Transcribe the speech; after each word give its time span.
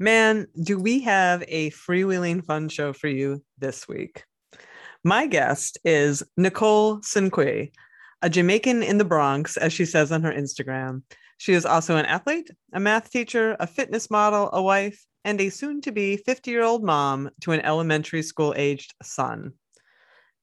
Man, 0.00 0.46
do 0.62 0.78
we 0.78 1.00
have 1.00 1.42
a 1.48 1.70
freewheeling 1.70 2.44
fun 2.44 2.68
show 2.68 2.92
for 2.92 3.08
you 3.08 3.42
this 3.58 3.88
week? 3.88 4.22
My 5.02 5.26
guest 5.26 5.76
is 5.84 6.22
Nicole 6.36 7.02
Cinque, 7.02 7.72
a 8.22 8.30
Jamaican 8.30 8.84
in 8.84 8.98
the 8.98 9.04
Bronx, 9.04 9.56
as 9.56 9.72
she 9.72 9.84
says 9.84 10.12
on 10.12 10.22
her 10.22 10.32
Instagram. 10.32 11.02
She 11.38 11.52
is 11.52 11.66
also 11.66 11.96
an 11.96 12.06
athlete, 12.06 12.48
a 12.72 12.78
math 12.78 13.10
teacher, 13.10 13.56
a 13.58 13.66
fitness 13.66 14.08
model, 14.08 14.50
a 14.52 14.62
wife, 14.62 15.04
and 15.24 15.40
a 15.40 15.50
soon 15.50 15.80
to 15.80 15.90
be 15.90 16.16
50 16.16 16.48
year 16.48 16.62
old 16.62 16.84
mom 16.84 17.30
to 17.40 17.50
an 17.50 17.60
elementary 17.62 18.22
school 18.22 18.54
aged 18.56 18.94
son. 19.02 19.54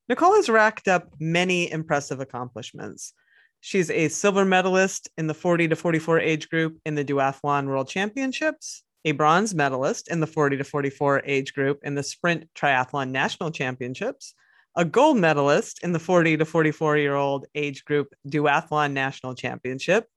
Nicole 0.09 0.35
has 0.35 0.49
racked 0.49 0.89
up 0.89 1.13
many 1.17 1.71
impressive 1.71 2.19
accomplishments. 2.19 3.13
She's 3.61 3.89
a 3.89 4.09
silver 4.09 4.43
medalist 4.43 5.09
in 5.17 5.27
the 5.27 5.33
40 5.33 5.69
to 5.69 5.77
44 5.77 6.19
age 6.19 6.49
group 6.49 6.77
in 6.85 6.95
the 6.95 7.05
duathlon 7.05 7.67
world 7.67 7.87
championships 7.87 8.83
a 9.05 9.11
bronze 9.11 9.53
medalist 9.53 10.09
in 10.09 10.19
the 10.19 10.27
40 10.27 10.57
to 10.57 10.63
44 10.63 11.21
age 11.25 11.53
group 11.53 11.79
in 11.83 11.93
the 11.93 12.03
Sprint 12.03 12.49
Triathlon 12.55 13.11
National 13.11 13.51
Championships, 13.51 14.33
a 14.75 14.83
gold 14.83 15.17
medalist 15.17 15.83
in 15.83 15.93
the 15.93 15.99
40 15.99 16.37
to 16.37 16.45
44 16.45 16.97
year 16.97 17.15
old 17.15 17.45
age 17.53 17.85
group 17.85 18.13
Duathlon 18.27 18.91
National 18.93 19.35
Championship, 19.35 20.09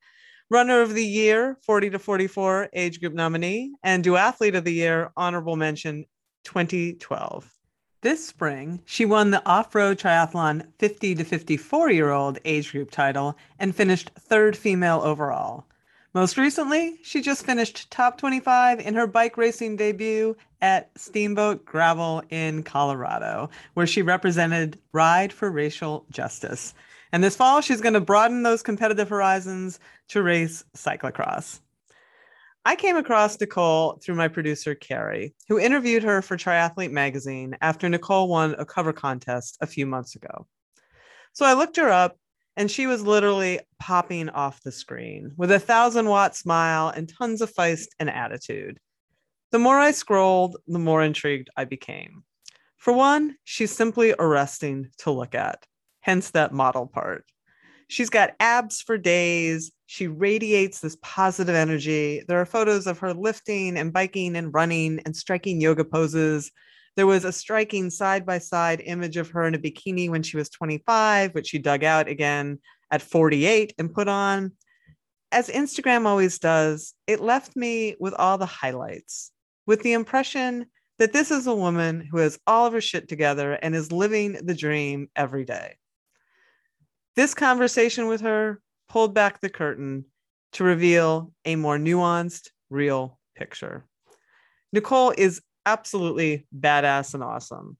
runner 0.50 0.80
of 0.80 0.95
the 0.95 1.05
year 1.05 1.58
40 1.67 1.91
to 1.91 1.98
44 1.98 2.70
age 2.72 2.98
group 2.98 3.12
nominee, 3.12 3.75
and 3.83 4.03
duathlete 4.03 4.56
of 4.56 4.64
the 4.64 4.72
year 4.72 5.12
honorable 5.17 5.56
mention 5.56 6.06
2012. 6.45 7.55
This 8.00 8.27
spring, 8.27 8.80
she 8.86 9.05
won 9.05 9.33
the 9.33 9.45
off 9.47 9.75
road 9.75 9.98
triathlon 9.98 10.67
50 10.78 11.17
to 11.17 11.25
54 11.25 11.91
year 11.91 12.11
old 12.11 12.39
age 12.47 12.73
group 12.73 12.91
title 12.91 13.36
and 13.58 13.77
finished 13.77 14.11
third 14.19 14.56
female 14.56 15.02
overall. 15.05 15.67
Most 16.19 16.36
recently, 16.36 16.98
she 17.05 17.22
just 17.22 17.47
finished 17.47 17.92
top 17.92 18.19
25 18.19 18.80
in 18.80 18.94
her 18.94 19.06
bike 19.06 19.36
racing 19.36 19.77
debut 19.77 20.36
at 20.61 20.91
Steamboat 20.98 21.64
Gravel 21.64 22.24
in 22.30 22.64
Colorado, 22.64 23.50
where 23.74 23.86
she 23.86 24.02
represented 24.02 24.80
Ride 24.92 25.33
for 25.33 25.48
Racial 25.48 26.06
Justice. 26.11 26.74
And 27.12 27.22
this 27.22 27.36
fall, 27.36 27.61
she's 27.61 27.80
going 27.80 27.94
to 27.94 28.00
broaden 28.00 28.42
those 28.42 28.64
competitive 28.64 29.08
horizons 29.08 29.78
to 30.08 30.24
race 30.24 30.64
cyclocross. 30.77 31.61
I 32.64 32.74
came 32.74 32.96
across 32.96 33.39
Nicole 33.39 34.00
through 34.02 34.16
my 34.16 34.27
producer, 34.27 34.74
Carrie, 34.74 35.36
who 35.48 35.61
interviewed 35.61 36.02
her 36.02 36.20
for 36.20 36.36
Triathlete 36.36 36.91
magazine 36.91 37.56
after 37.61 37.89
Nicole 37.89 38.27
won 38.27 38.56
a 38.58 38.64
cover 38.64 38.92
contest 38.92 39.56
a 39.61 39.69
few 39.69 39.86
months 39.86 40.16
ago. 40.16 40.48
So 41.33 41.46
I 41.46 41.52
looked 41.52 41.77
her 41.77 41.91
up 41.91 42.16
and 42.59 42.69
she 42.69 42.89
was 42.89 43.03
literally 43.03 43.61
popping 43.78 44.28
off 44.31 44.61
the 44.64 44.73
screen 44.73 45.31
with 45.37 45.53
a 45.53 45.61
thousand 45.61 46.09
watt 46.09 46.34
smile 46.34 46.89
and 46.89 47.09
tons 47.09 47.41
of 47.41 47.55
feist 47.55 47.87
and 48.01 48.11
attitude. 48.11 48.81
The 49.53 49.61
more 49.61 49.78
I 49.78 49.92
scrolled, 49.92 50.56
the 50.67 50.81
more 50.81 51.05
intrigued 51.05 51.51
I 51.56 51.64
became. 51.64 52.25
For 52.77 52.92
one, 52.92 53.36
she's 53.45 53.70
simply 53.70 54.13
arresting 54.19 54.89
to 54.98 55.13
look 55.13 55.36
at, 55.36 55.67
hence 56.01 56.30
that 56.30 56.52
model 56.52 56.89
part. 56.89 57.24
She's 57.86 58.11
got 58.11 58.35
abs 58.41 58.83
for 58.83 58.98
days. 58.98 59.70
She 59.86 60.08
radiates 60.08 60.80
this 60.80 60.96
positive 61.01 61.55
energy. 61.55 62.25
There 62.27 62.40
are 62.40 62.45
photos 62.45 62.89
of 62.89 62.98
her 62.98 63.14
lifting 63.14 63.79
and 63.79 63.92
biking 63.92 64.35
and 64.35 64.52
running 64.52 64.98
and 65.07 65.17
striking 65.17 65.61
yoga 65.61 65.85
poses 65.85 66.51
there 66.98 67.07
was 67.07 67.25
a 67.25 67.31
striking 67.31 67.91
side 67.91 68.27
by 68.27 68.39
side 68.39 68.83
image 68.85 69.17
of 69.17 69.31
her 69.31 69.47
in 69.47 69.55
a 69.55 69.59
bikini 69.59 70.11
when 70.11 70.25
she 70.25 70.36
was 70.36 70.48
25, 70.48 71.33
which 71.33 71.47
she 71.47 71.61
dug 71.61 71.85
out 71.85 72.09
again 72.09 72.59
at 72.91 73.03
48 73.03 73.73
and 73.79 73.95
put 73.95 74.09
on. 74.09 74.51
As 75.31 75.48
Instagram 75.48 76.07
always 76.07 76.41
does, 76.41 76.95
it 77.07 77.20
left 77.20 77.55
me 77.55 77.95
with 78.01 78.14
all 78.14 78.37
the 78.37 78.47
highlights, 78.47 79.31
with 79.64 79.83
the 79.85 79.92
impression 79.92 80.67
that 80.98 81.13
this 81.13 81.31
is 81.31 81.47
a 81.47 81.55
woman 81.55 82.01
who 82.01 82.19
has 82.19 82.37
all 82.48 82.67
of 82.67 82.73
her 82.73 82.81
shit 82.81 83.08
together 83.08 83.53
and 83.53 83.77
is 83.77 83.92
living 83.92 84.33
the 84.33 84.57
dream 84.57 85.08
every 85.14 85.45
day. 85.45 85.77
This 87.14 87.33
conversation 87.33 88.08
with 88.08 88.23
her 88.23 88.61
pulled 88.89 89.14
back 89.14 89.41
the 89.41 89.48
curtain 89.48 90.07
to 90.55 90.64
reveal 90.64 91.33
a 91.45 91.55
more 91.55 91.79
nuanced, 91.79 92.48
real 92.70 93.20
picture. 93.37 93.87
Nicole 94.73 95.14
is 95.17 95.41
absolutely 95.68 96.46
badass 96.56 97.14
and 97.14 97.23
awesome. 97.23 97.77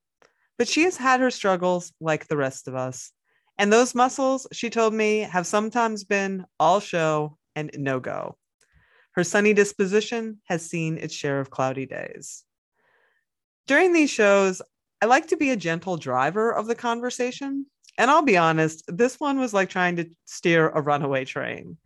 But 0.59 0.69
she 0.69 0.83
has 0.83 0.97
had 0.97 1.21
her 1.21 1.31
struggles 1.31 1.93
like 2.01 2.27
the 2.27 2.37
rest 2.37 2.69
of 2.69 2.75
us. 2.75 3.13
And 3.57 3.73
those 3.73 3.95
muscles, 3.95 4.47
she 4.53 4.71
told 4.71 4.93
me, 4.93 5.21
have 5.21 5.47
sometimes 5.47 6.05
been 6.05 6.45
all 6.61 6.81
show 6.81 7.39
and 7.57 7.71
no 7.75 7.99
go. 7.99 8.37
Her 9.13 9.25
sunny 9.25 9.53
disposition 9.55 10.41
has 10.45 10.69
seen 10.69 10.99
its 10.99 11.15
share 11.15 11.41
of 11.41 11.51
cloudy 11.51 11.87
days. 11.87 12.45
During 13.67 13.93
these 13.93 14.11
shows, 14.11 14.63
I 15.01 15.07
like 15.07 15.29
to 15.29 15.37
be 15.37 15.51
a 15.51 15.57
gentle 15.57 15.97
driver 15.97 16.53
of 16.53 16.67
the 16.67 16.75
conversation. 16.75 17.67
And 17.97 18.11
I'll 18.11 18.23
be 18.23 18.37
honest, 18.37 18.85
this 18.87 19.19
one 19.19 19.41
was 19.41 19.55
like 19.55 19.71
trying 19.71 19.97
to 19.97 20.07
steer 20.25 20.69
a 20.69 20.81
runaway 20.81 21.25
train. 21.25 21.79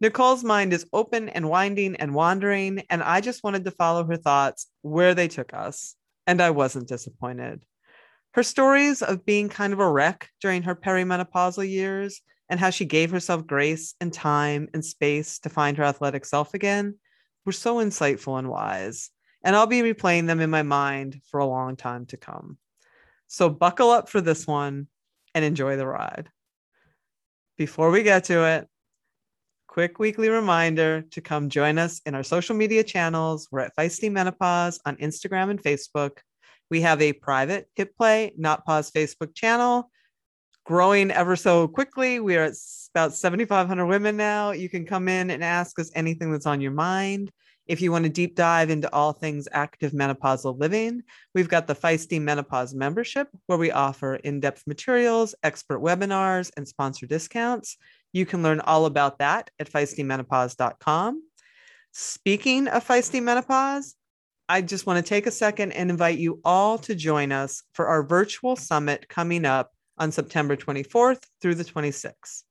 Nicole's 0.00 0.42
mind 0.42 0.72
is 0.72 0.86
open 0.94 1.28
and 1.28 1.48
winding 1.48 1.96
and 1.96 2.14
wandering, 2.14 2.84
and 2.88 3.02
I 3.02 3.20
just 3.20 3.44
wanted 3.44 3.64
to 3.64 3.70
follow 3.70 4.04
her 4.04 4.16
thoughts 4.16 4.66
where 4.80 5.14
they 5.14 5.28
took 5.28 5.52
us, 5.52 5.94
and 6.26 6.40
I 6.40 6.50
wasn't 6.50 6.88
disappointed. 6.88 7.62
Her 8.32 8.42
stories 8.42 9.02
of 9.02 9.26
being 9.26 9.50
kind 9.50 9.74
of 9.74 9.78
a 9.78 9.90
wreck 9.90 10.30
during 10.40 10.62
her 10.62 10.74
perimenopausal 10.74 11.68
years 11.68 12.22
and 12.48 12.58
how 12.58 12.70
she 12.70 12.86
gave 12.86 13.10
herself 13.10 13.46
grace 13.46 13.94
and 14.00 14.10
time 14.10 14.68
and 14.72 14.82
space 14.82 15.38
to 15.40 15.50
find 15.50 15.76
her 15.76 15.84
athletic 15.84 16.24
self 16.24 16.54
again 16.54 16.96
were 17.44 17.52
so 17.52 17.76
insightful 17.76 18.38
and 18.38 18.48
wise, 18.48 19.10
and 19.44 19.54
I'll 19.54 19.66
be 19.66 19.82
replaying 19.82 20.26
them 20.26 20.40
in 20.40 20.48
my 20.48 20.62
mind 20.62 21.20
for 21.30 21.40
a 21.40 21.46
long 21.46 21.76
time 21.76 22.06
to 22.06 22.16
come. 22.16 22.56
So 23.26 23.50
buckle 23.50 23.90
up 23.90 24.08
for 24.08 24.22
this 24.22 24.46
one 24.46 24.86
and 25.34 25.44
enjoy 25.44 25.76
the 25.76 25.86
ride. 25.86 26.30
Before 27.58 27.90
we 27.90 28.02
get 28.02 28.24
to 28.24 28.44
it, 28.46 28.68
quick 29.70 30.00
weekly 30.00 30.28
reminder 30.28 31.02
to 31.12 31.20
come 31.20 31.48
join 31.48 31.78
us 31.78 32.00
in 32.04 32.12
our 32.12 32.24
social 32.24 32.56
media 32.56 32.82
channels. 32.82 33.46
We're 33.52 33.60
at 33.60 33.76
Feisty 33.76 34.10
Menopause 34.10 34.80
on 34.84 34.96
Instagram 34.96 35.48
and 35.48 35.62
Facebook. 35.62 36.18
We 36.72 36.80
have 36.80 37.00
a 37.00 37.12
private 37.12 37.68
Hit 37.76 37.96
Play, 37.96 38.32
Not 38.36 38.66
Pause 38.66 38.90
Facebook 38.90 39.32
channel 39.32 39.88
growing 40.66 41.12
ever 41.12 41.36
so 41.36 41.68
quickly. 41.68 42.18
We 42.18 42.36
are 42.36 42.46
at 42.46 42.54
about 42.92 43.14
7,500 43.14 43.86
women 43.86 44.16
now. 44.16 44.50
You 44.50 44.68
can 44.68 44.84
come 44.84 45.06
in 45.06 45.30
and 45.30 45.44
ask 45.44 45.78
us 45.78 45.92
anything 45.94 46.32
that's 46.32 46.46
on 46.46 46.60
your 46.60 46.72
mind. 46.72 47.30
If 47.68 47.80
you 47.80 47.92
want 47.92 48.02
to 48.02 48.10
deep 48.10 48.34
dive 48.34 48.70
into 48.70 48.92
all 48.92 49.12
things 49.12 49.46
active 49.52 49.92
menopausal 49.92 50.58
living, 50.58 51.04
we've 51.32 51.48
got 51.48 51.68
the 51.68 51.76
Feisty 51.76 52.20
Menopause 52.20 52.74
membership, 52.74 53.28
where 53.46 53.58
we 53.58 53.70
offer 53.70 54.16
in 54.16 54.40
depth 54.40 54.66
materials, 54.66 55.36
expert 55.44 55.78
webinars, 55.78 56.50
and 56.56 56.66
sponsor 56.66 57.06
discounts. 57.06 57.76
You 58.12 58.26
can 58.26 58.42
learn 58.42 58.60
all 58.60 58.86
about 58.86 59.18
that 59.18 59.50
at 59.58 59.70
feistymenopause.com. 59.70 61.22
Speaking 61.92 62.68
of 62.68 62.86
feisty 62.86 63.22
menopause, 63.22 63.96
I 64.48 64.62
just 64.62 64.86
want 64.86 65.04
to 65.04 65.08
take 65.08 65.26
a 65.26 65.30
second 65.30 65.72
and 65.72 65.90
invite 65.90 66.18
you 66.18 66.40
all 66.44 66.78
to 66.78 66.94
join 66.94 67.30
us 67.30 67.62
for 67.72 67.86
our 67.86 68.02
virtual 68.02 68.56
summit 68.56 69.08
coming 69.08 69.44
up 69.44 69.72
on 69.98 70.10
September 70.10 70.56
24th 70.56 71.22
through 71.40 71.54
the 71.54 71.64
26th. 71.64 72.42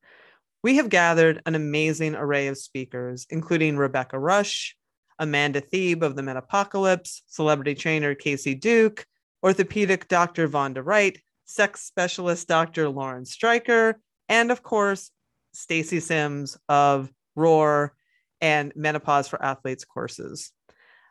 We 0.62 0.76
have 0.76 0.88
gathered 0.88 1.42
an 1.46 1.54
amazing 1.54 2.14
array 2.14 2.46
of 2.48 2.58
speakers, 2.58 3.26
including 3.30 3.76
Rebecca 3.76 4.18
Rush, 4.18 4.76
Amanda 5.18 5.60
Thebe 5.60 6.02
of 6.02 6.16
the 6.16 6.22
Menopocalypse, 6.22 7.22
celebrity 7.26 7.74
trainer 7.74 8.14
Casey 8.14 8.54
Duke, 8.54 9.04
orthopedic 9.42 10.08
Dr. 10.08 10.48
Vonda 10.48 10.84
Wright, 10.84 11.18
sex 11.44 11.82
specialist 11.82 12.48
Dr. 12.48 12.88
Lauren 12.88 13.24
Streicher, 13.24 13.94
and 14.28 14.50
of 14.50 14.62
course, 14.62 15.10
Stacy 15.52 16.00
Sims 16.00 16.56
of 16.68 17.10
Roar 17.36 17.94
and 18.40 18.72
Menopause 18.76 19.28
for 19.28 19.42
Athletes 19.42 19.84
courses. 19.84 20.52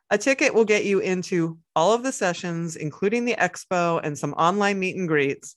A 0.09 0.17
ticket 0.17 0.53
will 0.53 0.65
get 0.65 0.85
you 0.85 0.99
into 0.99 1.59
all 1.75 1.93
of 1.93 2.01
the 2.01 2.11
sessions, 2.11 2.75
including 2.75 3.25
the 3.25 3.35
expo 3.35 3.99
and 4.03 4.17
some 4.17 4.33
online 4.33 4.79
meet 4.79 4.95
and 4.95 5.07
greets. 5.07 5.55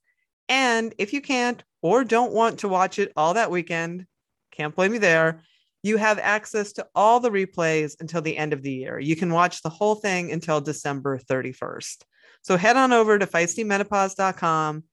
And 0.49 0.95
if 0.99 1.13
you 1.13 1.23
can't 1.23 1.63
or 1.81 2.05
don't 2.05 2.33
want 2.33 2.59
to 2.59 2.69
watch 2.69 2.99
it 2.99 3.13
all 3.17 3.35
that 3.35 3.51
weekend, 3.51 4.07
can't 4.51 4.77
blame 4.77 4.93
you 4.93 4.99
there. 4.99 5.43
You 5.83 5.97
have 5.97 6.19
access 6.19 6.75
to 6.75 6.87
all 6.95 7.19
the 7.19 7.31
replays 7.31 7.97
until 8.01 8.21
the 8.21 8.37
end 8.37 8.53
of 8.53 8.63
the 8.63 8.73
year. 8.73 9.01
You 9.01 9.17
can 9.17 9.33
watch 9.33 9.63
the 9.63 9.71
whole 9.71 9.95
thing 9.95 10.31
until 10.31 10.61
December 10.61 11.19
31st. 11.19 12.03
So 12.43 12.57
head 12.57 12.77
on 12.77 12.93
over 12.93 13.19
to 13.19 13.27
feistymenopause.com, 13.27 14.85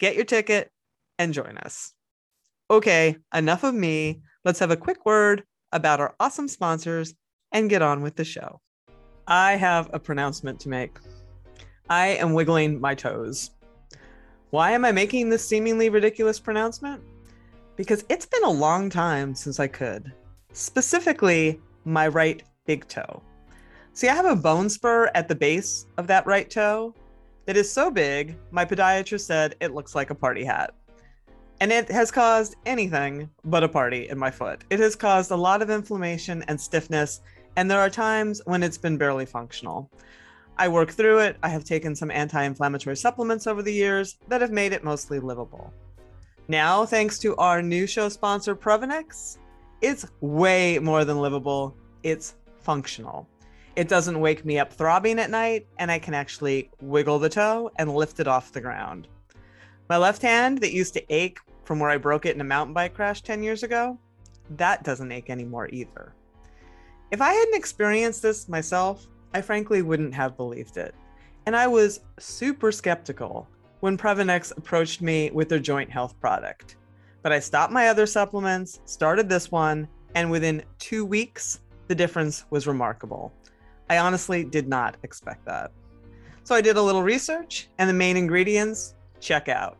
get 0.00 0.16
your 0.16 0.24
ticket, 0.24 0.70
and 1.18 1.32
join 1.32 1.56
us. 1.58 1.92
Okay, 2.70 3.16
enough 3.34 3.62
of 3.62 3.74
me. 3.74 4.22
Let's 4.44 4.58
have 4.58 4.70
a 4.70 4.76
quick 4.76 5.04
word 5.04 5.44
about 5.72 6.00
our 6.00 6.14
awesome 6.18 6.48
sponsors 6.48 7.14
and 7.52 7.68
get 7.68 7.82
on 7.82 8.00
with 8.00 8.16
the 8.16 8.24
show. 8.24 8.60
I 9.26 9.56
have 9.56 9.90
a 9.92 9.98
pronouncement 9.98 10.60
to 10.60 10.70
make. 10.70 10.96
I 11.90 12.08
am 12.08 12.32
wiggling 12.32 12.80
my 12.80 12.94
toes. 12.94 13.50
Why 14.48 14.70
am 14.70 14.86
I 14.86 14.92
making 14.92 15.28
this 15.28 15.46
seemingly 15.46 15.90
ridiculous 15.90 16.40
pronouncement? 16.40 17.02
Because 17.76 18.04
it's 18.08 18.24
been 18.24 18.44
a 18.44 18.50
long 18.50 18.88
time 18.88 19.34
since 19.34 19.60
I 19.60 19.66
could. 19.66 20.12
Specifically, 20.54 21.60
my 21.84 22.08
right 22.08 22.42
big 22.64 22.88
toe. 22.88 23.22
See, 23.92 24.08
I 24.08 24.14
have 24.14 24.24
a 24.24 24.36
bone 24.36 24.70
spur 24.70 25.10
at 25.14 25.28
the 25.28 25.34
base 25.34 25.84
of 25.98 26.06
that 26.06 26.26
right 26.26 26.48
toe 26.48 26.94
that 27.44 27.58
is 27.58 27.70
so 27.70 27.90
big, 27.90 28.36
my 28.50 28.64
podiatrist 28.64 29.26
said 29.26 29.54
it 29.60 29.74
looks 29.74 29.94
like 29.94 30.08
a 30.08 30.14
party 30.14 30.44
hat. 30.44 30.74
And 31.60 31.72
it 31.72 31.90
has 31.90 32.10
caused 32.10 32.56
anything 32.66 33.30
but 33.44 33.62
a 33.64 33.68
party 33.68 34.08
in 34.08 34.18
my 34.18 34.30
foot. 34.30 34.64
It 34.70 34.80
has 34.80 34.96
caused 34.96 35.30
a 35.30 35.36
lot 35.36 35.62
of 35.62 35.70
inflammation 35.70 36.44
and 36.48 36.60
stiffness, 36.60 37.20
and 37.56 37.70
there 37.70 37.80
are 37.80 37.90
times 37.90 38.42
when 38.44 38.62
it's 38.62 38.78
been 38.78 38.98
barely 38.98 39.26
functional. 39.26 39.90
I 40.56 40.68
work 40.68 40.90
through 40.90 41.18
it. 41.18 41.36
I 41.42 41.48
have 41.48 41.64
taken 41.64 41.94
some 41.94 42.10
anti 42.10 42.42
inflammatory 42.42 42.96
supplements 42.96 43.46
over 43.46 43.62
the 43.62 43.72
years 43.72 44.18
that 44.28 44.40
have 44.40 44.52
made 44.52 44.72
it 44.72 44.84
mostly 44.84 45.18
livable. 45.18 45.72
Now, 46.48 46.84
thanks 46.84 47.18
to 47.20 47.34
our 47.36 47.62
new 47.62 47.86
show 47.86 48.08
sponsor, 48.08 48.54
Previnex, 48.54 49.38
it's 49.80 50.06
way 50.20 50.78
more 50.78 51.04
than 51.04 51.20
livable, 51.20 51.76
it's 52.02 52.36
functional. 52.60 53.28
It 53.76 53.88
doesn't 53.88 54.20
wake 54.20 54.44
me 54.44 54.58
up 54.58 54.72
throbbing 54.72 55.18
at 55.18 55.30
night, 55.30 55.66
and 55.78 55.90
I 55.90 55.98
can 55.98 56.14
actually 56.14 56.70
wiggle 56.80 57.18
the 57.18 57.28
toe 57.28 57.70
and 57.76 57.94
lift 57.94 58.20
it 58.20 58.28
off 58.28 58.52
the 58.52 58.60
ground. 58.60 59.08
My 59.88 59.96
left 59.98 60.22
hand 60.22 60.58
that 60.58 60.72
used 60.72 60.94
to 60.94 61.12
ache 61.12 61.40
from 61.64 61.78
where 61.78 61.90
I 61.90 61.96
broke 61.96 62.26
it 62.26 62.34
in 62.34 62.40
a 62.40 62.44
mountain 62.44 62.74
bike 62.74 62.94
crash 62.94 63.22
10 63.22 63.42
years 63.42 63.62
ago, 63.62 63.98
that 64.50 64.84
doesn't 64.84 65.12
ache 65.12 65.30
anymore 65.30 65.68
either. 65.72 66.14
If 67.10 67.20
I 67.20 67.32
hadn't 67.32 67.54
experienced 67.54 68.22
this 68.22 68.48
myself, 68.48 69.06
I 69.34 69.40
frankly 69.40 69.82
wouldn't 69.82 70.14
have 70.14 70.36
believed 70.36 70.76
it. 70.76 70.94
And 71.46 71.54
I 71.54 71.66
was 71.66 72.00
super 72.18 72.72
skeptical 72.72 73.48
when 73.80 73.98
Previnex 73.98 74.56
approached 74.56 75.02
me 75.02 75.30
with 75.32 75.48
their 75.48 75.58
joint 75.58 75.90
health 75.90 76.18
product. 76.18 76.76
But 77.22 77.32
I 77.32 77.38
stopped 77.38 77.72
my 77.72 77.88
other 77.88 78.06
supplements, 78.06 78.80
started 78.86 79.28
this 79.28 79.50
one, 79.50 79.88
and 80.14 80.30
within 80.30 80.62
two 80.78 81.04
weeks, 81.04 81.60
the 81.88 81.94
difference 81.94 82.46
was 82.50 82.66
remarkable. 82.66 83.32
I 83.90 83.98
honestly 83.98 84.44
did 84.44 84.68
not 84.68 84.96
expect 85.02 85.44
that. 85.44 85.70
So 86.44 86.54
I 86.54 86.60
did 86.60 86.76
a 86.76 86.82
little 86.82 87.02
research, 87.02 87.68
and 87.78 87.88
the 87.88 87.94
main 87.94 88.16
ingredients 88.16 88.93
check 89.24 89.48
out. 89.48 89.78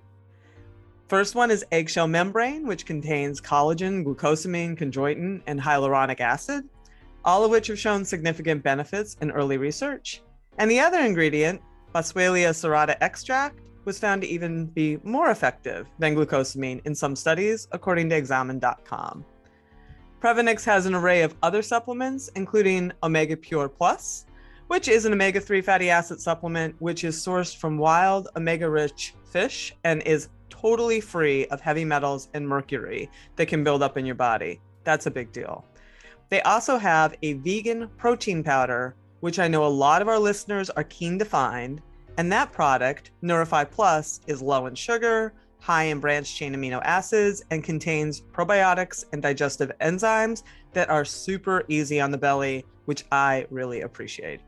First 1.08 1.34
one 1.34 1.50
is 1.50 1.64
eggshell 1.70 2.08
membrane, 2.08 2.66
which 2.66 2.86
contains 2.86 3.40
collagen, 3.40 4.04
glucosamine, 4.04 4.76
chondroitin, 4.76 5.42
and 5.46 5.60
hyaluronic 5.60 6.20
acid, 6.20 6.64
all 7.24 7.44
of 7.44 7.50
which 7.50 7.66
have 7.66 7.78
shown 7.78 8.04
significant 8.04 8.62
benefits 8.62 9.16
in 9.20 9.30
early 9.30 9.58
research. 9.58 10.22
And 10.58 10.70
the 10.70 10.80
other 10.80 11.00
ingredient, 11.00 11.60
Boswellia 11.94 12.50
serrata 12.50 12.96
extract, 13.00 13.60
was 13.84 13.98
found 13.98 14.22
to 14.22 14.28
even 14.28 14.66
be 14.66 14.98
more 15.04 15.30
effective 15.30 15.86
than 15.98 16.14
glucosamine 16.16 16.80
in 16.86 16.94
some 16.94 17.14
studies, 17.14 17.68
according 17.72 18.08
to 18.08 18.16
examine.com. 18.16 19.24
Previnex 20.22 20.64
has 20.64 20.86
an 20.86 20.94
array 20.94 21.20
of 21.20 21.36
other 21.42 21.60
supplements, 21.60 22.30
including 22.34 22.90
Omega 23.02 23.36
Pure 23.36 23.68
Plus, 23.68 24.24
which 24.74 24.88
is 24.88 25.04
an 25.04 25.12
omega 25.12 25.40
3 25.40 25.60
fatty 25.60 25.88
acid 25.88 26.20
supplement 26.20 26.74
which 26.80 27.04
is 27.04 27.14
sourced 27.14 27.56
from 27.56 27.78
wild 27.78 28.26
omega 28.34 28.68
rich 28.68 29.14
fish 29.30 29.72
and 29.84 30.02
is 30.02 30.30
totally 30.50 31.00
free 31.00 31.46
of 31.46 31.60
heavy 31.60 31.84
metals 31.84 32.28
and 32.34 32.48
mercury 32.48 33.08
that 33.36 33.46
can 33.46 33.62
build 33.62 33.84
up 33.84 33.96
in 33.96 34.04
your 34.04 34.16
body. 34.16 34.60
That's 34.82 35.06
a 35.06 35.12
big 35.12 35.30
deal. 35.30 35.64
They 36.28 36.40
also 36.42 36.76
have 36.76 37.14
a 37.22 37.34
vegan 37.34 37.88
protein 37.98 38.42
powder, 38.42 38.96
which 39.20 39.38
I 39.38 39.46
know 39.46 39.64
a 39.64 39.68
lot 39.68 40.02
of 40.02 40.08
our 40.08 40.18
listeners 40.18 40.70
are 40.70 40.82
keen 40.82 41.20
to 41.20 41.24
find. 41.24 41.80
And 42.18 42.32
that 42.32 42.50
product, 42.50 43.12
Nourify 43.22 43.70
Plus, 43.70 44.22
is 44.26 44.42
low 44.42 44.66
in 44.66 44.74
sugar, 44.74 45.34
high 45.60 45.84
in 45.84 46.00
branched 46.00 46.36
chain 46.36 46.52
amino 46.52 46.82
acids, 46.82 47.44
and 47.52 47.62
contains 47.62 48.22
probiotics 48.22 49.04
and 49.12 49.22
digestive 49.22 49.70
enzymes 49.80 50.42
that 50.72 50.90
are 50.90 51.04
super 51.04 51.62
easy 51.68 52.00
on 52.00 52.10
the 52.10 52.18
belly, 52.18 52.66
which 52.86 53.04
I 53.12 53.46
really 53.50 53.82
appreciate. 53.82 54.40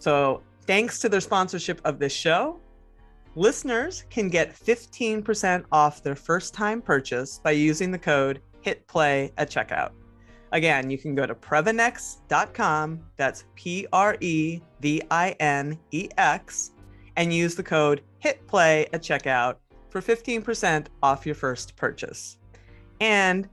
So, 0.00 0.42
thanks 0.66 0.98
to 1.00 1.10
their 1.10 1.20
sponsorship 1.20 1.80
of 1.84 1.98
this 1.98 2.12
show, 2.12 2.58
listeners 3.36 4.04
can 4.08 4.28
get 4.30 4.56
15% 4.56 5.64
off 5.70 6.02
their 6.02 6.16
first 6.16 6.54
time 6.54 6.80
purchase 6.80 7.38
by 7.38 7.50
using 7.50 7.90
the 7.90 7.98
code 7.98 8.40
HITPLAY 8.64 9.30
at 9.36 9.50
checkout. 9.50 9.90
Again, 10.52 10.90
you 10.90 10.96
can 10.96 11.14
go 11.14 11.26
to 11.26 11.34
Previnex.com, 11.34 13.00
that's 13.18 13.44
P 13.54 13.86
R 13.92 14.16
E 14.20 14.60
V 14.80 15.02
I 15.10 15.36
N 15.38 15.78
E 15.90 16.08
X, 16.16 16.72
and 17.16 17.32
use 17.32 17.54
the 17.54 17.62
code 17.62 18.02
HITPLAY 18.24 18.88
at 18.94 19.02
checkout 19.02 19.56
for 19.90 20.00
15% 20.00 20.86
off 21.02 21.26
your 21.26 21.34
first 21.34 21.76
purchase. 21.76 22.38
And 23.00 23.48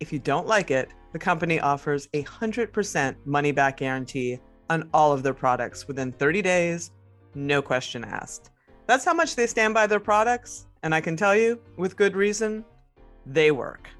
if 0.00 0.14
you 0.14 0.18
don't 0.18 0.46
like 0.46 0.70
it, 0.70 0.88
the 1.12 1.18
company 1.18 1.60
offers 1.60 2.08
a 2.14 2.22
100% 2.24 3.16
money 3.26 3.52
back 3.52 3.76
guarantee 3.76 4.40
on 4.70 4.88
all 4.94 5.12
of 5.12 5.22
their 5.22 5.34
products 5.34 5.86
within 5.86 6.12
30 6.12 6.40
days, 6.40 6.92
no 7.34 7.60
question 7.60 8.04
asked. 8.04 8.50
That's 8.86 9.04
how 9.04 9.12
much 9.12 9.36
they 9.36 9.46
stand 9.46 9.74
by 9.74 9.86
their 9.86 10.00
products, 10.00 10.66
and 10.82 10.94
I 10.94 11.00
can 11.00 11.16
tell 11.16 11.36
you, 11.36 11.60
with 11.76 11.96
good 11.96 12.16
reason, 12.16 12.64
they 13.26 13.50
work. 13.50 13.90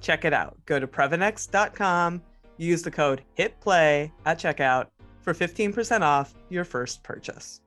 Check 0.00 0.24
it 0.24 0.32
out. 0.32 0.56
Go 0.66 0.80
to 0.80 0.86
Previnex.com, 0.86 2.22
use 2.56 2.82
the 2.82 2.90
code 2.90 3.22
HITPLAY 3.38 4.10
at 4.26 4.38
checkout 4.38 4.86
for 5.20 5.34
15% 5.34 6.00
off 6.00 6.34
your 6.48 6.64
first 6.64 7.02
purchase. 7.02 7.60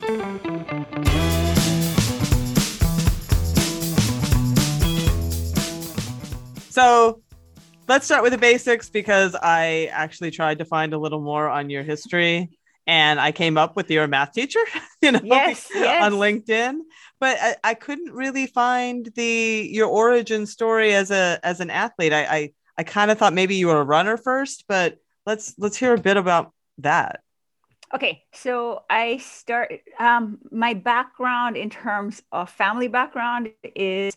So 6.69 7.21
let's 7.87 8.05
start 8.05 8.23
with 8.23 8.33
the 8.33 8.37
basics 8.37 8.89
because 8.89 9.35
I 9.35 9.89
actually 9.91 10.31
tried 10.31 10.59
to 10.59 10.65
find 10.65 10.93
a 10.93 10.97
little 10.97 11.21
more 11.21 11.47
on 11.49 11.69
your 11.69 11.83
history 11.83 12.49
and 12.85 13.19
I 13.19 13.31
came 13.31 13.57
up 13.57 13.75
with 13.75 13.91
your 13.91 14.07
math 14.07 14.33
teacher, 14.33 14.61
you 15.01 15.11
know, 15.11 15.19
yes, 15.23 15.69
yes. 15.75 16.03
on 16.03 16.13
LinkedIn. 16.13 16.79
But 17.19 17.37
I, 17.41 17.55
I, 17.63 17.73
couldn't 17.73 18.13
really 18.13 18.47
find 18.47 19.09
the 19.15 19.67
your 19.71 19.87
origin 19.87 20.45
story 20.45 20.93
as 20.93 21.11
a 21.11 21.39
as 21.43 21.59
an 21.59 21.69
athlete. 21.69 22.13
I 22.13 22.25
I, 22.25 22.53
I 22.77 22.83
kind 22.83 23.11
of 23.11 23.17
thought 23.17 23.33
maybe 23.33 23.55
you 23.55 23.67
were 23.67 23.81
a 23.81 23.83
runner 23.83 24.17
first, 24.17 24.65
but 24.67 24.97
let's 25.25 25.55
let's 25.57 25.75
hear 25.75 25.93
a 25.93 25.99
bit 25.99 26.15
about 26.15 26.53
that. 26.79 27.21
Okay, 27.93 28.23
so 28.33 28.83
I 28.89 29.17
start 29.17 29.73
um, 29.97 30.39
my 30.51 30.73
background 30.73 31.55
in 31.55 31.69
terms 31.69 32.21
of 32.31 32.49
family 32.49 32.89
background 32.89 33.49
is 33.75 34.13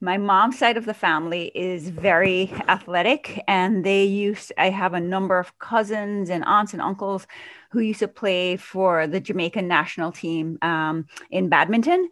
my 0.00 0.16
mom's 0.16 0.58
side 0.58 0.76
of 0.76 0.86
the 0.86 0.94
family 0.94 1.50
is 1.54 1.90
very 1.90 2.50
athletic 2.68 3.42
and 3.46 3.84
they 3.84 4.04
used 4.04 4.52
i 4.58 4.70
have 4.70 4.94
a 4.94 5.00
number 5.00 5.38
of 5.38 5.58
cousins 5.58 6.30
and 6.30 6.44
aunts 6.44 6.72
and 6.72 6.80
uncles 6.82 7.26
who 7.70 7.80
used 7.80 8.00
to 8.00 8.08
play 8.08 8.56
for 8.56 9.06
the 9.06 9.20
jamaican 9.20 9.68
national 9.68 10.10
team 10.12 10.58
um, 10.62 11.06
in 11.30 11.48
badminton 11.48 12.08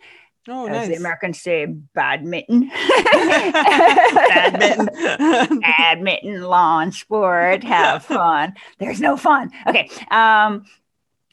Oh, 0.51 0.67
as 0.67 0.73
nice. 0.73 0.89
the 0.89 0.95
Americans 0.95 1.43
say, 1.43 1.67
badminton. 1.67 2.71
Badminton. 4.25 4.89
badminton, 5.61 6.41
lawn 6.43 6.91
sport, 6.91 7.63
have 7.65 8.03
fun. 8.05 8.55
There's 8.79 8.99
no 9.01 9.19
fun. 9.19 9.51
Okay. 9.67 9.91
Um, 10.11 10.65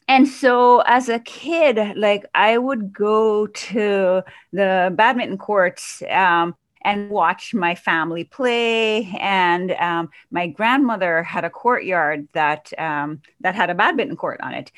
and 0.07 0.27
so 0.27 0.81
as 0.81 1.09
a 1.09 1.19
kid 1.19 1.97
like 1.97 2.25
i 2.35 2.57
would 2.57 2.93
go 2.93 3.47
to 3.47 4.21
the 4.51 4.93
badminton 4.95 5.37
courts 5.37 6.03
um, 6.09 6.55
and 6.85 7.09
watch 7.09 7.53
my 7.53 7.75
family 7.75 8.23
play. 8.23 9.11
And 9.19 9.71
um, 9.71 10.09
my 10.31 10.47
grandmother 10.47 11.23
had 11.23 11.43
a 11.43 11.49
courtyard 11.49 12.27
that 12.33 12.71
um, 12.77 13.21
that 13.41 13.55
had 13.55 13.69
a 13.69 13.75
badminton 13.75 14.15
court 14.15 14.39
on 14.41 14.53
it. 14.53 14.71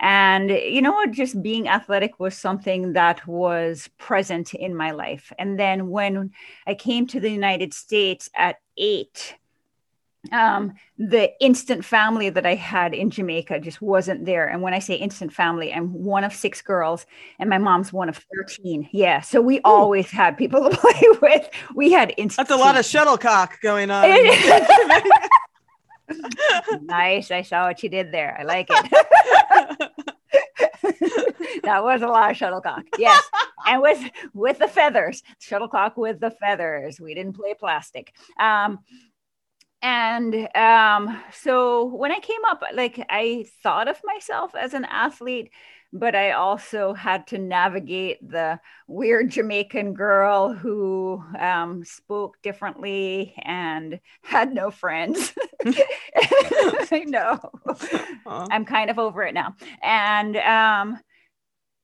And 0.00 0.48
you 0.50 0.80
know 0.80 0.92
what 0.92 1.10
just 1.10 1.42
being 1.42 1.68
athletic 1.68 2.18
was 2.18 2.34
something 2.34 2.94
that 2.94 3.26
was 3.26 3.90
present 3.98 4.54
in 4.54 4.74
my 4.74 4.92
life. 4.92 5.30
And 5.38 5.60
then 5.60 5.90
when 5.90 6.32
i 6.66 6.74
came 6.74 7.06
to 7.08 7.20
the 7.20 7.30
united 7.30 7.74
states 7.74 8.30
at 8.34 8.56
eight 8.78 9.36
um, 10.32 10.74
the 10.98 11.32
instant 11.40 11.84
family 11.84 12.30
that 12.30 12.44
I 12.44 12.54
had 12.54 12.94
in 12.94 13.10
Jamaica 13.10 13.60
just 13.60 13.80
wasn't 13.80 14.26
there. 14.26 14.46
And 14.46 14.62
when 14.62 14.74
I 14.74 14.78
say 14.78 14.94
instant 14.94 15.32
family, 15.32 15.72
I'm 15.72 15.92
one 15.92 16.24
of 16.24 16.34
six 16.34 16.62
girls, 16.62 17.06
and 17.38 17.48
my 17.48 17.58
mom's 17.58 17.92
one 17.92 18.08
of 18.08 18.24
13. 18.36 18.88
Yeah. 18.92 19.20
So 19.22 19.40
we 19.40 19.58
Ooh. 19.58 19.62
always 19.64 20.10
had 20.10 20.36
people 20.36 20.60
to 20.70 20.76
play 20.76 21.02
with. 21.22 21.48
We 21.74 21.92
had 21.92 22.12
instant. 22.16 22.48
That's 22.48 22.60
a 22.60 22.62
lot 22.62 22.78
of 22.78 22.84
shuttlecock 22.84 23.60
going 23.60 23.90
on. 23.90 24.02
nice. 26.82 27.30
I 27.30 27.42
saw 27.42 27.66
what 27.66 27.82
you 27.82 27.88
did 27.88 28.12
there. 28.12 28.36
I 28.38 28.42
like 28.42 28.68
it. 28.70 28.90
that 31.62 31.82
was 31.82 32.02
a 32.02 32.06
lot 32.06 32.30
of 32.30 32.36
shuttlecock. 32.36 32.84
Yes. 32.98 33.22
and 33.66 33.80
with 33.80 34.10
with 34.34 34.58
the 34.58 34.68
feathers, 34.68 35.22
shuttlecock 35.38 35.96
with 35.96 36.20
the 36.20 36.30
feathers. 36.30 37.00
We 37.00 37.14
didn't 37.14 37.34
play 37.34 37.54
plastic. 37.54 38.12
Um, 38.38 38.80
and 39.82 40.48
um, 40.54 41.22
so 41.32 41.86
when 41.86 42.12
I 42.12 42.20
came 42.20 42.44
up, 42.48 42.62
like 42.74 43.04
I 43.08 43.46
thought 43.62 43.88
of 43.88 44.00
myself 44.04 44.54
as 44.54 44.74
an 44.74 44.84
athlete, 44.84 45.50
but 45.92 46.14
I 46.14 46.32
also 46.32 46.92
had 46.94 47.26
to 47.28 47.38
navigate 47.38 48.18
the 48.26 48.60
weird 48.86 49.30
Jamaican 49.30 49.94
girl 49.94 50.52
who 50.52 51.22
um, 51.38 51.84
spoke 51.84 52.36
differently 52.42 53.34
and 53.42 54.00
had 54.22 54.54
no 54.54 54.70
friends. 54.70 55.32
I 55.66 57.04
know. 57.06 57.38
I'm 58.26 58.64
kind 58.64 58.90
of 58.90 58.98
over 58.98 59.22
it 59.22 59.34
now. 59.34 59.56
And 59.82 60.36
um, 60.36 60.98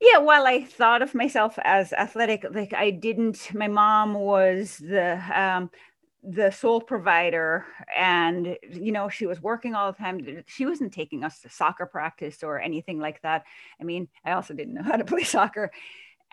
yeah, 0.01 0.19
while 0.19 0.47
I 0.47 0.65
thought 0.65 1.03
of 1.03 1.15
myself 1.15 1.59
as 1.65 1.93
athletic, 1.93 2.45
like 2.53 2.75
I 2.75 2.91
didn't, 2.91 3.55
my 3.55 3.69
mom 3.69 4.15
was 4.15 4.77
the 4.77 5.21
um, 5.35 5.71
the 6.29 6.51
sole 6.51 6.81
provider 6.81 7.65
and 7.97 8.57
you 8.69 8.91
know 8.91 9.09
she 9.09 9.27
was 9.27 9.41
working 9.41 9.75
all 9.75 9.93
the 9.93 9.99
time 9.99 10.43
she 10.47 10.67
wasn't 10.67 10.93
taking 10.93 11.23
us 11.23 11.41
to 11.41 11.49
soccer 11.49 11.87
practice 11.87 12.43
or 12.43 12.61
anything 12.61 12.99
like 12.99 13.23
that 13.23 13.45
i 13.81 13.85
mean 13.85 14.09
i 14.25 14.33
also 14.33 14.53
didn't 14.53 14.75
know 14.75 14.83
how 14.85 14.97
to 14.97 15.05
play 15.05 15.23
soccer 15.23 15.71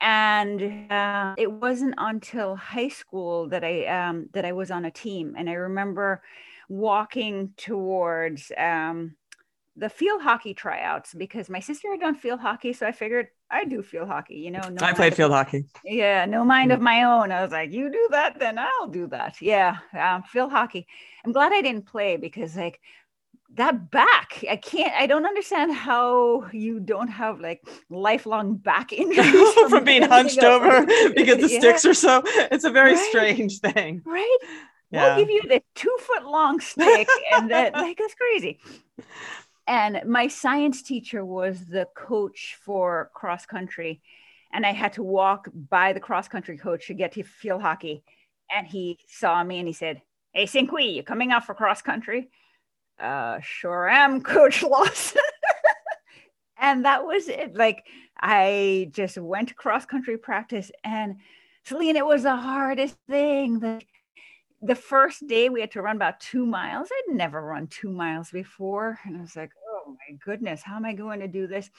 and 0.02 0.92
uh, 0.92 1.36
it 1.38 1.52
wasn't 1.52 1.94
until 2.00 2.56
high 2.56 2.88
school 2.88 3.48
that 3.50 3.64
i 3.64 3.86
um, 3.86 4.28
that 4.34 4.46
i 4.46 4.52
was 4.52 4.72
on 4.72 4.86
a 4.86 4.92
team 4.92 5.36
and 5.38 5.48
i 5.48 5.54
remember 5.54 6.24
walking 6.70 7.54
towards 7.56 8.52
um, 8.58 9.16
the 9.76 9.90
field 9.90 10.22
hockey 10.22 10.54
tryouts 10.54 11.14
because 11.14 11.50
my 11.50 11.60
sister 11.60 11.92
had 11.92 12.00
done 12.00 12.16
field 12.16 12.40
hockey. 12.40 12.74
So 12.74 12.86
I 12.86 12.92
figured 12.92 13.28
I 13.54 13.66
do 13.66 13.84
field 13.84 14.08
hockey, 14.08 14.36
you 14.36 14.50
know. 14.50 14.68
No 14.68 14.86
I 14.86 14.94
played 14.94 15.16
field 15.16 15.32
of, 15.32 15.38
hockey. 15.38 15.66
Yeah, 15.86 16.26
no 16.26 16.44
mind 16.44 16.72
of 16.72 16.82
my 16.82 17.04
own. 17.04 17.32
I 17.32 17.44
was 17.44 17.52
like, 17.52 17.72
you 17.72 17.92
do 17.92 18.08
that, 18.10 18.40
then 18.40 18.58
I'll 18.58 18.88
do 18.88 19.06
that. 19.08 19.42
Yeah, 19.42 19.78
um, 19.98 20.24
field 20.24 20.52
hockey. 20.52 20.88
I'm 21.24 21.32
glad 21.32 21.54
I 21.54 21.62
didn't 21.62 21.86
play 21.86 22.18
because 22.18 22.56
like 22.56 22.80
that 23.54 23.92
back, 23.92 24.44
I 24.50 24.56
can't. 24.56 24.92
I 24.94 25.06
don't 25.06 25.28
understand 25.28 25.72
how 25.72 26.50
you 26.52 26.80
don't 26.80 27.10
have 27.10 27.40
like 27.40 27.62
lifelong 27.92 28.56
back 28.56 28.92
injuries 29.04 29.54
from, 29.54 29.70
from 29.70 29.84
being 29.84 30.02
hunched 30.02 30.44
over 30.44 30.86
because 31.16 31.38
the 31.38 31.50
yeah. 31.50 31.60
sticks 31.60 31.86
are 31.86 31.94
so. 31.94 32.24
It's 32.26 32.64
a 32.64 32.72
very 32.72 32.96
right. 32.96 33.10
strange 33.10 33.60
thing, 33.60 34.02
right? 34.04 34.38
Yeah. 34.90 35.16
We'll 35.16 35.26
give 35.26 35.30
you 35.30 35.44
the 35.48 35.62
two 35.76 35.96
foot 36.00 36.26
long 36.26 36.60
stick, 36.60 37.08
and 37.32 37.52
that 37.52 37.74
like 37.74 37.98
that's 37.98 38.16
crazy 38.16 38.60
and 39.68 40.02
my 40.06 40.28
science 40.28 40.82
teacher 40.82 41.24
was 41.24 41.66
the 41.66 41.88
coach 41.96 42.58
for 42.64 43.10
cross 43.14 43.46
country. 43.46 44.02
And 44.52 44.66
i 44.66 44.72
had 44.72 44.94
to 44.94 45.04
walk 45.04 45.48
by 45.54 45.94
the 45.94 46.00
cross 46.00 46.28
country 46.28 46.58
coach 46.58 46.88
to 46.88 46.94
get 46.94 47.14
to 47.14 47.24
field 47.24 47.62
hockey. 47.62 48.04
And 48.56 48.68
he 48.68 49.00
saw 49.08 49.44
me 49.44 49.60
and 49.60 49.68
he 49.68 49.74
said 49.74 50.02
hey 50.34 50.46
Sinqui, 50.46 50.96
you 50.96 51.04
coming 51.04 51.32
out 51.32 51.46
for 51.46 51.56
cross 51.56 51.82
country? 51.82 52.30
Uh 53.00 53.40
sure 53.42 53.88
am 53.90 54.22
coach 54.36 54.64
lawson. 54.64 55.22
And 56.58 56.86
that 56.86 57.06
was 57.06 57.28
it. 57.28 57.56
Like 57.56 57.86
i 58.20 58.90
just 58.94 59.18
went 59.18 59.50
to 59.50 59.54
cross 59.54 59.86
country 59.86 60.18
practice. 60.18 60.72
And 60.84 61.18
Selene, 61.66 61.96
it 61.96 62.06
was 62.06 62.24
the 62.24 62.36
hardest 62.36 62.98
thing. 63.10 63.60
Like 63.60 63.88
the 64.64 64.76
first 64.76 65.28
day 65.28 65.50
we 65.50 65.60
had 65.60 65.72
to 65.72 65.82
run 65.82 65.98
about 65.98 66.22
two 66.22 66.46
miles. 66.46 66.88
I'd 66.92 67.16
never 67.16 67.42
run 67.42 67.68
two 67.68 67.92
miles 67.92 68.32
before. 68.32 68.98
And 69.04 69.18
I 69.18 69.22
was 69.22 69.36
like, 69.36 69.52
oh 69.70 69.92
my 69.92 70.18
goodness, 70.24 70.62
how 70.64 70.78
am 70.78 70.86
I 70.86 70.94
going 70.94 71.20
to 71.20 71.28
do 71.28 71.48
this? 71.48 71.70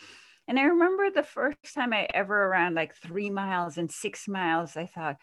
And 0.46 0.58
I 0.58 0.64
remember 0.64 1.10
the 1.10 1.22
first 1.22 1.74
time 1.74 1.94
I 1.94 2.06
ever 2.12 2.50
ran 2.50 2.74
like 2.74 2.94
three 2.94 3.30
miles 3.30 3.78
and 3.78 3.90
six 3.90 4.28
miles, 4.28 4.76
I 4.76 4.84
thought, 4.84 5.16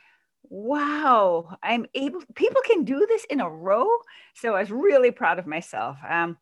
wow, 0.50 1.56
I'm 1.62 1.86
able, 1.94 2.22
people 2.34 2.62
can 2.66 2.84
do 2.84 3.06
this 3.08 3.26
in 3.26 3.40
a 3.40 3.50
row. 3.50 3.88
So 4.34 4.56
I 4.56 4.62
was 4.62 4.72
really 4.72 5.12
proud 5.12 5.38
of 5.38 5.46
myself. 5.46 5.98
Um, 6.10 6.38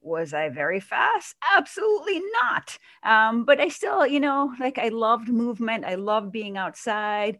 was 0.00 0.32
I 0.32 0.48
very 0.48 0.78
fast? 0.78 1.34
Absolutely 1.56 2.22
not. 2.40 2.78
Um, 3.02 3.44
but 3.44 3.60
I 3.60 3.68
still, 3.68 4.06
you 4.06 4.20
know, 4.20 4.54
like 4.60 4.78
I 4.78 4.88
loved 4.88 5.28
movement. 5.28 5.84
I 5.84 5.96
loved 5.96 6.30
being 6.30 6.56
outside. 6.56 7.38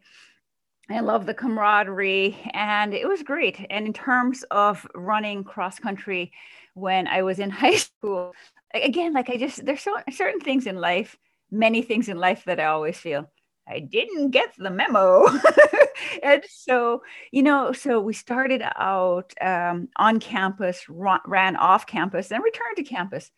I 0.91 1.01
love 1.01 1.27
the 1.27 1.35
camaraderie, 1.35 2.35
and 2.53 2.95
it 2.95 3.07
was 3.07 3.21
great. 3.21 3.63
And 3.69 3.85
in 3.85 3.93
terms 3.93 4.43
of 4.49 4.87
running 4.95 5.43
cross 5.43 5.77
country 5.77 6.31
when 6.73 7.07
I 7.07 7.21
was 7.21 7.37
in 7.37 7.49
high 7.63 7.75
school, 7.75 8.33
again, 8.73 9.13
like 9.13 9.29
I 9.29 9.37
just, 9.37 9.65
there's 9.65 9.81
so, 9.81 9.97
certain 10.11 10.39
things 10.39 10.65
in 10.65 10.77
life, 10.77 11.15
many 11.51 11.83
things 11.83 12.09
in 12.09 12.17
life 12.17 12.43
that 12.45 12.59
I 12.59 12.65
always 12.65 12.97
feel 12.97 13.29
I 13.67 13.79
didn't 13.79 14.31
get 14.31 14.55
the 14.57 14.71
memo. 14.71 15.27
and 16.23 16.43
so, 16.49 17.03
you 17.31 17.43
know, 17.43 17.71
so 17.71 17.99
we 17.99 18.13
started 18.13 18.63
out 18.75 19.31
um, 19.41 19.89
on 19.95 20.19
campus, 20.19 20.85
ran 20.89 21.55
off 21.55 21.85
campus, 21.85 22.29
then 22.29 22.41
returned 22.41 22.77
to 22.77 22.83
campus. 22.83 23.29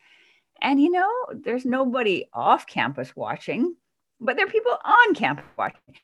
And, 0.61 0.81
you 0.81 0.89
know, 0.89 1.11
there's 1.33 1.65
nobody 1.65 2.29
off 2.33 2.65
campus 2.65 3.13
watching, 3.13 3.75
but 4.21 4.37
there 4.37 4.45
are 4.45 4.49
people 4.49 4.77
on 4.85 5.15
campus 5.15 5.45
watching. 5.57 5.95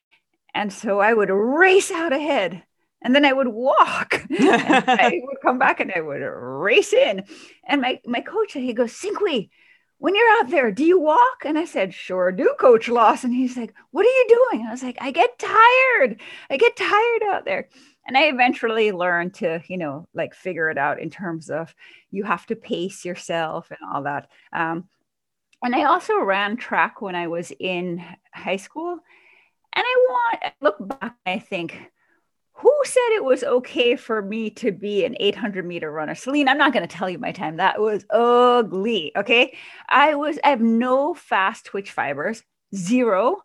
And 0.57 0.73
so 0.73 0.99
I 0.99 1.13
would 1.13 1.29
race 1.29 1.91
out 1.91 2.13
ahead 2.13 2.63
and 3.03 3.13
then 3.13 3.25
I 3.25 3.31
would 3.31 3.47
walk. 3.47 4.25
I 4.31 5.21
would 5.23 5.37
come 5.39 5.59
back 5.59 5.79
and 5.79 5.93
I 5.95 6.01
would 6.01 6.17
race 6.17 6.93
in. 6.93 7.25
And 7.67 7.81
my, 7.81 8.01
my 8.07 8.21
coach, 8.21 8.53
he 8.53 8.73
goes, 8.73 8.91
Sinqui, 8.91 9.51
when 9.99 10.15
you're 10.15 10.39
out 10.39 10.49
there, 10.49 10.71
do 10.71 10.83
you 10.83 10.99
walk? 10.99 11.45
And 11.45 11.59
I 11.59 11.65
said, 11.65 11.93
sure 11.93 12.31
do, 12.31 12.55
Coach 12.59 12.89
Lawson. 12.89 13.31
He's 13.31 13.55
like, 13.55 13.71
what 13.91 14.03
are 14.03 14.09
you 14.09 14.25
doing? 14.49 14.65
I 14.65 14.71
was 14.71 14.81
like, 14.81 14.97
I 14.99 15.11
get 15.11 15.37
tired. 15.37 16.21
I 16.49 16.57
get 16.57 16.75
tired 16.75 17.23
out 17.29 17.45
there. 17.45 17.69
And 18.07 18.17
I 18.17 18.23
eventually 18.23 18.91
learned 18.91 19.35
to, 19.35 19.61
you 19.67 19.77
know, 19.77 20.07
like 20.15 20.33
figure 20.33 20.71
it 20.71 20.79
out 20.79 20.99
in 20.99 21.11
terms 21.11 21.51
of 21.51 21.75
you 22.09 22.23
have 22.23 22.47
to 22.47 22.55
pace 22.55 23.05
yourself 23.05 23.69
and 23.69 23.79
all 23.93 24.01
that. 24.03 24.27
Um, 24.51 24.85
and 25.61 25.75
I 25.75 25.83
also 25.83 26.19
ran 26.19 26.57
track 26.57 26.99
when 26.99 27.13
I 27.13 27.27
was 27.27 27.51
in 27.59 28.03
high 28.33 28.57
school. 28.57 29.01
And 29.77 29.85
I 29.85 30.05
want 30.09 30.39
I 30.41 30.53
look 30.59 30.99
back 30.99 31.15
I 31.27 31.37
think, 31.37 31.77
who 32.53 32.73
said 32.83 33.09
it 33.11 33.23
was 33.23 33.43
okay 33.43 33.95
for 33.95 34.21
me 34.21 34.49
to 34.51 34.71
be 34.71 35.05
an 35.05 35.15
800 35.19 35.65
meter 35.65 35.91
runner? 35.91 36.15
Selene, 36.15 36.47
I'm 36.47 36.57
not 36.57 36.73
going 36.73 36.87
to 36.87 36.95
tell 36.95 37.07
you 37.07 37.19
my 37.19 37.31
time. 37.31 37.57
That 37.57 37.79
was 37.79 38.03
ugly. 38.09 39.11
Okay. 39.15 39.55
I 39.87 40.15
was, 40.15 40.39
I 40.43 40.49
have 40.49 40.61
no 40.61 41.13
fast 41.13 41.65
twitch 41.65 41.91
fibers, 41.91 42.41
zero. 42.73 43.43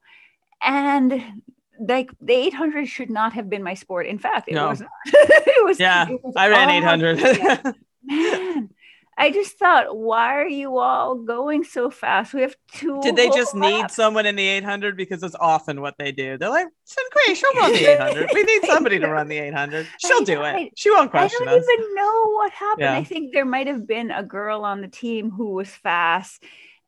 And 0.62 1.42
like 1.78 2.10
the 2.20 2.32
800 2.32 2.86
should 2.86 3.10
not 3.10 3.34
have 3.34 3.50
been 3.50 3.62
my 3.62 3.74
sport. 3.74 4.06
In 4.06 4.18
fact, 4.18 4.48
it 4.48 4.54
no. 4.54 4.68
was 4.68 4.80
not. 4.80 4.90
it 5.06 5.64
was, 5.66 5.78
yeah, 5.78 6.08
it 6.08 6.24
was 6.24 6.34
I 6.34 6.48
ran 6.48 6.70
800. 6.70 7.74
Man, 8.04 8.70
I 9.16 9.30
just 9.30 9.58
thought, 9.58 9.96
why 9.96 10.36
are 10.36 10.48
you 10.48 10.78
all 10.78 11.16
going 11.16 11.64
so 11.64 11.90
fast? 11.90 12.32
We 12.32 12.40
have 12.42 12.56
two. 12.72 13.00
Did 13.02 13.16
they 13.16 13.28
just 13.28 13.54
need 13.54 13.90
someone 13.90 14.24
in 14.24 14.36
the 14.36 14.46
800? 14.46 14.96
Because 14.96 15.22
it's 15.22 15.34
often 15.38 15.82
what 15.82 15.96
they 15.98 16.12
do. 16.12 16.38
They're 16.38 16.48
like, 16.48 16.68
Sinclair, 16.84 17.34
she'll 17.34 17.54
run 17.54 17.72
the 17.72 17.92
800. 17.92 18.30
We 18.32 18.42
need 18.42 18.62
somebody 18.64 18.98
to 18.98 19.08
run 19.08 19.28
the 19.28 19.38
800. 19.38 19.86
She'll 19.98 20.24
do 20.24 20.42
it. 20.42 20.72
She 20.76 20.90
won't 20.90 21.10
question 21.10 21.46
us. 21.46 21.48
I 21.48 21.50
don't 21.52 21.60
us. 21.60 21.68
even 21.72 21.94
know 21.94 22.30
what 22.32 22.52
happened. 22.52 22.80
Yeah. 22.80 22.96
I 22.96 23.04
think 23.04 23.32
there 23.32 23.44
might 23.44 23.66
have 23.66 23.86
been 23.86 24.10
a 24.10 24.22
girl 24.22 24.64
on 24.64 24.80
the 24.80 24.88
team 24.88 25.30
who 25.30 25.50
was 25.50 25.68
fast 25.68 26.42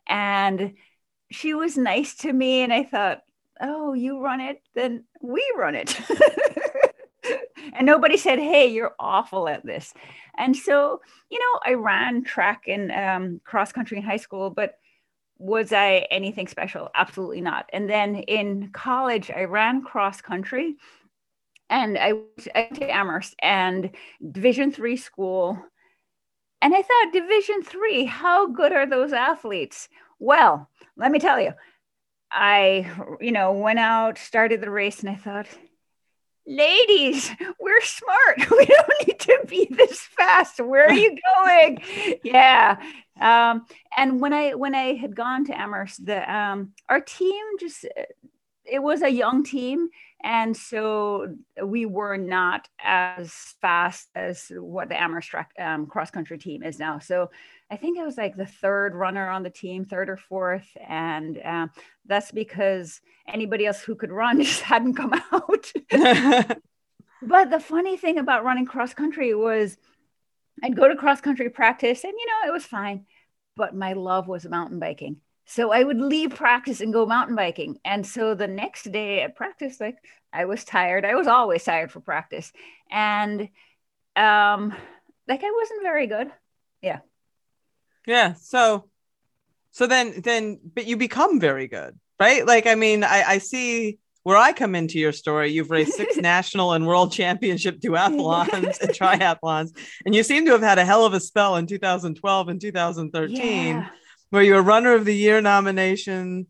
and 0.06 0.74
she 1.30 1.54
was 1.54 1.76
nice 1.76 2.16
to 2.16 2.32
me. 2.32 2.62
And 2.62 2.72
I 2.72 2.84
thought, 2.84 3.20
oh, 3.60 3.92
you 3.92 4.18
run 4.20 4.40
it, 4.40 4.62
then 4.74 5.04
we 5.20 5.44
run 5.56 5.74
it. 5.74 5.98
and 7.72 7.86
nobody 7.86 8.16
said, 8.16 8.38
hey, 8.38 8.66
you're 8.66 8.94
awful 8.98 9.48
at 9.48 9.64
this. 9.64 9.94
And 10.36 10.56
so, 10.56 11.00
you 11.30 11.38
know, 11.38 11.60
I 11.64 11.74
ran 11.74 12.22
track 12.24 12.64
and 12.68 12.92
um, 12.92 13.40
cross 13.44 13.72
country 13.72 13.96
in 13.96 14.04
high 14.04 14.18
school, 14.18 14.50
but 14.50 14.74
was 15.38 15.72
I 15.72 16.06
anything 16.10 16.46
special? 16.46 16.90
Absolutely 16.94 17.40
not. 17.40 17.68
And 17.72 17.90
then 17.90 18.16
in 18.16 18.70
college, 18.72 19.30
I 19.30 19.44
ran 19.44 19.82
cross 19.82 20.20
country 20.20 20.76
and 21.70 21.98
I 21.98 22.12
went 22.12 22.76
to 22.76 22.90
Amherst 22.92 23.34
and 23.40 23.90
Division 24.30 24.70
three 24.70 24.96
school. 24.96 25.58
And 26.62 26.74
I 26.74 26.82
thought, 26.82 27.12
Division 27.12 27.62
three, 27.62 28.04
how 28.04 28.46
good 28.46 28.72
are 28.72 28.86
those 28.86 29.12
athletes? 29.12 29.88
Well, 30.18 30.70
let 30.96 31.10
me 31.10 31.18
tell 31.18 31.40
you, 31.40 31.52
I, 32.30 32.90
you 33.20 33.32
know, 33.32 33.52
went 33.52 33.78
out, 33.78 34.18
started 34.18 34.60
the 34.60 34.70
race, 34.70 35.00
and 35.00 35.10
I 35.10 35.16
thought, 35.16 35.46
ladies, 36.46 37.30
we're 37.60 37.80
smart. 37.80 38.38
We 38.50 38.66
don't 38.66 39.06
need 39.06 39.20
to 39.20 39.40
be 39.48 39.68
this 39.70 40.00
fast. 40.00 40.60
Where 40.60 40.86
are 40.86 40.92
you 40.92 41.16
going? 41.36 41.78
yeah. 42.22 42.80
Um, 43.20 43.66
and 43.96 44.20
when 44.20 44.32
I 44.32 44.54
when 44.54 44.74
I 44.74 44.94
had 44.94 45.14
gone 45.14 45.44
to 45.46 45.58
Amherst, 45.58 46.04
the 46.04 46.32
um, 46.32 46.72
our 46.88 47.00
team 47.00 47.44
just 47.58 47.86
it 48.64 48.82
was 48.82 49.02
a 49.02 49.10
young 49.10 49.44
team, 49.44 49.88
and 50.22 50.56
so 50.56 51.34
we 51.62 51.86
were 51.86 52.16
not 52.16 52.68
as 52.82 53.32
fast 53.60 54.08
as 54.14 54.50
what 54.50 54.88
the 54.88 55.00
Amherst 55.00 55.30
um, 55.58 55.86
cross 55.86 56.10
country 56.10 56.38
team 56.38 56.62
is 56.62 56.78
now. 56.78 56.98
So 56.98 57.30
I 57.74 57.76
think 57.76 57.98
it 57.98 58.04
was 58.04 58.16
like 58.16 58.36
the 58.36 58.46
third 58.46 58.94
runner 58.94 59.28
on 59.28 59.42
the 59.42 59.50
team, 59.50 59.84
third 59.84 60.08
or 60.08 60.16
fourth, 60.16 60.68
and 60.88 61.40
um, 61.44 61.70
that's 62.06 62.30
because 62.30 63.00
anybody 63.26 63.66
else 63.66 63.82
who 63.82 63.96
could 63.96 64.12
run 64.12 64.40
just 64.44 64.60
hadn't 64.60 64.94
come 64.94 65.12
out. 65.32 65.72
but 67.20 67.50
the 67.50 67.58
funny 67.58 67.96
thing 67.96 68.18
about 68.18 68.44
running 68.44 68.64
cross 68.64 68.94
country 68.94 69.34
was 69.34 69.76
I'd 70.62 70.76
go 70.76 70.86
to 70.86 70.94
cross 70.94 71.20
country 71.20 71.50
practice, 71.50 72.04
and 72.04 72.12
you 72.16 72.26
know 72.26 72.48
it 72.48 72.52
was 72.52 72.64
fine, 72.64 73.06
but 73.56 73.74
my 73.74 73.94
love 73.94 74.28
was 74.28 74.46
mountain 74.46 74.78
biking. 74.78 75.16
So 75.46 75.72
I 75.72 75.82
would 75.82 75.98
leave 75.98 76.36
practice 76.36 76.80
and 76.80 76.92
go 76.92 77.06
mountain 77.06 77.34
biking. 77.34 77.80
And 77.84 78.06
so 78.06 78.36
the 78.36 78.46
next 78.46 78.92
day 78.92 79.20
at 79.20 79.34
practice, 79.34 79.80
like 79.80 79.96
I 80.32 80.44
was 80.44 80.64
tired. 80.64 81.04
I 81.04 81.16
was 81.16 81.26
always 81.26 81.64
tired 81.64 81.90
for 81.90 82.00
practice. 82.00 82.52
And 82.88 83.48
um 84.16 84.72
like 85.26 85.42
I 85.42 85.50
wasn't 85.50 85.82
very 85.82 86.06
good. 86.06 86.30
Yeah. 86.80 87.00
Yeah. 88.06 88.34
So 88.34 88.88
so 89.70 89.86
then 89.86 90.20
then 90.20 90.60
but 90.74 90.86
you 90.86 90.96
become 90.96 91.40
very 91.40 91.68
good, 91.68 91.98
right? 92.20 92.46
Like 92.46 92.66
I 92.66 92.74
mean, 92.74 93.04
I, 93.04 93.22
I 93.22 93.38
see 93.38 93.98
where 94.22 94.38
I 94.38 94.54
come 94.54 94.74
into 94.74 94.98
your 94.98 95.12
story, 95.12 95.50
you've 95.50 95.70
raced 95.70 95.96
six 95.96 96.16
national 96.32 96.72
and 96.72 96.86
world 96.86 97.12
championship 97.12 97.78
duathlons 97.80 98.80
and 98.80 98.90
triathlons, 98.98 99.76
and 100.06 100.14
you 100.14 100.22
seem 100.22 100.46
to 100.46 100.52
have 100.52 100.62
had 100.62 100.78
a 100.78 100.84
hell 100.84 101.04
of 101.04 101.12
a 101.12 101.20
spell 101.20 101.56
in 101.56 101.66
2012 101.66 102.48
and 102.48 102.60
2013. 102.60 103.76
Yeah 103.76 103.88
where 104.34 104.42
you 104.42 104.54
were 104.54 104.62
runner 104.62 104.94
of 104.94 105.04
the 105.04 105.14
year 105.14 105.40
nomination, 105.40 106.46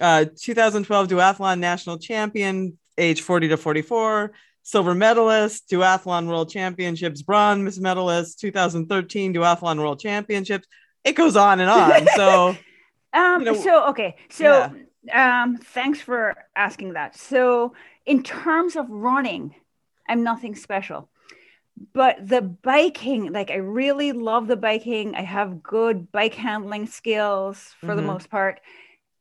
uh, 0.00 0.24
2012 0.40 1.08
duathlon 1.08 1.58
national 1.58 1.98
champion, 1.98 2.78
age 2.96 3.22
40 3.22 3.48
to 3.48 3.56
44, 3.56 4.32
silver 4.62 4.94
medalist, 4.94 5.68
duathlon 5.68 6.28
world 6.28 6.48
championships, 6.48 7.22
bronze 7.22 7.80
medalist, 7.80 8.38
2013 8.38 9.34
duathlon 9.34 9.78
world 9.78 9.98
championships. 9.98 10.68
It 11.04 11.14
goes 11.14 11.36
on 11.36 11.60
and 11.60 11.70
on. 11.70 12.06
So, 12.16 12.56
um, 13.12 13.40
you 13.40 13.52
know, 13.52 13.54
so 13.54 13.88
okay, 13.90 14.16
so 14.28 14.70
yeah. 15.04 15.42
um, 15.42 15.56
thanks 15.58 16.00
for 16.00 16.34
asking 16.56 16.94
that. 16.94 17.16
So, 17.16 17.74
in 18.06 18.22
terms 18.22 18.76
of 18.76 18.88
running, 18.90 19.54
I'm 20.08 20.22
nothing 20.22 20.54
special 20.54 21.08
but 21.92 22.16
the 22.26 22.40
biking 22.40 23.32
like 23.32 23.50
i 23.50 23.56
really 23.56 24.12
love 24.12 24.46
the 24.46 24.56
biking 24.56 25.14
i 25.14 25.22
have 25.22 25.62
good 25.62 26.10
bike 26.12 26.34
handling 26.34 26.86
skills 26.86 27.74
for 27.80 27.88
mm-hmm. 27.88 27.96
the 27.96 28.02
most 28.02 28.30
part 28.30 28.60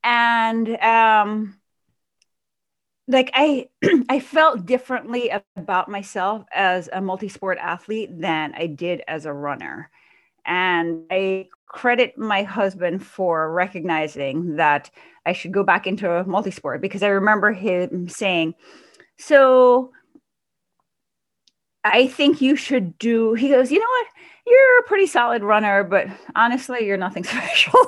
and 0.04 0.70
um 0.78 1.58
like 3.08 3.32
i 3.34 3.68
i 4.10 4.20
felt 4.20 4.66
differently 4.66 5.32
about 5.56 5.90
myself 5.90 6.46
as 6.54 6.90
a 6.94 7.02
multi-sport 7.02 7.58
athlete 7.60 8.10
than 8.20 8.54
i 8.56 8.68
did 8.68 9.02
as 9.08 9.25
a 9.25 9.34
runner 9.34 9.90
and 10.46 11.06
i 11.12 11.48
credit 11.74 12.18
my 12.18 12.44
husband 12.44 13.06
for 13.06 13.51
recognizing 13.51 14.56
that 14.56 14.89
i 15.25 15.34
should 15.34 15.51
go 15.51 15.63
back 15.63 15.86
into 15.86 16.10
a 16.10 16.24
multi-sport 16.24 16.82
because 16.82 17.03
i 17.03 17.08
remember 17.08 17.51
him 17.51 18.08
saying 18.08 18.53
so 19.18 19.92
I 21.84 22.08
think 22.08 22.42
you 22.42 22.56
should 22.56 22.98
do. 22.98 23.34
He 23.34 23.50
goes, 23.50 23.72
you 23.72 23.80
know 23.80 23.86
what? 23.86 24.08
You're 24.48 24.80
a 24.80 24.84
pretty 24.84 25.08
solid 25.08 25.44
runner, 25.44 25.84
but 25.84 26.08
honestly, 26.36 26.86
you're 26.86 26.98
nothing 26.98 27.24
special. 27.24 27.80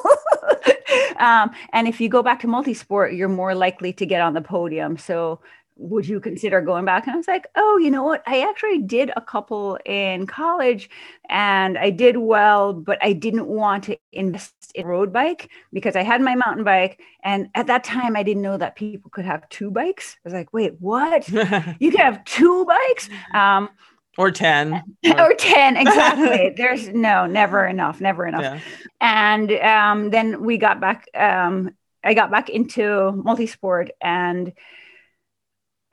um, 1.18 1.52
and 1.72 1.88
if 1.88 2.02
you 2.02 2.10
go 2.10 2.22
back 2.22 2.42
to 2.42 2.48
multi-sport, 2.48 3.14
you're 3.14 3.30
more 3.30 3.56
likely 3.56 3.94
to 3.94 4.06
get 4.06 4.22
on 4.22 4.34
the 4.34 4.42
podium. 4.42 4.98
So 4.98 5.40
would 5.78 6.08
you 6.08 6.20
consider 6.20 6.62
going 6.62 6.86
back? 6.86 7.06
And 7.06 7.14
I 7.14 7.18
was 7.18 7.28
like, 7.28 7.48
oh, 7.56 7.78
you 7.78 7.92
know 7.92 8.04
what? 8.04 8.24
I 8.26 8.48
actually 8.48 8.82
did 8.82 9.12
a 9.16 9.22
couple 9.22 9.78
in 9.86 10.26
college 10.26 10.90
and 11.30 11.78
I 11.78 11.90
did 11.90 12.18
well, 12.18 12.74
but 12.74 12.98
I 13.02 13.14
didn't 13.14 13.48
want 13.48 13.86
to 13.86 13.98
invest 14.14 14.54
in 14.74 14.88
road 14.88 15.12
bike 15.12 15.50
because 15.74 15.96
I 15.96 16.04
had 16.04 16.22
my 16.22 16.36
mountain 16.36 16.64
bike. 16.64 17.02
And 17.24 17.50
at 17.56 17.68
that 17.68 17.84
time, 17.84 18.16
I 18.16 18.24
didn't 18.24 18.42
know 18.42 18.58
that 18.58 18.76
people 18.76 19.12
could 19.12 19.26
have 19.26 19.48
two 19.50 19.70
bikes. 19.70 20.16
I 20.18 20.20
was 20.24 20.34
like, 20.34 20.54
wait, 20.54 20.76
what? 20.80 21.28
you 21.80 21.92
can 21.92 22.00
have 22.00 22.24
two 22.24 22.66
bikes? 22.66 23.10
Um, 23.34 23.70
or 24.18 24.32
10 24.32 24.82
or 25.18 25.34
10 25.34 25.76
exactly 25.78 26.54
there's 26.56 26.88
no 26.88 27.26
never 27.26 27.66
enough 27.66 28.00
never 28.00 28.26
enough 28.26 28.42
yeah. 28.42 28.60
and 29.02 29.52
um, 29.52 30.10
then 30.10 30.42
we 30.42 30.58
got 30.58 30.80
back 30.80 31.06
um, 31.16 31.76
i 32.02 32.14
got 32.14 32.32
back 32.32 32.50
into 32.50 33.12
multi-sport 33.12 33.92
and 34.02 34.54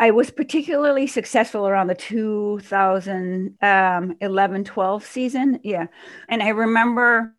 I 0.02 0.10
was 0.10 0.32
particularly 0.32 1.06
successful 1.06 1.68
around 1.68 1.86
the 1.86 1.94
2011 1.94 3.56
um, 3.62 4.64
12 4.64 5.06
season. 5.06 5.60
Yeah. 5.62 5.86
And 6.28 6.42
I 6.42 6.48
remember, 6.48 7.36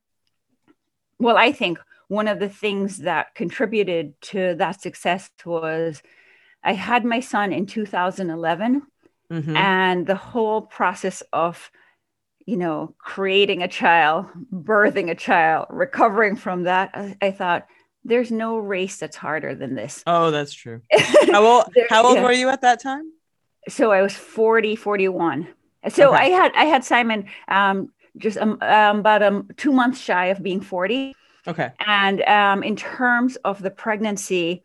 well, 1.20 1.36
I 1.36 1.52
think 1.52 1.78
one 2.08 2.30
of 2.30 2.40
the 2.40 2.48
things 2.48 3.00
that 3.00 3.36
contributed 3.36 4.14
to 4.32 4.56
that 4.56 4.80
success 4.80 5.30
was 5.46 6.02
I 6.64 6.72
had 6.72 7.04
my 7.04 7.20
son 7.20 7.52
in 7.52 7.66
2011. 7.66 8.84
Mm-hmm. 9.30 9.58
And 9.58 10.08
the 10.08 10.16
whole 10.16 10.62
process 10.62 11.22
of, 11.34 11.70
you 12.46 12.56
know, 12.56 12.96
creating 12.98 13.62
a 13.62 13.68
child, 13.68 14.28
birthing 14.54 15.12
a 15.12 15.16
child, 15.16 15.68
recovering 15.70 16.38
from 16.38 16.64
that, 16.64 16.92
I, 16.94 17.18
I 17.22 17.32
thought, 17.32 17.68
there's 18.06 18.32
no 18.32 18.58
race 18.58 18.98
that's 18.98 19.16
harder 19.16 19.56
than 19.56 19.76
this. 19.76 20.04
Oh, 20.06 20.32
that's 20.32 20.54
true. 20.54 20.82
How 21.32 21.46
old, 21.46 21.66
how 21.90 22.06
old 22.06 22.18
yeah. 22.18 22.24
were 22.24 22.32
you 22.32 22.50
at 22.50 22.62
that 22.62 22.82
time? 22.82 23.12
So 23.70 23.92
I 23.92 24.02
was 24.02 24.14
40, 24.14 24.76
41. 24.76 25.48
So 25.90 26.14
okay. 26.14 26.24
I 26.24 26.26
had 26.26 26.52
I 26.56 26.66
had 26.66 26.84
Simon 26.84 27.26
um, 27.48 27.90
just 28.18 28.38
um, 28.38 28.58
um, 28.62 29.00
about 29.00 29.24
um, 29.24 29.50
two 29.58 29.72
months 29.72 30.00
shy 30.00 30.28
of 30.28 30.44
being 30.44 30.62
40. 30.62 31.16
Okay. 31.48 31.72
And 31.86 32.22
um, 32.24 32.64
in 32.64 32.76
terms 32.76 33.36
of 33.38 33.62
the 33.62 33.72
pregnancy, 33.72 34.64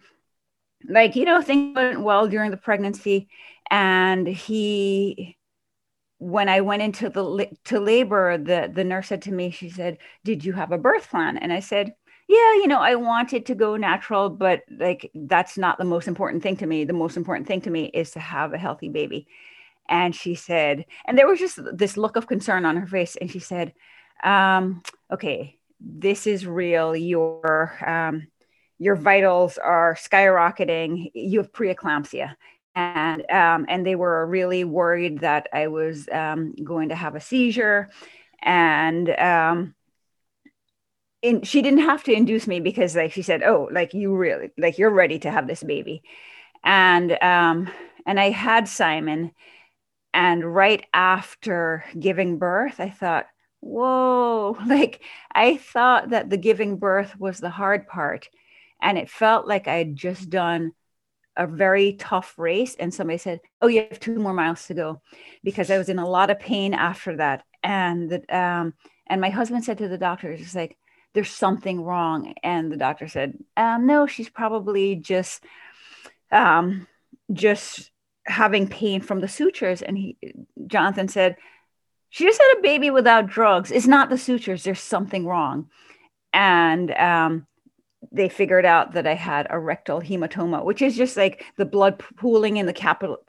like, 0.89 1.17
you 1.17 1.25
know, 1.25 1.43
things 1.43 1.75
went 1.75 2.03
well 2.03 2.29
during 2.29 2.51
the 2.51 2.57
pregnancy. 2.57 3.29
And 3.71 4.27
he, 4.27 5.37
when 6.19 6.49
I 6.49 6.61
went 6.61 6.83
into 6.83 7.09
the 7.09 7.49
to 7.65 7.81
labor, 7.81 8.39
the, 8.39 8.71
the 8.73 8.85
nurse 8.85 9.09
said 9.09 9.23
to 9.23 9.33
me, 9.33 9.51
she 9.51 9.71
said, 9.71 9.99
did 10.25 10.45
you 10.45 10.53
have 10.53 10.73
a 10.73 10.79
birth 10.79 11.11
plan? 11.11 11.37
And 11.37 11.53
I 11.53 11.61
said, 11.61 11.95
yeah, 12.29 12.55
you 12.57 12.67
know, 12.67 12.79
I 12.81 12.95
wanted 12.95 13.47
to 13.47 13.55
go 13.55 13.77
natural, 13.77 14.29
but 14.29 14.61
like 14.71 15.11
that's 15.15 15.57
not 15.57 15.79
the 15.79 15.85
most 15.85 16.07
important 16.07 16.43
thing 16.43 16.59
to 16.59 16.67
me. 16.67 16.85
The 16.85 16.93
most 16.93 17.17
important 17.17 17.49
thing 17.49 17.63
to 17.63 17.71
me 17.71 17.87
is 17.87 18.11
to 18.13 18.21
have 18.21 18.53
a 18.53 18.59
healthy 18.59 18.91
baby. 18.91 19.27
And 19.89 20.15
she 20.15 20.35
said, 20.35 20.85
and 21.07 21.17
there 21.17 21.27
was 21.27 21.39
just 21.39 21.59
this 21.73 21.97
look 21.97 22.17
of 22.17 22.27
concern 22.27 22.67
on 22.67 22.77
her 22.77 22.87
face. 22.87 23.17
And 23.17 23.31
she 23.31 23.39
said, 23.39 23.73
um, 24.23 24.83
okay, 25.11 25.59
this 25.81 26.27
is 26.27 26.47
real. 26.47 26.95
Your 26.95 27.73
um, 27.89 28.27
your 28.79 28.97
vitals 28.97 29.57
are 29.57 29.95
skyrocketing. 29.95 31.11
You 31.15 31.39
have 31.39 31.53
preeclampsia. 31.53 32.35
And 32.75 33.23
um, 33.31 33.65
and 33.71 33.87
they 33.87 33.97
were 33.97 34.27
really 34.27 34.65
worried 34.65 35.21
that 35.21 35.49
I 35.55 35.69
was 35.69 36.09
um, 36.13 36.55
going 36.63 36.91
to 36.91 36.95
have 36.95 37.15
a 37.15 37.21
seizure. 37.21 37.89
And 38.43 39.09
um, 39.19 39.75
in, 41.23 41.43
she 41.43 41.63
didn't 41.63 41.81
have 41.81 42.05
to 42.05 42.13
induce 42.13 42.47
me 42.47 42.61
because 42.61 42.95
like 42.95 43.13
she 43.13 43.23
said 43.23 43.43
oh 43.43 43.69
like 43.73 43.95
you 43.95 44.15
really 44.15 44.51
like 44.57 44.79
you're 44.79 44.91
ready 44.91 45.19
to 45.21 45.31
have 45.31 45.47
this 45.47 45.63
baby. 45.63 46.03
And 46.65 47.13
um 47.23 47.71
and 48.09 48.19
i 48.19 48.31
had 48.31 48.67
simon 48.69 49.31
and 50.15 50.43
right 50.55 50.85
after 50.93 51.85
giving 51.99 52.39
birth 52.39 52.81
i 52.81 52.89
thought 52.89 53.27
whoa 53.61 54.57
like 54.67 55.03
i 55.35 55.57
thought 55.57 56.11
that 56.11 56.31
the 56.31 56.37
giving 56.37 56.79
birth 56.79 57.15
was 57.19 57.39
the 57.39 57.51
hard 57.51 57.87
part 57.87 58.29
and 58.83 58.99
it 58.99 59.11
felt 59.11 59.47
like 59.47 59.69
i 59.69 59.75
had 59.75 59.95
just 59.95 60.31
done 60.31 60.73
a 61.37 61.47
very 61.47 61.93
tough 61.95 62.35
race 62.39 62.75
and 62.81 62.93
somebody 62.93 63.19
said 63.19 63.41
oh 63.63 63.69
you 63.69 63.87
have 63.89 64.01
two 64.01 64.19
more 64.19 64.35
miles 64.35 64.67
to 64.67 64.75
go 64.75 65.01
because 65.45 65.71
i 65.71 65.79
was 65.79 65.89
in 65.89 65.99
a 65.99 66.09
lot 66.09 66.31
of 66.31 66.41
pain 66.41 66.75
after 66.75 67.17
that. 67.17 67.45
And 67.63 68.11
that 68.11 68.33
um 68.33 68.75
and 69.09 69.21
my 69.21 69.31
husband 69.31 69.65
said 69.65 69.79
to 69.79 69.89
the 69.89 69.99
doctor 69.99 70.31
it's 70.31 70.55
like 70.55 70.77
there's 71.15 71.31
something 71.31 71.83
wrong. 71.83 72.35
And 72.43 72.71
the 72.71 72.77
doctor 72.77 73.09
said, 73.09 73.39
um, 73.57 73.87
no, 73.87 74.07
she's 74.07 74.29
probably 74.29 74.97
just, 74.97 75.43
um, 76.31 76.87
just 77.33 77.91
having 78.27 78.69
pain 78.69 79.01
from 79.01 79.21
the 79.21 79.29
sutures. 79.29 79.83
And 79.83 79.97
he, 79.97 80.17
Jonathan 80.67 81.09
said, 81.09 81.37
she 82.11 82.25
just 82.25 82.41
had 82.41 82.59
a 82.59 82.63
baby 82.63 82.91
without 82.91 83.27
drugs. 83.27 83.71
It's 83.71 83.87
not 83.87 84.11
the 84.11 84.19
sutures. 84.19 84.63
There's 84.65 84.81
something 84.81 85.27
wrong. 85.27 85.69
And, 86.33 86.91
um, 86.93 87.47
they 88.13 88.29
figured 88.29 88.65
out 88.65 88.93
that 88.93 89.07
I 89.09 89.15
had 89.15 89.49
a 89.51 89.59
rectal 89.59 90.01
hematoma, 90.01 90.65
which 90.65 90.83
is 90.83 90.97
just 90.97 91.17
like 91.17 91.45
the 91.57 91.67
blood 91.67 91.99
pooling 92.17 92.57
in 92.57 92.67
the 92.67 92.73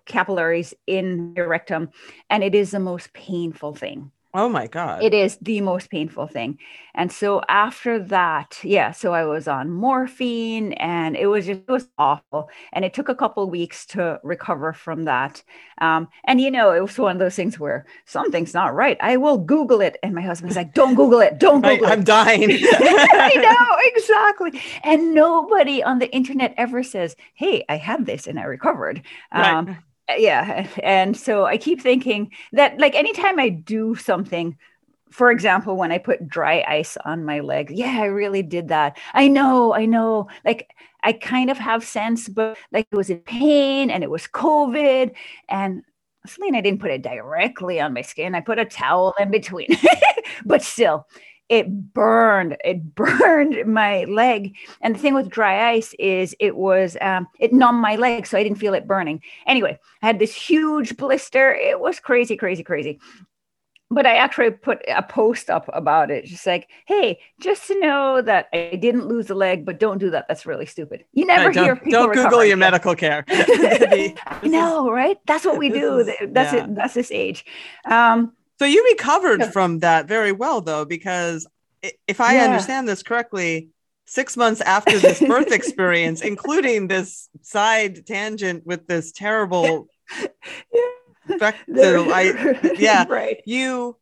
capillaries 0.06 0.74
in 0.86 1.34
your 1.36 1.48
rectum. 1.48 1.90
And 2.30 2.44
it 2.44 2.54
is 2.54 2.72
the 2.72 2.80
most 2.80 3.12
painful 3.12 3.74
thing. 3.74 4.12
Oh 4.32 4.48
my 4.48 4.68
God. 4.68 5.02
It 5.02 5.14
is 5.16 5.38
the 5.42 5.60
most 5.62 5.90
painful 5.90 6.28
thing. 6.28 6.60
And 6.94 7.12
so 7.12 7.42
after 7.50 7.98
that, 7.98 8.60
yeah, 8.64 8.92
so 8.92 9.12
I 9.12 9.26
was 9.26 9.48
on 9.48 9.72
morphine 9.72 10.74
and 10.74 11.16
it 11.16 11.26
was 11.26 11.48
just, 11.48 11.62
it 11.62 11.72
was 11.72 11.88
awful. 11.98 12.50
And 12.72 12.86
it 12.86 12.94
took 12.94 13.10
a 13.10 13.16
couple 13.16 13.44
of 13.44 13.50
weeks 13.50 13.88
to 13.88 14.20
recover 14.24 14.72
from 14.72 15.06
that. 15.06 15.42
Um, 15.82 16.10
and, 16.26 16.40
you 16.40 16.52
know, 16.52 16.72
it 16.72 16.82
was 16.82 16.98
one 17.00 17.16
of 17.16 17.20
those 17.20 17.36
things 17.36 17.60
where 17.60 17.88
something's 18.06 18.54
not 18.54 18.76
right. 18.76 18.98
I 19.02 19.18
will 19.18 19.40
Google 19.40 19.82
it. 19.82 19.98
And 20.04 20.14
my 20.14 20.22
husband's 20.22 20.56
like, 20.56 20.76
don't 20.76 20.94
Google 20.94 21.22
it. 21.22 21.40
Don't 21.40 21.62
Google 21.62 21.88
I, 21.88 21.90
it. 21.90 21.94
I'm 21.94 22.04
dying. 22.04 22.50
I 22.52 23.34
know, 23.36 23.78
exactly. 23.96 24.62
And 24.84 25.16
nobody 25.16 25.82
on 25.82 25.98
the 25.98 26.12
internet 26.14 26.54
ever 26.56 26.84
says, 26.84 27.16
hey, 27.34 27.66
I 27.68 27.78
had 27.78 28.06
this 28.06 28.28
and 28.28 28.40
I 28.40 28.44
recovered. 28.44 29.02
Right. 29.34 29.66
Um, 30.10 30.16
yeah 30.18 30.68
and 30.84 31.16
so 31.16 31.46
i 31.46 31.58
keep 31.58 31.82
thinking 31.82 32.32
that 32.54 32.80
like 32.80 32.96
anytime 32.96 33.40
i 33.40 33.50
do 33.50 33.96
something 33.96 34.58
for 35.12 35.32
example 35.32 35.76
when 35.76 35.92
i 35.92 35.98
put 35.98 36.28
dry 36.28 36.64
ice 36.68 36.98
on 37.06 37.26
my 37.26 37.40
leg 37.40 37.72
yeah 37.72 38.00
i 38.02 38.06
really 38.06 38.44
did 38.44 38.70
that 38.70 38.98
i 39.14 39.28
know 39.28 39.74
i 39.74 39.86
know 39.86 40.28
like 40.46 40.70
i 41.04 41.14
kind 41.14 41.50
of 41.50 41.58
have 41.58 41.84
sense 41.84 42.28
but 42.28 42.58
like 42.72 42.88
it 42.92 42.96
was 42.96 43.10
in 43.10 43.20
pain 43.20 43.90
and 43.90 44.04
it 44.04 44.10
was 44.10 44.28
covid 44.28 45.12
and 45.48 45.84
Selene, 46.28 46.54
I 46.54 46.60
didn't 46.62 46.82
put 46.82 46.92
it 46.92 47.02
directly 47.02 47.80
on 47.80 47.94
my 47.94 48.02
skin. 48.02 48.36
I 48.36 48.42
put 48.42 48.60
a 48.60 48.66
towel 48.66 49.16
in 49.20 49.32
between, 49.32 49.70
but 50.46 50.62
still, 50.62 51.08
it 51.50 51.94
burned 51.94 52.56
it 52.64 52.96
burned 52.96 53.66
my 53.66 54.06
leg. 54.06 54.56
And 54.82 54.96
the 54.96 55.00
thing 55.00 55.16
with 55.16 55.30
dry 55.30 55.72
ice 55.72 55.94
is 56.00 56.36
it 56.40 56.56
was 56.56 56.96
um, 57.02 57.28
it 57.40 57.52
numbed 57.52 57.82
my 57.82 57.96
leg 57.96 58.26
so 58.26 58.38
i 58.38 58.44
didn't 58.44 58.60
feel 58.60 58.74
it 58.74 58.88
burning. 58.88 59.22
Anyway 59.46 59.78
i 60.02 60.06
had 60.06 60.20
this 60.20 60.34
huge 60.34 60.96
blister. 60.96 61.54
It 61.54 61.80
was 61.80 62.00
crazy 62.00 62.38
crazy 62.38 62.64
crazy. 62.64 63.00
But 63.92 64.06
i 64.06 64.16
actually 64.18 64.52
put 64.52 64.84
a 64.88 65.02
post 65.02 65.50
up 65.50 65.68
about 65.74 66.12
it 66.12 66.26
just 66.26 66.46
like 66.46 66.70
hey 66.86 67.20
just 67.42 67.66
to 67.68 67.80
know 67.80 68.22
that 68.22 68.48
i 68.54 68.78
didn't 68.80 69.08
lose 69.08 69.32
a 69.32 69.36
leg 69.36 69.66
but 69.66 69.80
don't 69.80 69.98
do 69.98 70.12
that. 70.12 70.28
That's 70.28 70.46
really 70.46 70.68
stupid. 70.68 71.06
You 71.14 71.26
never 71.26 71.50
hear 71.50 71.74
don't 71.74 71.84
people 71.84 72.00
don't 72.04 72.14
Google 72.14 72.46
your 72.46 72.58
medical 72.58 72.94
care. 72.94 73.26
I 73.30 74.16
know 74.44 74.92
right? 74.92 75.18
That's 75.26 75.44
what 75.44 75.58
we 75.58 75.70
do. 75.70 75.98
is- 75.98 76.12
that's 76.30 76.54
yeah. 76.54 76.66
it 76.66 76.76
that's 76.76 76.94
this 76.94 77.12
age. 77.12 77.46
Um 77.86 78.34
So 78.60 78.66
you 78.66 78.84
recovered 78.92 79.40
Yeah. 79.42 79.52
from 79.52 79.80
that 79.80 80.08
very 80.08 80.32
well, 80.32 80.62
though, 80.62 80.86
because 80.86 81.48
if 82.08 82.20
I 82.20 82.36
Yeah. 82.36 82.44
understand 82.44 82.88
this 82.88 83.04
correctly, 83.04 83.70
six 84.06 84.36
months 84.36 84.60
after 84.62 85.00
this 85.00 85.20
birth 85.22 85.52
experience, 85.52 86.22
including 86.22 86.88
this 86.88 87.30
side 87.42 88.06
tangent 88.06 88.66
with 88.66 88.86
this 88.88 89.12
terrible, 89.14 89.88
vector, 91.40 92.00
I, 92.12 92.74
yeah, 92.78 93.06
right 93.10 93.38
you 93.46 93.96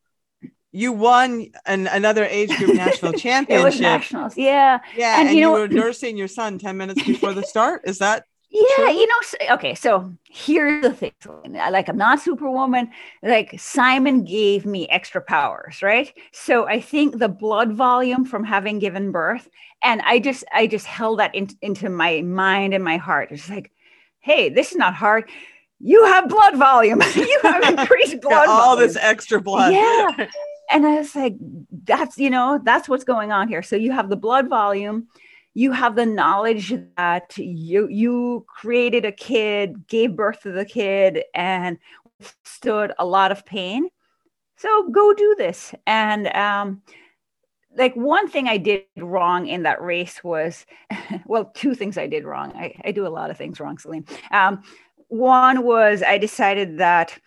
you 0.72 0.92
won 0.94 1.48
an, 1.66 1.88
another 1.88 2.26
age 2.26 2.58
group 2.58 2.74
national 2.86 3.14
championship. 3.14 3.82
nationals 3.82 4.38
yeah 4.38 4.80
yeah, 4.96 5.20
and 5.20 5.30
and, 5.30 5.38
you 5.38 5.44
you, 5.44 5.48
know- 5.48 5.60
were 5.62 5.68
nursing 5.68 6.18
your 6.18 6.28
son 6.28 6.58
ten 6.58 6.78
minutes 6.78 7.04
before 7.04 7.34
the 7.34 7.44
start. 7.44 7.82
Is 7.86 8.00
that 8.00 8.24
Yeah, 8.50 8.90
you 8.90 9.06
know, 9.08 9.54
okay, 9.56 9.76
so 9.76 10.14
here's 10.30 10.82
the 10.82 10.94
thing. 10.94 11.12
I- 11.60 11.70
Like, 11.70 11.90
I'm 11.90 11.98
not 11.98 12.22
superwoman. 12.22 12.90
Like, 13.22 13.60
Simon 13.60 14.24
gave 14.24 14.66
me 14.66 14.88
extra 14.90 15.22
powers, 15.22 15.82
right? 15.82 16.12
So 16.32 16.66
I 16.68 16.80
think 16.80 17.20
the 17.20 17.28
blood 17.30 17.74
volume 17.74 18.26
from 18.26 18.44
having 18.46 18.80
given 18.80 19.12
birth, 19.12 19.50
and 19.84 20.02
I 20.02 20.20
just, 20.20 20.44
I 20.54 20.66
just 20.68 20.86
held 20.86 21.20
that 21.20 21.36
in, 21.36 21.50
into 21.62 21.90
my 21.90 22.22
mind 22.22 22.74
and 22.74 22.84
my 22.84 22.98
heart. 22.98 23.30
It's 23.32 23.50
like, 23.50 23.72
hey, 24.20 24.50
this 24.50 24.72
is 24.72 24.78
not 24.78 24.94
hard. 24.96 25.30
You 25.80 26.06
have 26.06 26.30
blood 26.30 26.56
volume. 26.58 27.02
you 27.16 27.40
have 27.44 27.64
increased 27.80 28.22
blood 28.22 28.48
all 28.48 28.76
volume. 28.76 28.88
this 28.88 28.98
extra 29.00 29.42
blood? 29.42 29.74
Yeah. 29.74 30.28
And 30.70 30.86
I 30.86 30.96
was 30.98 31.16
like, 31.16 31.36
that's, 31.86 32.18
you 32.18 32.30
know, 32.30 32.60
that's 32.62 32.90
what's 32.90 33.06
going 33.06 33.32
on 33.32 33.48
here. 33.48 33.64
So 33.64 33.78
you 33.78 33.94
have 33.94 34.10
the 34.10 34.18
blood 34.18 34.50
volume, 34.50 35.08
you 35.58 35.72
have 35.72 35.96
the 35.96 36.06
knowledge 36.06 36.72
that 36.98 37.36
you 37.36 37.88
you 37.88 38.46
created 38.48 39.06
a 39.06 39.12
kid, 39.12 39.88
gave 39.88 40.16
birth 40.16 40.42
to 40.42 40.52
the 40.52 40.64
kid, 40.64 41.24
and 41.34 41.80
stood 42.44 42.92
a 43.00 43.06
lot 43.06 43.32
of 43.32 43.44
pain. 43.44 43.90
So 44.58 44.90
go 44.90 45.16
do 45.16 45.34
this. 45.36 45.74
And 45.88 46.28
um, 46.36 46.84
like 47.76 47.96
one 47.96 48.28
thing 48.28 48.48
I 48.48 48.58
did 48.58 48.84
wrong 48.98 49.48
in 49.48 49.64
that 49.64 49.82
race 49.82 50.24
was, 50.24 50.68
well, 51.26 51.46
two 51.56 51.74
things 51.74 51.98
I 51.98 52.06
did 52.06 52.24
wrong. 52.24 52.54
I, 52.56 52.80
I 52.86 52.92
do 52.92 53.08
a 53.08 53.10
lot 53.10 53.32
of 53.32 53.38
things 53.38 53.60
wrong, 53.60 53.80
Selene. 53.80 54.06
Um, 54.30 54.62
one 55.08 55.64
was 55.64 56.04
I 56.04 56.20
decided 56.20 56.78
that 56.78 57.18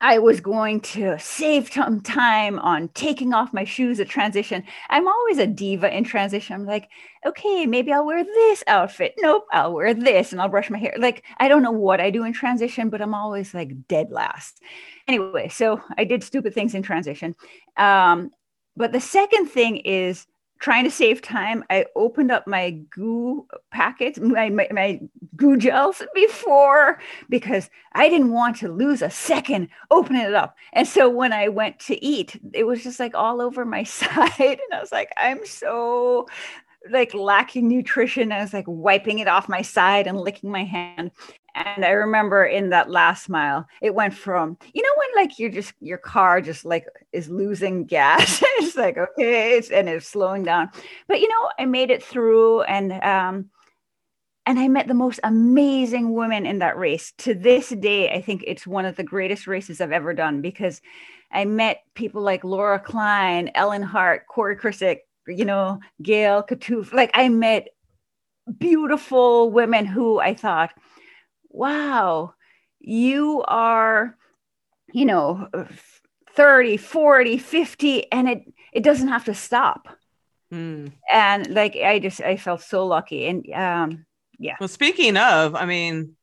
I 0.00 0.18
was 0.18 0.40
going 0.40 0.80
to 0.80 1.18
save 1.18 1.72
some 1.72 2.00
time 2.00 2.60
on 2.60 2.88
taking 2.90 3.34
off 3.34 3.52
my 3.52 3.64
shoes 3.64 3.98
at 3.98 4.08
transition. 4.08 4.62
I'm 4.90 5.08
always 5.08 5.38
a 5.38 5.46
diva 5.46 5.94
in 5.94 6.04
transition. 6.04 6.54
I'm 6.54 6.66
like, 6.66 6.88
okay, 7.26 7.66
maybe 7.66 7.92
I'll 7.92 8.06
wear 8.06 8.22
this 8.22 8.62
outfit. 8.68 9.14
Nope, 9.18 9.46
I'll 9.52 9.74
wear 9.74 9.94
this 9.94 10.30
and 10.30 10.40
I'll 10.40 10.48
brush 10.48 10.70
my 10.70 10.78
hair. 10.78 10.94
Like, 10.98 11.24
I 11.38 11.48
don't 11.48 11.64
know 11.64 11.72
what 11.72 12.00
I 12.00 12.10
do 12.10 12.22
in 12.22 12.32
transition, 12.32 12.90
but 12.90 13.02
I'm 13.02 13.14
always 13.14 13.54
like 13.54 13.88
dead 13.88 14.10
last. 14.10 14.62
Anyway, 15.08 15.48
so 15.48 15.80
I 15.96 16.04
did 16.04 16.22
stupid 16.22 16.54
things 16.54 16.74
in 16.74 16.82
transition. 16.82 17.34
Um, 17.76 18.30
but 18.76 18.92
the 18.92 19.00
second 19.00 19.46
thing 19.46 19.78
is 19.78 20.26
trying 20.58 20.84
to 20.84 20.90
save 20.90 21.22
time. 21.22 21.64
I 21.70 21.86
opened 21.94 22.30
up 22.30 22.46
my 22.46 22.70
goo 22.90 23.46
packets, 23.70 24.18
my, 24.18 24.50
my, 24.50 24.68
my 24.72 25.00
goo 25.36 25.56
gels 25.56 26.02
before 26.14 27.00
because 27.28 27.70
I 27.92 28.08
didn't 28.08 28.32
want 28.32 28.56
to 28.58 28.72
lose 28.72 29.02
a 29.02 29.10
second 29.10 29.68
opening 29.90 30.22
it 30.22 30.34
up. 30.34 30.56
And 30.72 30.86
so 30.86 31.08
when 31.08 31.32
I 31.32 31.48
went 31.48 31.78
to 31.80 32.04
eat, 32.04 32.40
it 32.52 32.64
was 32.64 32.82
just 32.82 32.98
like 32.98 33.14
all 33.14 33.40
over 33.40 33.64
my 33.64 33.82
side. 33.84 34.32
And 34.38 34.74
I 34.74 34.80
was 34.80 34.92
like, 34.92 35.12
I'm 35.16 35.46
so 35.46 36.26
like 36.90 37.14
lacking 37.14 37.68
nutrition. 37.68 38.32
I 38.32 38.40
was 38.40 38.52
like 38.52 38.66
wiping 38.66 39.18
it 39.18 39.28
off 39.28 39.48
my 39.48 39.62
side 39.62 40.06
and 40.06 40.18
licking 40.18 40.50
my 40.50 40.64
hand. 40.64 41.10
And 41.58 41.84
I 41.84 41.90
remember 41.90 42.44
in 42.44 42.70
that 42.70 42.90
last 42.90 43.28
mile, 43.28 43.66
it 43.82 43.94
went 43.94 44.14
from, 44.14 44.56
you 44.72 44.82
know, 44.82 44.88
when 44.96 45.24
like 45.24 45.38
you're 45.38 45.50
just, 45.50 45.72
your 45.80 45.98
car 45.98 46.40
just 46.40 46.64
like 46.64 46.86
is 47.12 47.28
losing 47.28 47.84
gas. 47.86 48.42
it's 48.58 48.76
like, 48.76 48.96
okay, 48.96 49.56
it's, 49.56 49.70
and 49.70 49.88
it's 49.88 50.08
slowing 50.08 50.44
down. 50.44 50.70
But, 51.06 51.20
you 51.20 51.28
know, 51.28 51.50
I 51.58 51.66
made 51.66 51.90
it 51.90 52.02
through 52.02 52.62
and, 52.62 52.92
um, 52.92 53.50
and 54.46 54.58
I 54.58 54.66
met 54.68 54.88
the 54.88 54.94
most 54.94 55.20
amazing 55.24 56.14
women 56.14 56.46
in 56.46 56.60
that 56.60 56.78
race. 56.78 57.12
To 57.18 57.34
this 57.34 57.68
day, 57.68 58.10
I 58.10 58.22
think 58.22 58.42
it's 58.46 58.66
one 58.66 58.86
of 58.86 58.96
the 58.96 59.02
greatest 59.04 59.46
races 59.46 59.80
I've 59.80 59.92
ever 59.92 60.14
done 60.14 60.40
because 60.40 60.80
I 61.30 61.44
met 61.44 61.82
people 61.94 62.22
like 62.22 62.44
Laura 62.44 62.78
Klein, 62.78 63.50
Ellen 63.54 63.82
Hart, 63.82 64.26
Corey 64.26 64.56
Krisick, 64.56 65.00
you 65.26 65.44
know, 65.44 65.80
Gail 66.02 66.42
Katoof. 66.42 66.94
Like 66.94 67.10
I 67.12 67.28
met 67.28 67.68
beautiful 68.56 69.50
women 69.50 69.84
who 69.84 70.18
I 70.18 70.32
thought, 70.32 70.70
wow, 71.50 72.34
you 72.80 73.44
are, 73.46 74.16
you 74.92 75.04
know, 75.04 75.48
30, 76.34 76.76
40, 76.76 77.38
50, 77.38 78.12
and 78.12 78.28
it 78.28 78.52
it 78.72 78.82
doesn't 78.82 79.08
have 79.08 79.24
to 79.24 79.34
stop. 79.34 79.88
Hmm. 80.50 80.88
And 81.10 81.48
like 81.54 81.76
I 81.76 81.98
just 81.98 82.20
I 82.20 82.36
felt 82.36 82.62
so 82.62 82.86
lucky. 82.86 83.26
And 83.26 83.46
um 83.52 84.06
yeah. 84.38 84.56
Well, 84.60 84.68
speaking 84.68 85.16
of, 85.16 85.54
I 85.54 85.66
mean, 85.66 86.14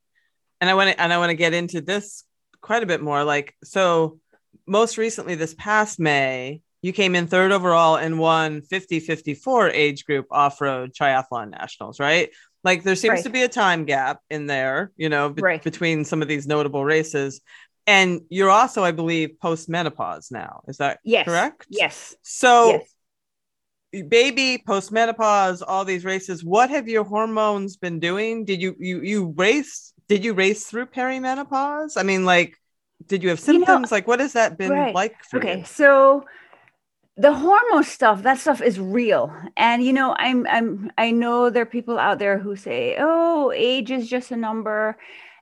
and 0.60 0.70
I 0.70 0.74
want 0.74 0.90
to 0.90 1.00
and 1.00 1.12
I 1.12 1.18
want 1.18 1.30
to 1.30 1.36
get 1.36 1.54
into 1.54 1.80
this 1.80 2.24
quite 2.60 2.82
a 2.82 2.86
bit 2.86 3.02
more. 3.02 3.24
Like, 3.24 3.54
so 3.62 4.18
most 4.66 4.98
recently, 4.98 5.34
this 5.34 5.54
past 5.54 6.00
May, 6.00 6.62
you 6.82 6.92
came 6.92 7.14
in 7.14 7.26
third 7.26 7.52
overall 7.52 7.96
and 7.96 8.18
won 8.18 8.62
50-54 8.62 9.72
age 9.72 10.04
group 10.04 10.26
off-road 10.30 10.92
triathlon 10.92 11.50
nationals, 11.50 12.00
right? 12.00 12.30
Like, 12.66 12.82
there 12.82 12.96
seems 12.96 13.12
Right. 13.18 13.24
to 13.24 13.30
be 13.30 13.42
a 13.42 13.48
time 13.48 13.84
gap 13.84 14.20
in 14.28 14.46
there, 14.46 14.90
you 14.96 15.08
know, 15.08 15.24
be- 15.30 15.42
Right. 15.50 15.62
between 15.62 16.04
some 16.04 16.20
of 16.22 16.28
these 16.28 16.46
notable 16.46 16.84
races. 16.84 17.40
And 17.86 18.22
you're 18.28 18.50
also, 18.50 18.82
I 18.82 18.90
believe, 18.90 19.38
post 19.40 19.68
menopause 19.68 20.32
now. 20.32 20.62
Is 20.66 20.78
that 20.78 20.98
yes. 21.04 21.24
correct? 21.24 21.66
Yes. 21.70 22.16
So 22.22 22.50
yes. 22.70 24.08
baby 24.08 24.62
postmenopause 24.66 25.62
all 25.66 25.84
these 25.84 26.04
races 26.04 26.44
what 26.44 26.68
have 26.68 26.86
your 26.88 27.04
hormones 27.04 27.76
been 27.78 27.98
doing 28.00 28.44
did 28.44 28.60
you 28.60 28.74
you 28.78 29.00
you 29.00 29.32
race 29.36 29.94
did 30.08 30.22
you 30.24 30.34
race 30.34 30.66
through 30.68 30.86
perimenopause 30.86 31.92
i 31.96 32.02
mean 32.02 32.24
like 32.26 32.58
did 33.06 33.22
you 33.22 33.30
have 33.30 33.40
You 33.40 33.52
know, 33.52 33.58
symptoms 33.64 33.92
like 33.92 34.06
what 34.10 34.20
has 34.20 34.32
that 34.34 34.58
been 34.58 34.70
right. 34.72 34.94
like 34.94 35.14
for 35.30 35.38
Okay, 35.38 35.58
you 35.60 35.64
so 35.64 36.24
the 37.16 37.32
hormone 37.32 37.84
stuff, 37.84 38.22
that 38.22 38.38
stuff 38.38 38.60
is 38.60 38.78
real. 38.78 39.34
And 39.56 39.82
you 39.82 39.92
know, 39.92 40.14
I'm 40.18 40.46
I'm 40.48 40.90
I 40.98 41.10
know 41.10 41.50
there 41.50 41.62
are 41.62 41.66
people 41.66 41.98
out 41.98 42.18
there 42.18 42.38
who 42.38 42.56
say, 42.56 42.96
"Oh, 42.98 43.52
age 43.54 43.90
is 43.90 44.08
just 44.08 44.30
a 44.30 44.36
number." 44.36 44.96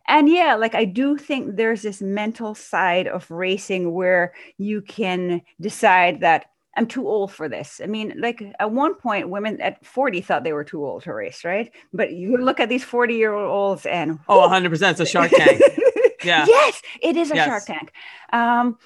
And 0.07 0.29
yeah, 0.29 0.55
like 0.55 0.75
I 0.75 0.85
do 0.85 1.17
think 1.17 1.57
there's 1.57 1.83
this 1.83 2.01
mental 2.03 2.55
side 2.55 3.09
of 3.09 3.31
racing 3.31 3.93
where 3.95 4.35
you 4.59 4.83
can 4.83 5.41
decide 5.61 6.21
that 6.21 6.47
I'm 6.77 6.87
too 6.87 7.09
old 7.09 7.33
for 7.33 7.49
this. 7.49 7.81
I 7.83 7.87
mean, 7.87 8.15
like 8.19 8.43
at 8.61 8.71
one 8.71 8.95
point, 8.97 9.31
women 9.31 9.61
at 9.61 9.85
40 9.87 10.21
thought 10.21 10.45
they 10.45 10.53
were 10.53 10.65
too 10.65 10.85
old 10.85 11.05
to 11.05 11.13
race, 11.15 11.45
right? 11.45 11.73
But 11.93 12.13
you 12.13 12.37
look 12.37 12.61
at 12.61 12.69
these 12.69 12.85
40 12.85 13.15
year 13.15 13.33
olds 13.35 13.87
and 13.87 14.19
oh 14.29 14.47
100% 14.49 14.91
it's 14.91 15.01
a 15.01 15.07
shark 15.07 15.31
tank 15.31 15.61
Yeah. 16.25 16.47
yes, 16.47 16.83
it 17.03 17.17
is 17.17 17.31
a 17.31 17.35
Yes. 17.35 17.47
Shark 17.47 17.67
Tank. 17.67 17.93
Um, 18.33 18.79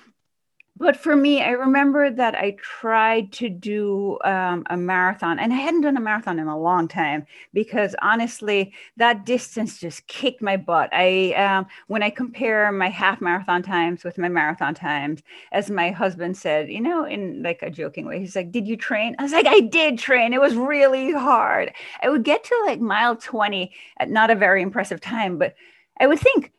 but 0.78 0.96
for 0.96 1.16
me, 1.16 1.42
I 1.42 1.50
remember 1.50 2.08
that 2.08 2.36
I 2.36 2.56
tried 2.62 3.32
to 3.32 3.48
do 3.48 4.18
um, 4.24 4.64
a 4.70 4.76
marathon, 4.76 5.40
and 5.40 5.52
I 5.52 5.56
hadn't 5.56 5.80
done 5.80 5.96
a 5.96 6.00
marathon 6.00 6.38
in 6.38 6.46
a 6.46 6.58
long 6.58 6.86
time 6.86 7.26
because 7.52 7.96
honestly, 8.00 8.72
that 8.96 9.26
distance 9.26 9.78
just 9.78 10.06
kicked 10.06 10.40
my 10.40 10.56
butt. 10.56 10.88
I 10.92 11.32
um, 11.34 11.66
when 11.88 12.02
I 12.04 12.10
compare 12.10 12.70
my 12.70 12.88
half 12.88 13.20
marathon 13.20 13.62
times 13.62 14.04
with 14.04 14.18
my 14.18 14.28
marathon 14.28 14.74
times, 14.74 15.22
as 15.50 15.68
my 15.68 15.90
husband 15.90 16.36
said, 16.36 16.70
you 16.70 16.80
know, 16.80 17.04
in 17.04 17.42
like 17.42 17.62
a 17.62 17.70
joking 17.70 18.06
way, 18.06 18.20
he's 18.20 18.36
like, 18.36 18.52
"Did 18.52 18.68
you 18.68 18.76
train?" 18.76 19.16
I 19.18 19.24
was 19.24 19.32
like, 19.32 19.46
"I 19.46 19.60
did 19.60 19.98
train. 19.98 20.32
It 20.32 20.40
was 20.40 20.54
really 20.54 21.12
hard. 21.12 21.72
I 22.02 22.08
would 22.08 22.22
get 22.22 22.44
to 22.44 22.62
like 22.66 22.80
mile 22.80 23.16
twenty 23.16 23.72
at 23.98 24.10
not 24.10 24.30
a 24.30 24.36
very 24.36 24.62
impressive 24.62 25.00
time, 25.00 25.38
but." 25.38 25.54
I 26.00 26.06
would 26.06 26.20
think 26.20 26.52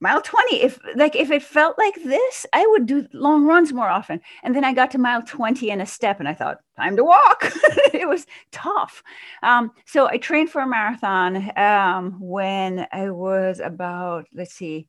mile 0.00 0.20
20 0.22 0.62
if 0.62 0.78
like 0.96 1.14
if 1.14 1.30
it 1.30 1.42
felt 1.42 1.78
like 1.78 1.94
this 2.02 2.46
i 2.52 2.66
would 2.66 2.86
do 2.86 3.06
long 3.12 3.44
runs 3.44 3.72
more 3.72 3.88
often. 3.88 4.20
And 4.42 4.54
then 4.54 4.64
i 4.64 4.72
got 4.72 4.90
to 4.92 4.98
mile 4.98 5.22
20 5.22 5.70
in 5.70 5.80
a 5.80 5.86
step 5.86 6.18
and 6.18 6.28
i 6.28 6.34
thought 6.34 6.58
time 6.76 6.96
to 6.96 7.04
walk. 7.04 7.52
It 7.92 8.08
was 8.08 8.26
tough. 8.50 9.02
Um, 9.42 9.72
so 9.84 10.08
i 10.08 10.16
trained 10.16 10.50
for 10.50 10.62
a 10.62 10.66
marathon 10.66 11.50
um, 11.56 12.18
when 12.20 12.86
i 12.92 13.10
was 13.10 13.60
about 13.60 14.26
let's 14.34 14.54
see 14.54 14.88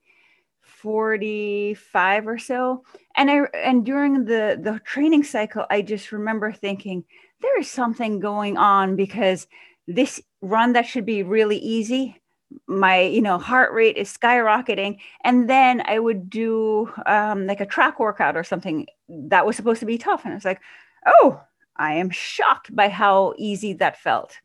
45 0.62 2.28
or 2.28 2.38
so. 2.38 2.84
And 3.16 3.30
i 3.30 3.42
and 3.54 3.86
during 3.86 4.26
the 4.26 4.60
the 4.62 4.80
training 4.86 5.24
cycle 5.24 5.66
i 5.70 5.82
just 5.82 6.12
remember 6.12 6.52
thinking 6.52 7.04
there 7.42 7.60
is 7.60 7.70
something 7.70 8.20
going 8.20 8.58
on 8.58 8.96
because 8.96 9.48
this 9.88 10.22
run 10.42 10.74
that 10.74 10.86
should 10.86 11.06
be 11.06 11.24
really 11.24 11.58
easy 11.58 12.21
my 12.68 13.02
you 13.02 13.22
know 13.22 13.38
heart 13.38 13.74
rate 13.74 13.98
is 13.98 14.16
skyrocketing 14.16 14.98
and 15.24 15.50
then 15.50 15.82
i 15.86 16.00
would 16.00 16.30
do 16.30 16.92
um, 17.06 17.48
like 17.48 17.62
a 17.62 17.66
track 17.66 18.00
workout 18.00 18.36
or 18.36 18.44
something 18.44 18.86
that 19.10 19.46
was 19.46 19.56
supposed 19.56 19.80
to 19.80 19.86
be 19.86 19.98
tough 19.98 20.24
and 20.24 20.34
i 20.34 20.36
was 20.36 20.46
like 20.46 20.62
oh 21.06 21.42
i 21.78 21.94
am 21.94 22.10
shocked 22.10 22.76
by 22.76 22.90
how 22.90 23.34
easy 23.38 23.74
that 23.74 23.98
felt. 24.00 24.38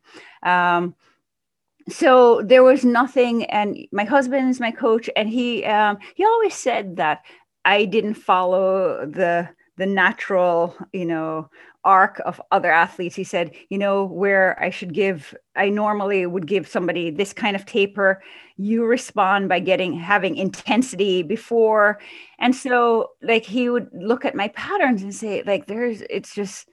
Um, 0.42 0.94
so 1.88 2.42
there 2.42 2.64
was 2.64 2.84
nothing 2.84 3.44
and 3.44 3.78
my 3.92 4.04
husband 4.04 4.50
is 4.50 4.58
my 4.60 4.70
coach 4.70 5.08
and 5.14 5.28
he 5.28 5.64
um, 5.64 5.98
he 6.14 6.24
always 6.24 6.54
said 6.54 6.96
that 6.96 7.24
i 7.64 7.84
didn't 7.84 8.14
follow 8.14 9.06
the 9.06 9.48
the 9.76 9.86
natural 9.86 10.74
you 10.92 11.04
know 11.04 11.48
arc 11.86 12.20
of 12.26 12.42
other 12.50 12.70
athletes. 12.70 13.14
He 13.14 13.24
said, 13.24 13.52
you 13.70 13.78
know, 13.78 14.04
where 14.04 14.60
I 14.62 14.68
should 14.68 14.92
give, 14.92 15.34
I 15.54 15.68
normally 15.70 16.26
would 16.26 16.46
give 16.46 16.68
somebody 16.68 17.10
this 17.10 17.32
kind 17.32 17.54
of 17.54 17.64
taper. 17.64 18.22
You 18.56 18.84
respond 18.84 19.48
by 19.48 19.60
getting, 19.60 19.94
having 19.94 20.36
intensity 20.36 21.22
before. 21.22 22.00
And 22.40 22.54
so, 22.54 23.12
like, 23.22 23.46
he 23.46 23.70
would 23.70 23.88
look 23.94 24.24
at 24.24 24.34
my 24.34 24.48
patterns 24.48 25.02
and 25.02 25.14
say, 25.14 25.44
like, 25.46 25.66
there's, 25.66 26.02
it's 26.10 26.34
just 26.34 26.68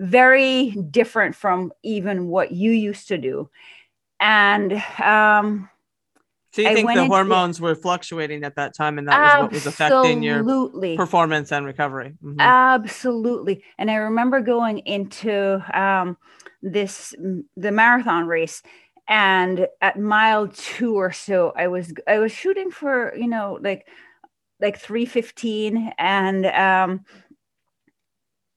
very 0.00 0.72
different 0.90 1.36
from 1.36 1.72
even 1.84 2.26
what 2.26 2.50
you 2.50 2.72
used 2.72 3.08
to 3.08 3.16
do. 3.16 3.48
And, 4.20 4.82
um, 5.00 5.70
so 6.50 6.62
you 6.62 6.68
I 6.68 6.74
think 6.74 6.94
the 6.94 7.06
hormones 7.06 7.60
were 7.60 7.74
fluctuating 7.74 8.42
at 8.42 8.56
that 8.56 8.74
time, 8.74 8.98
and 8.98 9.06
that 9.08 9.20
was 9.20 9.42
what 9.42 9.52
was 9.52 9.66
affecting 9.66 10.22
your 10.22 10.42
performance 10.96 11.52
and 11.52 11.66
recovery. 11.66 12.14
Mm-hmm. 12.22 12.40
Absolutely. 12.40 13.62
And 13.76 13.90
I 13.90 13.96
remember 13.96 14.40
going 14.40 14.78
into 14.78 15.62
um, 15.78 16.16
this 16.62 17.14
the 17.56 17.70
marathon 17.70 18.26
race, 18.26 18.62
and 19.08 19.66
at 19.82 19.98
mile 19.98 20.48
two 20.48 20.94
or 20.94 21.12
so, 21.12 21.52
I 21.54 21.68
was 21.68 21.92
I 22.06 22.18
was 22.18 22.32
shooting 22.32 22.70
for 22.70 23.14
you 23.14 23.28
know 23.28 23.58
like 23.60 23.86
like 24.58 24.78
three 24.78 25.04
fifteen, 25.04 25.92
and 25.98 26.46
um, 26.46 27.04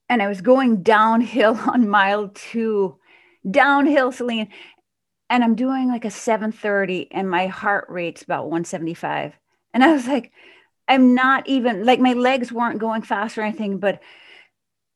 and 0.08 0.22
I 0.22 0.30
was 0.30 0.40
going 0.40 0.82
downhill 0.82 1.60
on 1.68 1.90
mile 1.90 2.30
two 2.30 2.98
downhill, 3.50 4.12
Selene, 4.12 4.50
and 5.32 5.46
I'm 5.46 5.56
doing 5.56 5.88
like 5.88 6.04
a 6.04 6.12
730 6.12 7.08
and 7.12 7.30
my 7.30 7.48
heart 7.48 7.86
rate's 7.88 8.22
about 8.22 8.44
175. 8.46 9.34
And 9.74 9.84
I 9.84 9.94
was 9.94 10.06
like, 10.06 10.32
I'm 10.90 11.16
not 11.16 11.48
even 11.48 11.86
like 11.86 12.02
my 12.02 12.14
legs 12.14 12.52
weren't 12.52 12.80
going 12.80 13.02
fast 13.02 13.38
or 13.38 13.42
anything, 13.42 13.80
but 13.80 14.02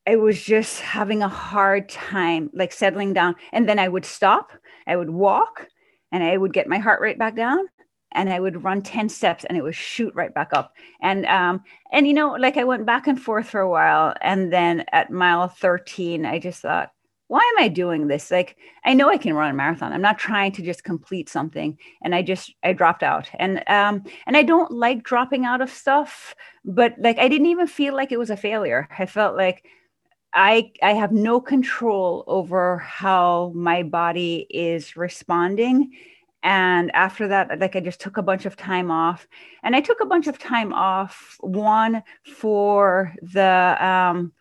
I 0.05 0.17
was 0.17 0.43
just 0.43 0.81
having 0.81 1.23
a 1.23 1.29
hard 1.29 1.87
time 1.87 2.51
like 2.53 2.73
settling 2.73 3.13
down. 3.13 3.35
And 3.53 3.67
then 3.67 3.79
I 3.79 3.87
would 3.87 4.03
stop, 4.03 4.51
I 4.85 4.97
would 4.97 5.09
walk, 5.09 5.67
and 6.11 6.21
I 6.21 6.35
would 6.35 6.53
get 6.53 6.67
my 6.67 6.79
heart 6.79 6.99
rate 6.99 7.17
back 7.17 7.37
down 7.37 7.67
and 8.11 8.29
I 8.29 8.39
would 8.39 8.63
run 8.63 8.81
10 8.81 9.07
steps 9.07 9.45
and 9.45 9.57
it 9.57 9.61
would 9.61 9.75
shoot 9.75 10.13
right 10.15 10.33
back 10.33 10.49
up. 10.51 10.73
And 11.01 11.25
um, 11.27 11.63
and 11.93 12.05
you 12.05 12.13
know, 12.13 12.33
like 12.33 12.57
I 12.57 12.65
went 12.65 12.85
back 12.85 13.07
and 13.07 13.19
forth 13.19 13.47
for 13.47 13.61
a 13.61 13.69
while. 13.69 14.13
And 14.21 14.51
then 14.51 14.83
at 14.91 15.11
mile 15.11 15.47
13, 15.47 16.25
I 16.25 16.39
just 16.39 16.61
thought, 16.61 16.91
why 17.27 17.39
am 17.39 17.63
I 17.63 17.67
doing 17.69 18.07
this? 18.07 18.29
Like, 18.29 18.57
I 18.83 18.93
know 18.93 19.09
I 19.09 19.17
can 19.17 19.33
run 19.33 19.49
a 19.49 19.53
marathon. 19.53 19.91
I'm 19.91 20.01
not 20.01 20.19
trying 20.19 20.51
to 20.53 20.61
just 20.61 20.83
complete 20.83 21.27
something. 21.27 21.77
And 22.03 22.13
I 22.13 22.21
just, 22.21 22.53
I 22.63 22.73
dropped 22.73 23.01
out. 23.01 23.29
And, 23.39 23.63
um, 23.67 24.03
and 24.27 24.37
I 24.37 24.43
don't 24.43 24.71
like 24.71 25.03
dropping 25.03 25.43
out 25.43 25.61
of 25.61 25.71
stuff, 25.71 26.35
but 26.63 26.93
like, 26.99 27.17
I 27.17 27.27
didn't 27.27 27.47
even 27.47 27.67
feel 27.67 27.95
like 27.95 28.11
it 28.11 28.19
was 28.19 28.29
a 28.29 28.37
failure. 28.37 28.87
I 28.97 29.07
felt 29.07 29.35
like 29.35 29.65
I, 30.33 30.71
I 30.83 30.93
have 30.93 31.11
no 31.11 31.41
control 31.41 32.23
over 32.27 32.77
how 32.77 33.51
my 33.55 33.81
body 33.81 34.45
is 34.49 34.95
responding. 34.95 35.93
And 36.43 36.91
after 36.93 37.27
that, 37.29 37.59
like 37.59 37.75
I 37.75 37.79
just 37.79 38.01
took 38.01 38.17
a 38.17 38.21
bunch 38.21 38.45
of 38.45 38.55
time 38.55 38.91
off. 38.91 39.27
And 39.63 39.75
I 39.75 39.81
took 39.81 39.99
a 39.99 40.05
bunch 40.05 40.27
of 40.27 40.37
time 40.37 40.73
off, 40.73 41.37
one 41.39 42.03
for 42.23 43.15
the, 43.23 43.77
um, 43.83 44.31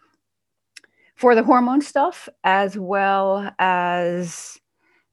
for 1.25 1.35
the 1.35 1.43
hormone 1.43 1.81
stuff 1.81 2.29
as 2.45 2.77
well 2.77 3.51
as 3.59 4.61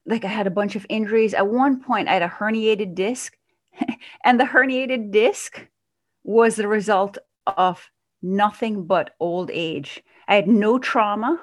like 0.04 0.26
I 0.26 0.28
had 0.28 0.46
a 0.46 0.50
bunch 0.50 0.76
of 0.76 0.84
injuries. 0.90 1.32
At 1.32 1.48
one 1.48 1.80
point, 1.82 2.06
I 2.06 2.12
had 2.12 2.22
a 2.22 2.28
herniated 2.28 2.94
disc, 2.94 3.34
and 4.24 4.38
the 4.38 4.44
herniated 4.44 5.10
disc 5.10 5.66
was 6.22 6.56
the 6.56 6.68
result 6.68 7.16
of 7.46 7.88
nothing 8.20 8.84
but 8.84 9.14
old 9.20 9.50
age. 9.50 10.02
I 10.28 10.34
had 10.34 10.48
no 10.48 10.78
trauma. 10.78 11.40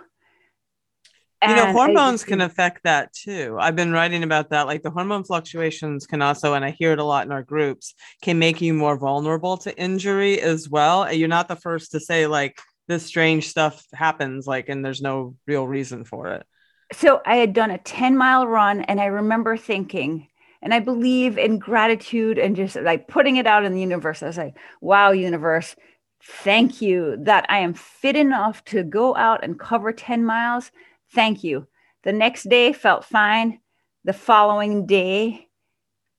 You 1.41 1.55
know, 1.55 1.71
hormones 1.71 2.23
can 2.23 2.39
affect 2.39 2.83
that 2.83 3.11
too. 3.11 3.57
I've 3.59 3.75
been 3.75 3.91
writing 3.91 4.21
about 4.21 4.51
that. 4.51 4.67
Like 4.67 4.83
the 4.83 4.91
hormone 4.91 5.23
fluctuations 5.23 6.05
can 6.05 6.21
also, 6.21 6.53
and 6.53 6.63
I 6.63 6.69
hear 6.69 6.91
it 6.91 6.99
a 6.99 7.03
lot 7.03 7.25
in 7.25 7.31
our 7.31 7.41
groups, 7.41 7.95
can 8.21 8.37
make 8.37 8.61
you 8.61 8.75
more 8.75 8.99
vulnerable 8.99 9.57
to 9.59 9.75
injury 9.79 10.39
as 10.39 10.69
well. 10.69 11.11
You're 11.11 11.27
not 11.27 11.47
the 11.47 11.55
first 11.55 11.91
to 11.93 11.99
say, 11.99 12.27
like, 12.27 12.59
this 12.89 13.05
strange 13.05 13.47
stuff 13.47 13.85
happens 13.93 14.47
like 14.47 14.67
and 14.67 14.83
there's 14.83 15.01
no 15.01 15.35
real 15.45 15.65
reason 15.65 16.03
for 16.03 16.27
it. 16.33 16.45
So 16.91 17.21
i 17.25 17.37
had 17.37 17.53
done 17.53 17.71
a 17.71 17.77
10 17.77 18.17
mile 18.17 18.47
run 18.47 18.81
and 18.81 18.99
i 18.99 19.05
remember 19.05 19.55
thinking 19.55 20.27
and 20.61 20.73
i 20.73 20.79
believe 20.79 21.37
in 21.37 21.59
gratitude 21.59 22.39
and 22.39 22.55
just 22.55 22.75
like 22.75 23.07
putting 23.07 23.37
it 23.37 23.47
out 23.47 23.63
in 23.63 23.73
the 23.73 23.79
universe. 23.79 24.21
I 24.21 24.27
was 24.27 24.37
like 24.37 24.57
wow 24.81 25.11
universe 25.11 25.75
thank 26.21 26.81
you 26.81 27.15
that 27.21 27.45
i 27.47 27.59
am 27.59 27.73
fit 27.73 28.15
enough 28.17 28.65
to 28.65 28.83
go 28.83 29.15
out 29.15 29.43
and 29.43 29.59
cover 29.59 29.93
10 29.93 30.25
miles. 30.25 30.71
Thank 31.13 31.43
you. 31.43 31.67
The 32.03 32.11
next 32.11 32.49
day 32.49 32.73
felt 32.73 33.05
fine. 33.05 33.59
The 34.03 34.13
following 34.13 34.85
day 34.85 35.47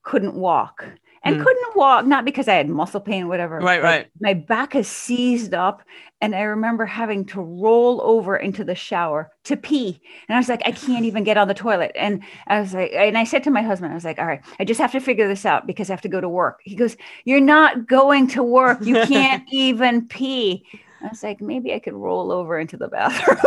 couldn't 0.02 0.34
walk 0.34 0.84
and 1.22 1.36
mm. 1.36 1.44
couldn't 1.44 1.76
walk, 1.76 2.06
not 2.06 2.24
because 2.24 2.48
I 2.48 2.54
had 2.54 2.68
muscle 2.68 3.00
pain, 3.00 3.28
whatever. 3.28 3.58
Right, 3.58 3.82
right. 3.82 4.08
My 4.20 4.34
back 4.34 4.74
is 4.74 4.88
seized 4.88 5.54
up. 5.54 5.82
And 6.22 6.34
I 6.34 6.42
remember 6.42 6.84
having 6.84 7.24
to 7.26 7.40
roll 7.40 8.02
over 8.02 8.36
into 8.36 8.62
the 8.62 8.74
shower 8.74 9.30
to 9.44 9.56
pee. 9.56 10.00
And 10.28 10.36
I 10.36 10.38
was 10.38 10.50
like, 10.50 10.60
I 10.66 10.72
can't 10.72 11.06
even 11.06 11.24
get 11.24 11.38
on 11.38 11.48
the 11.48 11.54
toilet. 11.54 11.92
And 11.94 12.22
I 12.46 12.60
was 12.60 12.74
like, 12.74 12.92
and 12.92 13.16
I 13.16 13.24
said 13.24 13.42
to 13.44 13.50
my 13.50 13.62
husband, 13.62 13.92
I 13.92 13.94
was 13.94 14.04
like, 14.04 14.18
all 14.18 14.26
right, 14.26 14.42
I 14.58 14.64
just 14.64 14.80
have 14.80 14.92
to 14.92 15.00
figure 15.00 15.26
this 15.26 15.46
out 15.46 15.66
because 15.66 15.88
I 15.88 15.94
have 15.94 16.02
to 16.02 16.08
go 16.08 16.20
to 16.20 16.28
work. 16.28 16.60
He 16.64 16.74
goes, 16.74 16.94
You're 17.24 17.40
not 17.40 17.86
going 17.86 18.28
to 18.28 18.42
work. 18.42 18.82
You 18.82 18.96
can't 19.06 19.44
even 19.50 20.08
pee. 20.08 20.66
I 21.02 21.08
was 21.08 21.22
like, 21.22 21.40
maybe 21.40 21.72
I 21.72 21.78
could 21.78 21.94
roll 21.94 22.30
over 22.30 22.58
into 22.58 22.76
the 22.76 22.88
bathroom. 22.88 23.38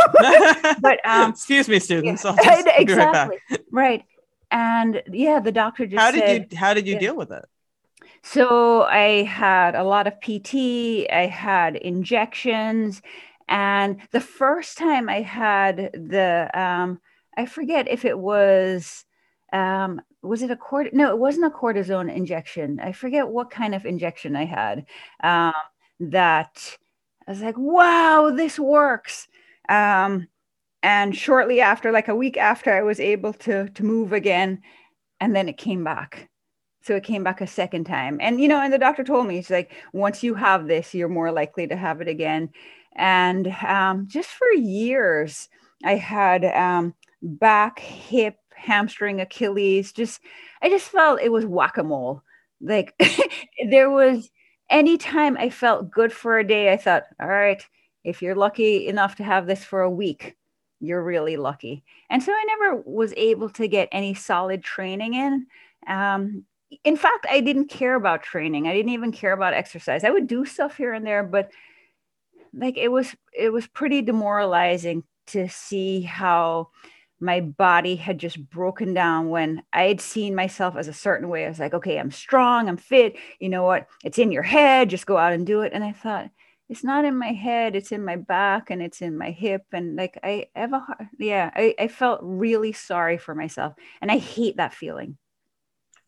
but 0.81 0.99
um, 1.05 1.31
excuse 1.31 1.69
me, 1.69 1.79
students. 1.79 2.23
Yeah, 2.23 2.63
exactly. 2.77 3.37
Right, 3.49 3.61
right. 3.71 4.05
And 4.49 5.03
yeah, 5.11 5.39
the 5.39 5.51
doctor 5.51 5.85
just 5.85 5.99
how 5.99 6.11
did 6.11 6.21
said, 6.21 6.47
you 6.51 6.57
how 6.57 6.73
did 6.73 6.87
you 6.87 6.93
yeah. 6.93 6.99
deal 6.99 7.15
with 7.15 7.31
it? 7.31 7.45
So 8.23 8.83
I 8.83 9.23
had 9.23 9.75
a 9.75 9.83
lot 9.83 10.07
of 10.07 10.19
PT, 10.21 11.07
I 11.11 11.25
had 11.27 11.75
injections, 11.75 13.01
and 13.49 13.99
the 14.11 14.21
first 14.21 14.77
time 14.77 15.09
I 15.09 15.21
had 15.21 15.91
the, 15.93 16.49
um, 16.53 16.99
I 17.37 17.45
forget 17.45 17.87
if 17.89 18.05
it 18.05 18.17
was, 18.17 19.05
um, 19.51 20.01
was 20.21 20.41
it 20.41 20.51
a 20.51 20.55
cord? 20.55 20.89
No, 20.93 21.09
it 21.09 21.19
wasn't 21.19 21.45
a 21.45 21.49
cortisone 21.55 22.13
injection. 22.13 22.79
I 22.79 22.93
forget 22.93 23.27
what 23.27 23.51
kind 23.51 23.75
of 23.75 23.85
injection 23.85 24.35
I 24.37 24.45
had. 24.45 24.85
Um, 25.21 25.53
that 25.99 26.77
I 27.27 27.31
was 27.31 27.41
like, 27.41 27.57
wow, 27.57 28.31
this 28.35 28.57
works. 28.59 29.27
Um, 29.69 30.27
and 30.83 31.15
shortly 31.15 31.61
after, 31.61 31.91
like 31.91 32.09
a 32.09 32.15
week 32.15 32.37
after, 32.37 32.73
I 32.73 32.83
was 32.83 32.99
able 32.99 33.33
to 33.33 33.69
to 33.69 33.83
move 33.85 34.13
again, 34.13 34.61
and 35.21 35.35
then 35.35 35.49
it 35.49 35.57
came 35.57 35.83
back 35.83 36.29
so 36.83 36.95
it 36.95 37.03
came 37.03 37.23
back 37.23 37.41
a 37.41 37.47
second 37.47 37.85
time 37.85 38.17
and 38.21 38.39
you 38.41 38.47
know 38.47 38.61
and 38.61 38.73
the 38.73 38.77
doctor 38.77 39.03
told 39.03 39.27
me 39.27 39.35
he's 39.35 39.49
like 39.49 39.73
once 39.93 40.23
you 40.23 40.35
have 40.35 40.67
this 40.67 40.93
you're 40.93 41.09
more 41.09 41.31
likely 41.31 41.67
to 41.67 41.75
have 41.75 42.01
it 42.01 42.07
again 42.07 42.49
And 42.95 43.47
um, 43.67 44.07
just 44.07 44.29
for 44.31 44.47
years, 44.53 45.49
I 45.83 45.95
had 45.95 46.45
um, 46.45 46.95
back, 47.21 47.79
hip, 47.79 48.37
hamstring, 48.55 49.21
Achilles. 49.21 49.91
Just, 49.93 50.21
I 50.61 50.69
just 50.69 50.89
felt 50.89 51.21
it 51.21 51.31
was 51.31 51.45
whack 51.45 51.77
a 51.77 51.83
mole. 51.83 52.23
Like 52.61 52.93
there 53.69 53.89
was, 53.89 54.29
anytime 54.69 55.37
I 55.37 55.49
felt 55.49 55.91
good 55.91 56.13
for 56.13 56.37
a 56.39 56.47
day, 56.47 56.71
I 56.71 56.77
thought, 56.77 57.03
all 57.21 57.27
right, 57.27 57.63
if 58.03 58.21
you're 58.21 58.35
lucky 58.35 58.87
enough 58.87 59.15
to 59.17 59.23
have 59.23 59.47
this 59.47 59.63
for 59.63 59.81
a 59.81 59.89
week, 59.89 60.37
you're 60.79 61.03
really 61.03 61.37
lucky. 61.37 61.83
And 62.09 62.21
so 62.21 62.31
I 62.31 62.45
never 62.47 62.81
was 62.85 63.13
able 63.17 63.49
to 63.51 63.67
get 63.67 63.89
any 63.91 64.13
solid 64.13 64.63
training 64.63 65.13
in. 65.13 65.47
Um, 65.87 66.45
in 66.83 66.97
fact, 66.97 67.25
I 67.29 67.41
didn't 67.41 67.69
care 67.69 67.95
about 67.95 68.23
training. 68.23 68.67
I 68.67 68.73
didn't 68.73 68.91
even 68.91 69.11
care 69.11 69.33
about 69.33 69.53
exercise. 69.53 70.03
I 70.03 70.09
would 70.09 70.27
do 70.27 70.45
stuff 70.45 70.77
here 70.77 70.93
and 70.93 71.05
there, 71.05 71.23
but 71.23 71.51
like 72.53 72.77
it 72.77 72.89
was 72.89 73.15
it 73.37 73.49
was 73.51 73.67
pretty 73.67 74.01
demoralizing 74.01 75.03
to 75.27 75.47
see 75.49 76.01
how 76.01 76.69
my 77.19 77.39
body 77.39 77.95
had 77.95 78.17
just 78.17 78.49
broken 78.49 78.93
down 78.93 79.29
when 79.29 79.63
I 79.71 79.83
had 79.83 80.01
seen 80.01 80.35
myself 80.35 80.75
as 80.75 80.87
a 80.87 80.93
certain 80.93 81.29
way. 81.29 81.45
I 81.45 81.49
was 81.49 81.59
like, 81.59 81.73
okay, 81.73 81.97
I'm 81.97 82.11
strong, 82.11 82.67
I'm 82.67 82.77
fit. 82.77 83.15
You 83.39 83.49
know 83.49 83.63
what? 83.63 83.87
It's 84.03 84.19
in 84.19 84.31
your 84.31 84.43
head. 84.43 84.89
Just 84.89 85.05
go 85.05 85.17
out 85.17 85.31
and 85.31 85.47
do 85.47 85.61
it. 85.61 85.71
And 85.73 85.83
I 85.83 85.93
thought, 85.93 86.29
it's 86.69 86.83
not 86.83 87.05
in 87.05 87.15
my 87.15 87.31
head 87.31 87.75
it's 87.75 87.91
in 87.91 88.03
my 88.03 88.15
back 88.15 88.69
and 88.69 88.81
it's 88.81 89.01
in 89.01 89.17
my 89.17 89.31
hip 89.31 89.63
and 89.73 89.95
like 89.95 90.17
i 90.23 90.47
have 90.55 90.73
a 90.73 90.81
yeah 91.19 91.51
I, 91.53 91.75
I 91.77 91.87
felt 91.87 92.21
really 92.23 92.71
sorry 92.71 93.17
for 93.17 93.35
myself 93.35 93.73
and 94.01 94.09
i 94.09 94.17
hate 94.17 94.57
that 94.57 94.73
feeling 94.73 95.17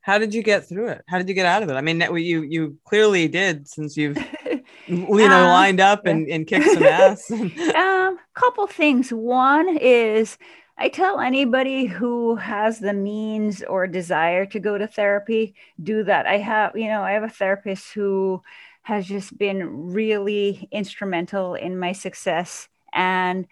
how 0.05 0.19
did 0.19 0.35
you 0.35 0.43
get 0.43 0.67
through 0.67 0.87
it 0.87 1.03
how 1.07 1.17
did 1.17 1.27
you 1.27 1.33
get 1.33 1.47
out 1.47 1.63
of 1.63 1.69
it 1.69 1.73
i 1.73 1.81
mean 1.81 1.99
you 1.99 2.43
you 2.43 2.77
clearly 2.85 3.27
did 3.27 3.67
since 3.67 3.97
you've 3.97 4.17
you 4.87 5.27
know 5.27 5.45
um, 5.45 5.49
lined 5.49 5.79
up 5.79 6.05
and, 6.05 6.27
and 6.29 6.45
kicked 6.45 6.69
some 6.71 6.83
ass 6.83 7.31
um 7.75 8.19
couple 8.35 8.67
things 8.67 9.11
one 9.11 9.77
is 9.77 10.37
I 10.77 10.89
tell 10.89 11.21
anybody 11.21 11.85
who 11.85 12.35
has 12.35 12.79
the 12.79 12.91
means 12.91 13.63
or 13.63 13.87
desire 13.87 14.45
to 14.47 14.59
go 14.59 14.77
to 14.77 14.87
therapy, 14.87 15.55
do 15.81 16.03
that. 16.03 16.27
I 16.27 16.37
have, 16.39 16.75
you 16.75 16.87
know, 16.87 17.01
I 17.01 17.11
have 17.11 17.23
a 17.23 17.29
therapist 17.29 17.93
who 17.93 18.43
has 18.81 19.07
just 19.07 19.37
been 19.37 19.93
really 19.93 20.67
instrumental 20.73 21.55
in 21.55 21.79
my 21.79 21.93
success. 21.93 22.67
And 22.91 23.47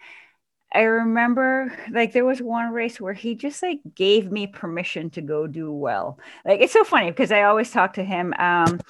I 0.74 0.82
remember 0.82 1.72
like 1.90 2.12
there 2.12 2.24
was 2.24 2.42
one 2.42 2.72
race 2.72 3.00
where 3.00 3.12
he 3.14 3.34
just 3.36 3.62
like 3.62 3.78
gave 3.94 4.32
me 4.32 4.48
permission 4.48 5.08
to 5.10 5.20
go 5.22 5.46
do 5.46 5.72
well. 5.72 6.18
Like 6.44 6.60
it's 6.60 6.72
so 6.72 6.84
funny 6.84 7.10
because 7.10 7.30
I 7.30 7.42
always 7.42 7.70
talk 7.70 7.94
to 7.94 8.04
him. 8.04 8.34
Um, 8.38 8.80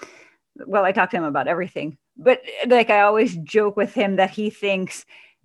well, 0.66 0.84
I 0.84 0.92
talk 0.92 1.10
to 1.10 1.16
him 1.16 1.24
about 1.24 1.46
everything, 1.46 1.98
but 2.16 2.40
like 2.66 2.88
I 2.88 3.00
always 3.00 3.36
joke 3.36 3.76
with 3.76 3.92
him 3.92 4.16
that 4.16 4.30
he 4.30 4.48
thinks 4.48 5.04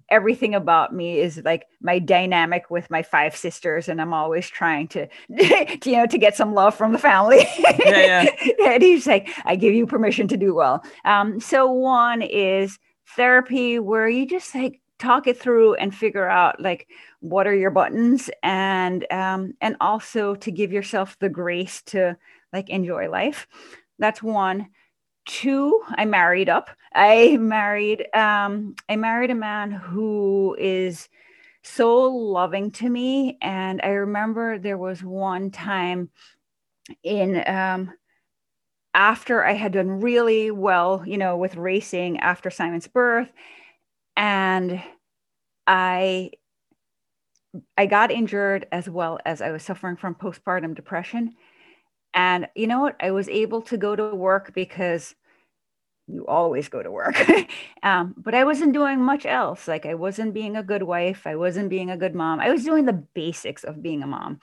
everything 0.09 0.55
about 0.55 0.93
me 0.93 1.19
is 1.19 1.41
like 1.45 1.67
my 1.81 1.99
dynamic 1.99 2.69
with 2.69 2.89
my 2.89 3.03
five 3.03 3.35
sisters 3.35 3.87
and 3.87 4.01
i'm 4.01 4.11
always 4.11 4.49
trying 4.49 4.87
to, 4.87 5.07
to 5.37 5.77
you 5.85 5.91
know 5.91 6.07
to 6.07 6.17
get 6.17 6.35
some 6.35 6.53
love 6.53 6.73
from 6.73 6.91
the 6.91 6.97
family 6.97 7.45
yeah, 7.85 8.23
yeah. 8.23 8.53
and 8.65 8.81
he's 8.81 9.05
like 9.05 9.29
i 9.45 9.55
give 9.55 9.73
you 9.73 9.85
permission 9.85 10.27
to 10.27 10.35
do 10.35 10.53
well 10.53 10.83
um, 11.05 11.39
so 11.39 11.71
one 11.71 12.23
is 12.23 12.79
therapy 13.15 13.77
where 13.79 14.09
you 14.09 14.25
just 14.25 14.53
like 14.55 14.81
talk 14.99 15.27
it 15.27 15.39
through 15.39 15.75
and 15.75 15.95
figure 15.95 16.27
out 16.27 16.59
like 16.61 16.87
what 17.21 17.47
are 17.47 17.55
your 17.55 17.71
buttons 17.71 18.29
and 18.43 19.11
um, 19.11 19.53
and 19.61 19.75
also 19.81 20.35
to 20.35 20.51
give 20.51 20.71
yourself 20.71 21.17
the 21.19 21.29
grace 21.29 21.81
to 21.83 22.17
like 22.53 22.69
enjoy 22.69 23.09
life. 23.09 23.47
That's 23.97 24.21
one. 24.21 24.67
Two 25.25 25.81
i 25.89 26.05
married 26.05 26.49
up. 26.49 26.69
I 26.93 27.37
married 27.37 28.07
um 28.15 28.75
i 28.89 28.95
married 28.95 29.31
a 29.31 29.35
man 29.35 29.71
who 29.71 30.55
is 30.59 31.07
so 31.63 32.05
loving 32.05 32.71
to 32.71 32.89
me. 32.89 33.37
And 33.41 33.79
i 33.83 33.89
remember 33.89 34.57
there 34.57 34.77
was 34.77 35.03
one 35.03 35.51
time 35.51 36.09
in 37.03 37.43
um 37.47 37.93
after 38.93 39.45
i 39.45 39.53
had 39.53 39.73
done 39.73 40.01
really 40.01 40.49
well 40.51 41.03
you 41.05 41.17
know 41.17 41.37
with 41.37 41.55
racing 41.55 42.19
after 42.19 42.49
simon's 42.49 42.87
birth 42.87 43.31
and 44.15 44.81
i 45.67 46.31
i 47.77 47.85
got 47.85 48.11
injured 48.11 48.67
as 48.71 48.89
well 48.89 49.19
as 49.25 49.41
i 49.41 49.51
was 49.51 49.63
suffering 49.63 49.95
from 49.95 50.15
postpartum 50.15 50.75
depression 50.75 51.35
and 52.13 52.47
you 52.55 52.67
know 52.67 52.79
what? 52.79 52.95
I 52.99 53.11
was 53.11 53.29
able 53.29 53.61
to 53.63 53.77
go 53.77 53.95
to 53.95 54.15
work 54.15 54.53
because 54.53 55.15
you 56.07 56.25
always 56.25 56.69
go 56.69 56.81
to 56.81 56.91
work. 56.91 57.15
um, 57.83 58.15
but 58.17 58.33
I 58.33 58.43
wasn't 58.43 58.73
doing 58.73 58.99
much 58.99 59.25
else. 59.25 59.67
Like 59.67 59.85
I 59.85 59.93
wasn't 59.93 60.33
being 60.33 60.55
a 60.55 60.63
good 60.63 60.83
wife. 60.83 61.27
I 61.27 61.35
wasn't 61.35 61.69
being 61.69 61.91
a 61.91 61.97
good 61.97 62.15
mom. 62.15 62.39
I 62.39 62.49
was 62.49 62.63
doing 62.63 62.85
the 62.85 62.93
basics 63.13 63.63
of 63.63 63.83
being 63.83 64.01
a 64.01 64.07
mom. 64.07 64.39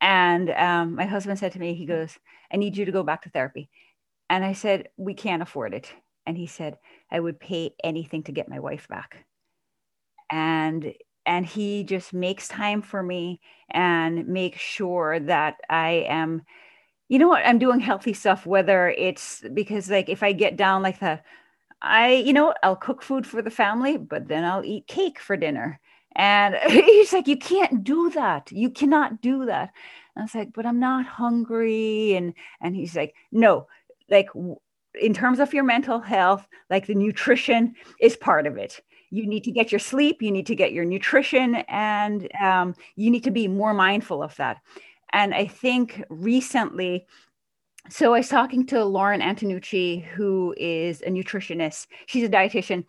And 0.00 0.50
um, 0.50 0.96
my 0.96 1.06
husband 1.06 1.38
said 1.38 1.52
to 1.52 1.60
me, 1.60 1.74
he 1.74 1.86
goes, 1.86 2.18
I 2.52 2.56
need 2.56 2.76
you 2.76 2.86
to 2.86 2.92
go 2.92 3.02
back 3.02 3.22
to 3.22 3.30
therapy. 3.30 3.70
And 4.28 4.44
I 4.44 4.54
said, 4.54 4.88
we 4.96 5.14
can't 5.14 5.42
afford 5.42 5.74
it. 5.74 5.92
And 6.26 6.36
he 6.36 6.46
said, 6.46 6.78
I 7.10 7.20
would 7.20 7.40
pay 7.40 7.74
anything 7.82 8.22
to 8.24 8.32
get 8.32 8.48
my 8.48 8.58
wife 8.58 8.88
back. 8.88 9.24
And 10.30 10.92
and 11.26 11.44
he 11.44 11.84
just 11.84 12.14
makes 12.14 12.48
time 12.48 12.82
for 12.82 13.02
me 13.02 13.40
and 13.70 14.26
makes 14.26 14.60
sure 14.60 15.20
that 15.20 15.56
I 15.68 16.06
am 16.08 16.42
you 17.10 17.18
know 17.18 17.28
what 17.28 17.44
i'm 17.44 17.58
doing 17.58 17.80
healthy 17.80 18.14
stuff 18.14 18.46
whether 18.46 18.88
it's 18.88 19.42
because 19.52 19.90
like 19.90 20.08
if 20.08 20.22
i 20.22 20.32
get 20.32 20.56
down 20.56 20.80
like 20.80 21.00
the 21.00 21.20
i 21.82 22.14
you 22.14 22.32
know 22.32 22.54
i'll 22.62 22.76
cook 22.76 23.02
food 23.02 23.26
for 23.26 23.42
the 23.42 23.50
family 23.50 23.98
but 23.98 24.28
then 24.28 24.44
i'll 24.44 24.64
eat 24.64 24.86
cake 24.86 25.18
for 25.18 25.36
dinner. 25.36 25.78
And 26.16 26.54
he's 26.68 27.12
like 27.12 27.28
you 27.28 27.36
can't 27.36 27.84
do 27.84 28.10
that. 28.10 28.50
You 28.50 28.70
cannot 28.70 29.20
do 29.20 29.46
that. 29.46 29.70
And 30.14 30.22
i 30.22 30.22
was 30.22 30.34
like 30.34 30.52
but 30.52 30.66
i'm 30.66 30.80
not 30.80 31.04
hungry. 31.06 32.14
And 32.14 32.34
and 32.60 32.76
he's 32.76 32.96
like 32.96 33.14
no 33.32 33.66
like 34.08 34.28
in 34.94 35.14
terms 35.14 35.38
of 35.38 35.54
your 35.54 35.64
mental 35.64 36.00
health 36.00 36.46
like 36.68 36.86
the 36.86 36.94
nutrition 36.94 37.74
is 38.00 38.16
part 38.16 38.46
of 38.46 38.56
it 38.56 38.80
you 39.10 39.26
need 39.26 39.44
to 39.44 39.50
get 39.50 39.72
your 39.72 39.78
sleep 39.78 40.22
you 40.22 40.30
need 40.30 40.46
to 40.46 40.54
get 40.54 40.72
your 40.72 40.84
nutrition 40.84 41.56
and 41.68 42.28
um, 42.40 42.74
you 42.96 43.10
need 43.10 43.24
to 43.24 43.30
be 43.30 43.46
more 43.46 43.74
mindful 43.74 44.22
of 44.22 44.34
that 44.36 44.58
and 45.12 45.34
I 45.34 45.46
think 45.46 46.02
recently, 46.08 47.06
so 47.88 48.14
I 48.14 48.18
was 48.18 48.28
talking 48.28 48.66
to 48.66 48.84
Lauren 48.84 49.20
Antonucci, 49.20 50.04
who 50.04 50.54
is 50.56 51.00
a 51.02 51.10
nutritionist. 51.10 51.86
She's 52.06 52.24
a 52.24 52.28
dietitian. 52.28 52.84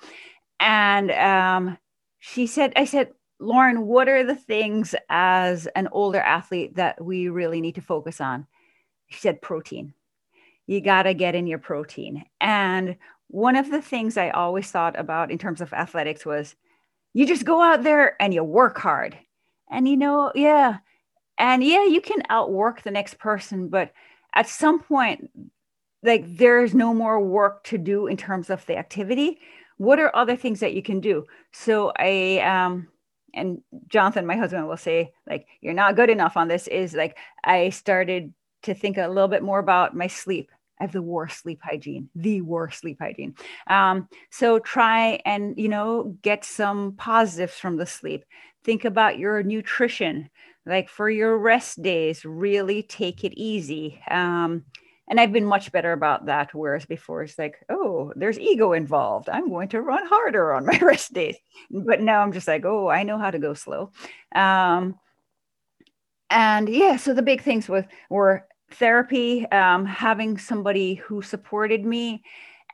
And 0.60 1.12
um, 1.12 1.78
she 2.20 2.46
said, 2.46 2.74
I 2.76 2.86
said, 2.86 3.12
Lauren, 3.40 3.88
what 3.88 4.08
are 4.08 4.24
the 4.24 4.36
things 4.36 4.94
as 5.10 5.68
an 5.76 5.88
older 5.92 6.20
athlete 6.20 6.76
that 6.76 7.04
we 7.04 7.30
really 7.30 7.62
need 7.62 7.76
to 7.76 7.82
focus 7.82 8.22
on? 8.22 8.46
She 9.10 9.20
said, 9.20 9.42
protein. 9.42 9.94
You 10.72 10.82
got 10.82 11.04
to 11.04 11.14
get 11.14 11.36
in 11.36 11.48
your 11.48 11.60
protein. 11.60 12.24
And 12.40 12.96
one 13.28 13.56
of 13.56 13.72
the 13.72 13.82
things 13.82 14.18
I 14.18 14.30
always 14.30 14.72
thought 14.72 14.98
about 15.00 15.32
in 15.32 15.38
terms 15.38 15.62
of 15.62 15.74
athletics 15.74 16.26
was 16.26 16.56
you 17.14 17.26
just 17.26 17.46
go 17.46 17.62
out 17.62 17.84
there 17.84 18.22
and 18.22 18.34
you 18.34 18.44
work 18.44 18.78
hard. 18.78 19.18
And 19.70 19.88
you 19.88 19.98
know, 19.98 20.32
yeah, 20.36 20.78
and 21.42 21.64
yeah 21.64 21.84
you 21.84 22.00
can 22.00 22.22
outwork 22.30 22.84
the 22.84 22.92
next 22.92 23.18
person 23.18 23.68
but 23.68 23.92
at 24.36 24.48
some 24.48 24.80
point 24.80 25.30
like 26.04 26.24
there's 26.38 26.74
no 26.74 26.94
more 26.94 27.20
work 27.20 27.64
to 27.64 27.78
do 27.78 28.08
in 28.08 28.16
terms 28.16 28.50
of 28.50 28.66
the 28.68 28.78
activity 28.78 29.40
what 29.78 30.00
are 30.00 30.16
other 30.16 30.36
things 30.36 30.60
that 30.60 30.74
you 30.74 30.82
can 30.82 31.00
do 31.00 31.26
so 31.52 31.92
i 31.98 32.40
um 32.40 32.88
and 33.34 33.62
jonathan 33.88 34.26
my 34.26 34.36
husband 34.36 34.68
will 34.68 34.78
say 34.78 35.12
like 35.28 35.48
you're 35.62 35.74
not 35.74 35.96
good 35.96 36.10
enough 36.10 36.38
on 36.38 36.48
this 36.48 36.68
is 36.68 36.94
like 36.94 37.18
i 37.44 37.70
started 37.70 38.34
to 38.62 38.74
think 38.74 38.98
a 38.98 39.08
little 39.08 39.28
bit 39.28 39.44
more 39.44 39.60
about 39.60 39.96
my 39.96 40.08
sleep 40.08 40.52
Have 40.82 40.92
the 40.92 41.02
worst 41.02 41.42
sleep 41.42 41.60
hygiene, 41.64 42.10
the 42.16 42.42
worst 42.42 42.80
sleep 42.80 42.98
hygiene. 43.00 43.36
Um, 43.68 44.10
so 44.32 44.58
try 44.58 45.22
and 45.26 45.56
you 45.58 45.70
know 45.70 46.18
get 46.24 46.44
some 46.44 46.94
positives 46.94 47.54
from 47.54 47.78
the 47.78 47.86
sleep. 47.86 48.26
Think 48.64 48.84
about 48.84 49.20
your 49.20 49.44
nutrition. 49.44 50.30
Like 50.66 50.90
for 50.90 51.10
your 51.10 51.38
rest 51.38 51.82
days 51.82 52.26
really 52.26 52.84
take 52.84 53.24
it 53.24 53.34
easy. 53.40 54.02
Um, 54.10 54.66
and 55.08 55.20
i've 55.20 55.34
been 55.34 55.46
much 55.46 55.72
better 55.72 55.92
about 55.92 56.28
that 56.28 56.54
whereas 56.56 56.86
before 56.86 57.22
it's 57.22 57.38
like 57.38 57.58
oh 57.70 58.12
there's 58.16 58.40
ego 58.40 58.74
involved. 58.74 59.30
I'm 59.30 59.50
going 59.50 59.68
to 59.70 59.82
run 59.82 60.08
harder 60.08 60.54
on 60.54 60.66
my 60.66 60.80
rest 60.82 61.14
days. 61.14 61.38
But 61.70 62.02
now 62.02 62.22
i'm 62.22 62.32
just 62.32 62.48
like 62.48 62.66
oh 62.66 62.88
i 62.88 63.04
know 63.04 63.20
how 63.20 63.30
to 63.30 63.40
go 63.40 63.54
slow. 63.54 63.92
Um, 64.34 64.96
and 66.32 66.70
yeah 66.70 66.96
so 66.96 67.14
the 67.14 67.22
big 67.22 67.44
things 67.44 67.70
with 67.70 67.86
were 68.10 68.48
therapy 68.74 69.46
um, 69.52 69.86
having 69.86 70.38
somebody 70.38 70.96
who 70.96 71.22
supported 71.22 71.86
me 71.86 72.24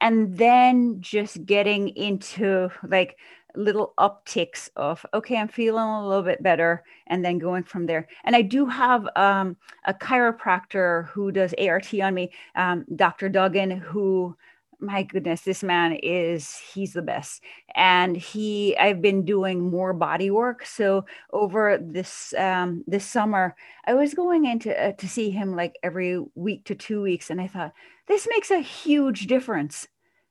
and 0.02 0.38
then 0.38 0.98
just 1.02 1.46
getting 1.46 1.90
into 1.90 2.70
like 2.88 3.18
little 3.56 3.94
upticks 3.98 4.70
of 4.76 5.04
okay 5.14 5.38
i'm 5.38 5.48
feeling 5.48 5.84
a 5.84 6.08
little 6.08 6.24
bit 6.24 6.44
better 6.44 6.84
and 7.08 7.26
then 7.26 7.40
going 7.40 7.64
from 7.64 7.86
there. 7.86 8.08
And 8.24 8.36
i 8.36 8.42
do 8.42 8.66
have 8.66 9.08
um, 9.16 9.58
a 9.86 9.94
chiropractor 9.94 11.08
who 11.08 11.32
does 11.32 11.54
art 11.60 11.94
on 11.94 12.14
me 12.14 12.32
um, 12.56 12.86
dr 12.96 13.30
duggan 13.30 13.72
who 13.72 14.36
my 14.80 15.04
goodness, 15.04 15.42
this 15.42 15.64
man 15.64 15.94
is, 16.04 16.56
he's 16.56 16.94
the 16.94 17.02
best. 17.02 17.42
And 17.74 18.16
he, 18.16 18.78
I've 18.78 19.02
been 19.02 19.26
doing 19.26 19.70
more 19.70 19.94
body 19.94 20.30
work. 20.30 20.66
So 20.66 21.06
over 21.34 21.80
this, 21.82 22.34
um, 22.38 22.84
this 22.86 23.06
summer, 23.06 23.56
I 23.86 23.96
was 23.96 24.14
going 24.14 24.46
into 24.46 24.80
uh, 24.80 24.92
to 24.92 25.08
see 25.08 25.32
him 25.32 25.56
like 25.56 25.78
every 25.82 26.24
week 26.36 26.66
to 26.66 26.76
two 26.76 27.02
weeks. 27.02 27.30
And 27.30 27.42
I 27.42 27.48
thought, 27.48 27.74
this 28.08 28.28
makes 28.30 28.52
a 28.52 28.60
huge 28.60 29.26
difference. 29.28 29.88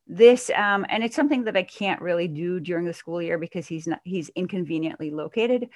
This, 0.07 0.51
um, 0.51 0.86
and 0.88 1.03
it's 1.03 1.16
something 1.16 1.44
that 1.44 1.57
I 1.57 1.64
can't 1.64 2.01
really 2.01 2.28
do 2.28 2.61
during 2.61 2.86
the 2.86 2.94
school 2.94 3.20
year 3.20 3.38
because 3.38 3.66
he's 3.66 3.88
not, 3.88 4.01
he's 4.05 4.28
inconveniently 4.36 5.11
located, 5.11 5.68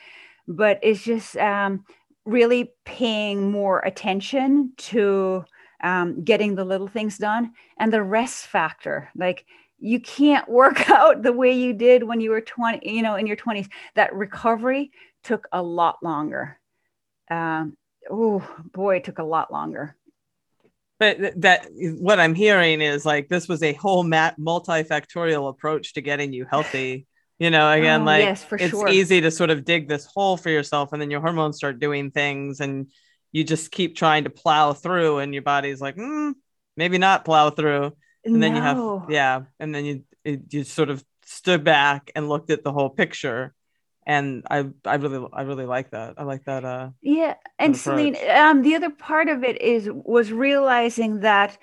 but 0.46 0.78
it's 0.82 1.02
just, 1.02 1.36
um, 1.36 1.84
really 2.24 2.72
paying 2.84 3.50
more 3.50 3.80
attention 3.80 4.72
to, 4.76 5.44
um, 5.82 6.22
getting 6.22 6.54
the 6.54 6.64
little 6.64 6.88
things 6.88 7.18
done. 7.18 7.52
And 7.78 7.92
the 7.92 8.02
rest 8.02 8.46
factor 8.46 9.08
like 9.16 9.44
you 9.80 9.98
can't 9.98 10.48
work 10.48 10.88
out 10.90 11.22
the 11.22 11.32
way 11.32 11.52
you 11.52 11.72
did 11.72 12.02
when 12.02 12.20
you 12.20 12.30
were 12.30 12.40
20 12.40 12.88
you 12.88 13.02
know 13.02 13.16
in 13.16 13.26
your 13.26 13.36
20s 13.36 13.68
that 13.94 14.14
recovery 14.14 14.92
took 15.24 15.48
a 15.52 15.62
lot 15.62 16.02
longer. 16.02 16.58
Um, 17.30 17.76
oh 18.10 18.46
boy 18.72 18.96
it 18.96 19.04
took 19.04 19.18
a 19.18 19.24
lot 19.24 19.52
longer. 19.52 19.96
But 20.98 21.40
that 21.40 21.66
what 21.98 22.20
i'm 22.20 22.34
hearing 22.34 22.82
is 22.82 23.06
like 23.06 23.28
this 23.28 23.48
was 23.48 23.62
a 23.62 23.72
whole 23.72 24.02
mat 24.02 24.36
multifactorial 24.38 25.48
approach 25.48 25.94
to 25.94 26.00
getting 26.00 26.32
you 26.32 26.44
healthy. 26.44 27.06
You 27.38 27.50
know 27.50 27.70
again 27.70 28.02
oh, 28.02 28.04
like 28.04 28.22
yes, 28.22 28.44
it's 28.52 28.70
sure. 28.70 28.88
easy 28.88 29.22
to 29.22 29.30
sort 29.30 29.48
of 29.48 29.64
dig 29.64 29.88
this 29.88 30.04
hole 30.04 30.36
for 30.36 30.50
yourself 30.50 30.92
and 30.92 31.00
then 31.00 31.10
your 31.10 31.22
hormones 31.22 31.56
start 31.56 31.78
doing 31.78 32.10
things 32.10 32.60
and 32.60 32.88
you 33.32 33.44
just 33.44 33.70
keep 33.70 33.96
trying 33.96 34.24
to 34.24 34.30
plow 34.30 34.72
through 34.72 35.18
and 35.18 35.32
your 35.32 35.42
body's 35.42 35.80
like 35.80 35.96
mm, 35.96 36.34
maybe 36.76 36.98
not 36.98 37.24
plow 37.24 37.50
through. 37.50 37.92
And 38.24 38.34
no. 38.34 38.40
then 38.40 38.56
you 38.56 38.62
have 38.62 39.10
yeah 39.10 39.42
and 39.58 39.74
then 39.74 39.84
you 39.84 40.04
it, 40.24 40.52
you 40.52 40.64
sort 40.64 40.90
of 40.90 41.04
stood 41.24 41.64
back 41.64 42.10
and 42.14 42.28
looked 42.28 42.50
at 42.50 42.64
the 42.64 42.72
whole 42.72 42.90
picture. 42.90 43.54
And 44.06 44.44
i 44.50 44.66
i 44.84 44.96
really 44.96 45.26
i 45.32 45.42
really 45.42 45.66
like 45.66 45.90
that. 45.90 46.14
I 46.18 46.24
like 46.24 46.44
that 46.44 46.64
uh 46.64 46.90
yeah 47.02 47.34
and 47.58 47.76
Selene 47.76 48.16
um 48.34 48.62
the 48.62 48.74
other 48.74 48.90
part 48.90 49.28
of 49.28 49.44
it 49.44 49.60
is 49.60 49.88
was 49.90 50.32
realizing 50.32 51.20
that 51.20 51.58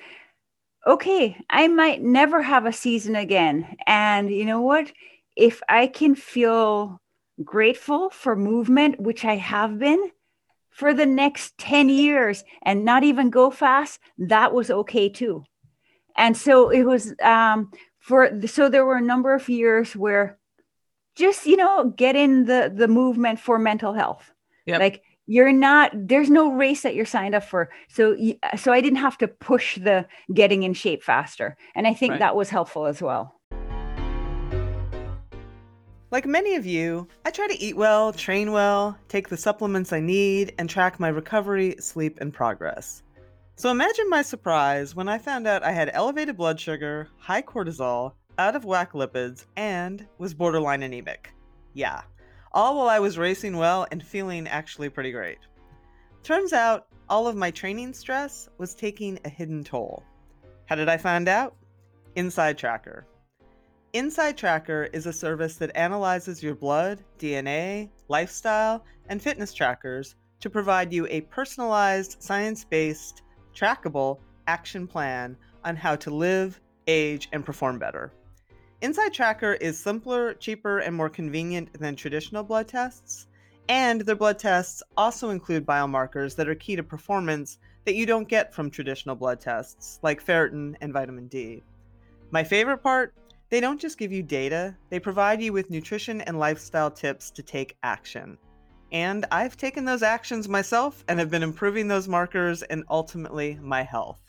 okay 0.85 1.37
i 1.49 1.67
might 1.67 2.01
never 2.01 2.41
have 2.41 2.65
a 2.65 2.73
season 2.73 3.15
again. 3.15 3.75
And 3.85 4.29
you 4.29 4.45
know 4.45 4.61
what? 4.61 4.91
If 5.35 5.61
i 5.67 5.87
can 5.87 6.15
feel 6.15 6.99
grateful 7.43 8.09
for 8.09 8.35
movement 8.35 8.99
which 8.99 9.23
i 9.23 9.35
have 9.35 9.77
been 9.77 10.09
for 10.77 10.93
the 10.93 11.07
next 11.07 11.57
10 11.57 11.89
years 11.89 12.43
and 12.61 12.85
not 12.85 13.03
even 13.03 13.31
go 13.31 13.49
fast, 13.49 13.99
that 14.19 14.53
was 14.53 14.69
okay 14.69 15.09
too. 15.09 15.43
And 16.15 16.37
so 16.37 16.69
it 16.69 16.83
was 16.83 17.15
um, 17.19 17.71
for, 17.97 18.39
so 18.45 18.69
there 18.69 18.85
were 18.85 18.97
a 18.97 19.01
number 19.01 19.33
of 19.33 19.49
years 19.49 19.95
where 19.95 20.37
just, 21.15 21.47
you 21.47 21.57
know, 21.57 21.91
get 21.97 22.15
in 22.15 22.45
the, 22.45 22.71
the 22.71 22.87
movement 22.87 23.39
for 23.39 23.57
mental 23.57 23.93
health. 23.93 24.31
Yep. 24.67 24.79
Like 24.79 25.01
you're 25.25 25.51
not, 25.51 25.93
there's 25.95 26.29
no 26.29 26.51
race 26.51 26.83
that 26.83 26.93
you're 26.93 27.05
signed 27.07 27.33
up 27.33 27.45
for. 27.45 27.71
So, 27.89 28.15
so 28.55 28.71
I 28.71 28.79
didn't 28.79 28.99
have 28.99 29.17
to 29.17 29.27
push 29.27 29.79
the 29.79 30.05
getting 30.31 30.61
in 30.61 30.75
shape 30.75 31.01
faster. 31.01 31.57
And 31.73 31.87
I 31.87 31.95
think 31.95 32.11
right. 32.11 32.19
that 32.19 32.35
was 32.35 32.51
helpful 32.51 32.85
as 32.85 33.01
well. 33.01 33.36
Like 36.09 36.25
many 36.25 36.55
of 36.55 36.65
you, 36.65 37.05
I 37.25 37.31
try 37.31 37.47
to 37.47 37.61
eat 37.61 37.75
well, 37.75 38.13
train 38.13 38.53
well, 38.53 38.97
take 39.09 39.27
the 39.27 39.35
supplements 39.35 39.91
I 39.91 39.99
need, 39.99 40.53
and 40.57 40.69
track 40.69 41.01
my 41.01 41.09
recovery, 41.09 41.75
sleep, 41.79 42.19
and 42.21 42.33
progress. 42.33 43.03
So 43.57 43.71
imagine 43.71 44.09
my 44.09 44.21
surprise 44.21 44.95
when 44.95 45.09
I 45.09 45.17
found 45.17 45.47
out 45.47 45.63
I 45.63 45.71
had 45.71 45.89
elevated 45.93 46.37
blood 46.37 46.61
sugar, 46.61 47.09
high 47.17 47.41
cortisol, 47.41 48.13
out 48.37 48.55
of 48.55 48.63
whack 48.63 48.93
lipids, 48.93 49.45
and 49.57 50.07
was 50.17 50.33
borderline 50.33 50.83
anemic. 50.83 51.33
Yeah, 51.73 52.03
all 52.53 52.77
while 52.77 52.87
I 52.87 52.99
was 52.99 53.17
racing 53.17 53.57
well 53.57 53.85
and 53.91 54.01
feeling 54.01 54.47
actually 54.47 54.87
pretty 54.87 55.11
great. 55.11 55.39
Turns 56.23 56.53
out, 56.53 56.87
all 57.09 57.27
of 57.27 57.35
my 57.35 57.51
training 57.51 57.93
stress 57.93 58.47
was 58.57 58.75
taking 58.75 59.19
a 59.25 59.29
hidden 59.29 59.63
toll. 59.63 60.03
How 60.67 60.75
did 60.75 60.87
I 60.87 60.97
find 60.97 61.27
out? 61.27 61.55
Inside 62.15 62.57
Tracker. 62.57 63.05
Inside 63.97 64.37
Tracker 64.37 64.89
is 64.93 65.07
a 65.07 65.11
service 65.11 65.55
that 65.55 65.75
analyzes 65.75 66.43
your 66.43 66.53
blood, 66.53 67.03
DNA, 67.17 67.89
lifestyle, 68.09 68.85
and 69.09 69.19
fitness 69.19 69.55
trackers 69.55 70.13
to 70.39 70.51
provide 70.51 70.93
you 70.93 71.07
a 71.09 71.21
personalized, 71.21 72.17
science 72.21 72.63
based, 72.63 73.23
trackable 73.55 74.19
action 74.45 74.85
plan 74.85 75.35
on 75.65 75.75
how 75.75 75.95
to 75.95 76.11
live, 76.13 76.61
age, 76.85 77.27
and 77.31 77.43
perform 77.43 77.79
better. 77.79 78.13
Inside 78.81 79.13
Tracker 79.13 79.53
is 79.53 79.79
simpler, 79.79 80.35
cheaper, 80.35 80.77
and 80.77 80.95
more 80.95 81.09
convenient 81.09 81.73
than 81.79 81.95
traditional 81.95 82.43
blood 82.43 82.67
tests, 82.67 83.25
and 83.67 84.01
their 84.01 84.15
blood 84.15 84.37
tests 84.37 84.83
also 84.95 85.31
include 85.31 85.65
biomarkers 85.65 86.35
that 86.35 86.47
are 86.47 86.53
key 86.53 86.75
to 86.75 86.83
performance 86.83 87.57
that 87.85 87.95
you 87.95 88.05
don't 88.05 88.29
get 88.29 88.53
from 88.53 88.69
traditional 88.69 89.15
blood 89.15 89.39
tests, 89.39 89.97
like 90.03 90.23
ferritin 90.23 90.75
and 90.81 90.93
vitamin 90.93 91.25
D. 91.25 91.63
My 92.29 92.43
favorite 92.43 92.83
part 92.83 93.15
they 93.49 93.59
don't 93.59 93.79
just 93.79 93.97
give 93.97 94.11
you 94.11 94.23
data, 94.23 94.75
they 94.89 94.99
provide 94.99 95.41
you 95.41 95.53
with 95.53 95.69
nutrition 95.69 96.21
and 96.21 96.39
lifestyle 96.39 96.91
tips 96.91 97.31
to 97.31 97.43
take 97.43 97.77
action. 97.83 98.37
And 98.91 99.25
I've 99.31 99.57
taken 99.57 99.85
those 99.85 100.03
actions 100.03 100.47
myself 100.47 101.03
and 101.07 101.19
have 101.19 101.29
been 101.29 101.43
improving 101.43 101.87
those 101.87 102.07
markers 102.07 102.63
and 102.63 102.83
ultimately 102.89 103.59
my 103.61 103.83
health. 103.83 104.21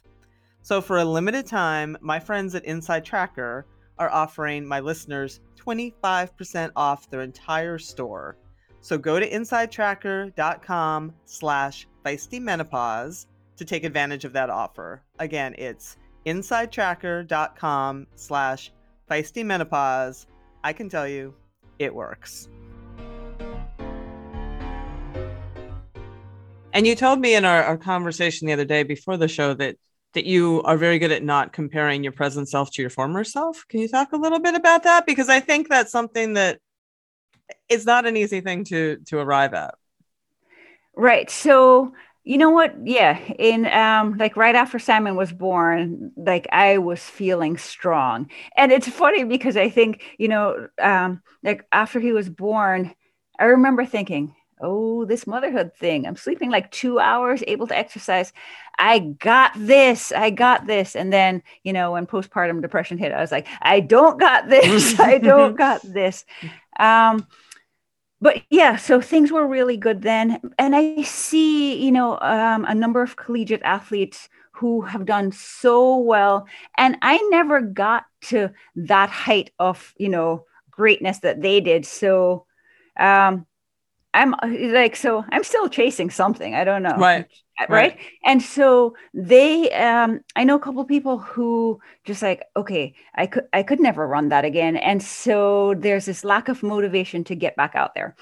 So, 0.63 0.81
for 0.81 0.99
a 0.99 1.05
limited 1.05 1.47
time, 1.47 1.97
my 2.01 2.19
friends 2.19 2.55
at 2.55 2.65
Inside 2.65 3.05
Tracker 3.05 3.67
are 3.99 4.11
offering 4.11 4.67
my 4.67 4.81
listeners 4.81 5.41
25% 5.57 6.71
off 6.77 7.11
their 7.11 7.23
entire 7.23 7.79
store. 7.79 8.37
So 8.81 8.97
go 8.97 9.19
to 9.19 9.29
insidetracker.com 9.29 11.13
slash 11.25 11.89
feistymenopause 12.05 13.27
to 13.57 13.65
take 13.65 13.85
advantage 13.85 14.25
of 14.25 14.33
that 14.35 14.51
offer. 14.51 15.03
Again, 15.19 15.55
it's 15.59 15.97
insidetracker.com 16.27 18.07
slash 18.15 18.73
feisty 19.09 19.45
menopause, 19.45 20.27
I 20.63 20.73
can 20.73 20.89
tell 20.89 21.09
you, 21.09 21.35
it 21.79 21.95
works. 21.95 22.49
And 26.73 26.87
you 26.87 26.95
told 26.95 27.21
me 27.21 27.35
in 27.35 27.45
our, 27.45 27.63
our 27.65 27.77
conversation 27.77 28.47
the 28.47 28.53
other 28.53 28.65
day 28.65 28.83
before 28.83 29.17
the 29.17 29.29
show 29.29 29.55
that 29.55 29.77
that 30.15 30.25
you 30.25 30.63
are 30.63 30.79
very 30.79 30.99
good 30.99 31.13
at 31.13 31.23
not 31.23 31.53
comparing 31.53 32.03
your 32.03 32.13
present 32.13 32.49
self 32.49 32.71
to 32.73 32.83
your 32.83 32.91
former 32.91 33.25
self. 33.25 33.65
Can 33.69 33.81
you 33.81 33.89
talk 33.89 34.13
a 34.13 34.17
little 34.17 34.39
bit 34.39 34.55
about 34.55 34.83
that? 34.85 35.07
Because 35.07 35.29
I 35.29 35.39
think 35.41 35.69
that's 35.69 35.93
something 35.93 36.33
that 36.35 36.61
is 37.69 37.85
not 37.85 38.07
an 38.07 38.17
easy 38.17 38.41
thing 38.41 38.65
to 38.65 38.99
to 39.07 39.19
arrive 39.19 39.55
at. 39.55 39.75
Right. 40.95 41.31
So 41.31 41.93
you 42.29 42.37
know 42.37 42.51
what? 42.51 42.75
Yeah 42.87 43.19
in 43.39 43.65
um 43.67 44.19
like 44.19 44.37
right 44.37 44.55
after 44.55 44.79
simon 44.79 45.17
was 45.17 45.33
born 45.33 46.13
like 46.17 46.47
i 46.53 46.77
was 46.77 47.03
feeling 47.03 47.57
strong. 47.57 48.29
And 48.55 48.71
it's 48.71 48.87
funny 48.89 49.25
because 49.25 49.57
i 49.57 49.71
think 49.71 50.03
you 50.19 50.29
know 50.29 50.69
um 50.81 51.23
like 51.43 51.65
after 51.73 51.99
he 52.01 52.13
was 52.13 52.29
born 52.29 52.95
i 53.39 53.45
remember 53.45 53.87
thinking 53.87 54.35
oh 54.61 55.05
this 55.07 55.27
motherhood 55.27 55.73
thing. 55.75 56.07
I'm 56.07 56.17
sleeping 56.17 56.51
like 56.51 56.71
two 56.71 56.99
hours 56.99 57.43
able 57.47 57.67
to 57.69 57.79
exercise. 57.79 58.33
I 58.79 58.99
got 58.99 59.53
this. 59.57 60.13
I 60.13 60.31
got 60.31 60.67
this. 60.67 60.97
And 60.97 61.13
then 61.13 61.43
you 61.63 61.73
know 61.73 61.93
when 61.93 62.07
postpartum 62.07 62.61
depression 62.61 62.99
hit 62.99 63.13
i 63.13 63.21
was 63.21 63.33
like 63.33 63.47
i 63.63 63.81
don't 63.81 64.21
got 64.21 64.49
this. 64.51 65.01
I 65.13 65.17
don't 65.17 65.57
got 65.67 65.81
this. 65.83 66.27
Um 66.79 67.27
but 68.21 68.43
yeah, 68.51 68.77
so 68.77 69.01
things 69.01 69.31
were 69.31 69.47
really 69.47 69.77
good 69.77 70.03
then. 70.03 70.41
And 70.59 70.75
I 70.75 71.03
see, 71.03 71.83
you 71.85 71.93
know, 71.93 72.19
um, 72.21 72.65
a 72.65 72.75
number 72.75 73.03
of 73.03 73.17
collegiate 73.17 73.63
athletes 73.63 74.29
who 74.53 74.81
have 74.83 75.07
done 75.07 75.31
so 75.33 75.99
well. 75.99 76.47
And 76.77 76.97
I 77.03 77.19
never 77.31 77.61
got 77.61 78.05
to 78.23 78.51
that 78.75 79.09
height 79.09 79.51
of, 79.59 79.95
you 79.99 80.09
know, 80.09 80.47
greatness 80.71 81.21
that 81.21 81.41
they 81.43 81.61
did. 81.61 81.87
So 81.87 82.47
um, 82.99 83.47
I'm 84.13 84.35
like, 84.43 84.97
so 84.97 85.25
I'm 85.31 85.45
still 85.45 85.69
chasing 85.69 86.11
something. 86.11 86.55
I 86.55 86.65
don't 86.65 86.83
know. 86.83 86.97
Right 86.99 87.27
right? 87.61 87.71
right? 87.71 87.99
And 88.25 88.43
so 88.43 88.95
they, 89.15 89.71
um, 89.73 90.21
I 90.37 90.45
know 90.45 90.57
a 90.57 90.61
couple 90.61 90.85
people 90.85 91.19
who 91.19 91.81
just 92.05 92.23
like, 92.23 92.45
okay, 92.57 92.95
I 93.15 93.27
could, 93.27 93.45
I 93.53 93.63
could 93.63 93.81
never 93.81 94.07
run 94.07 94.29
that 94.29 94.45
again, 94.45 94.77
and 94.77 95.03
so 95.03 95.75
there's 95.75 96.07
this 96.07 96.25
lack 96.25 96.49
of 96.49 96.63
motivation 96.63 97.25
to 97.25 97.35
get 97.35 97.57
back 97.57 97.75
out 97.75 97.95
there. 97.95 98.15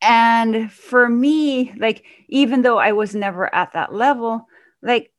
And 0.00 0.70
for 0.72 1.08
me, 1.08 1.72
like, 1.78 2.04
even 2.28 2.62
though 2.62 2.78
I 2.78 2.92
was 2.92 3.14
never 3.14 3.52
at 3.52 3.72
that 3.72 3.92
level, 3.92 4.46
like, 4.82 5.10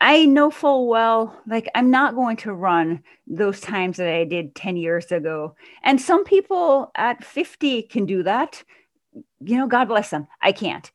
I 0.00 0.26
know 0.26 0.50
full 0.50 0.88
well, 0.88 1.36
like, 1.46 1.68
I'm 1.74 1.90
not 1.90 2.14
going 2.14 2.36
to 2.38 2.52
run 2.52 3.02
those 3.26 3.60
times 3.60 3.96
that 3.96 4.12
I 4.12 4.24
did 4.24 4.54
10 4.54 4.76
years 4.76 5.10
ago. 5.10 5.54
And 5.82 6.00
some 6.00 6.24
people 6.24 6.90
at 6.94 7.24
50 7.24 7.82
can 7.82 8.06
do 8.06 8.22
that. 8.24 8.62
You 9.40 9.56
know, 9.56 9.66
God 9.66 9.86
bless 9.86 10.10
them. 10.10 10.26
I 10.40 10.52
can't 10.52 10.90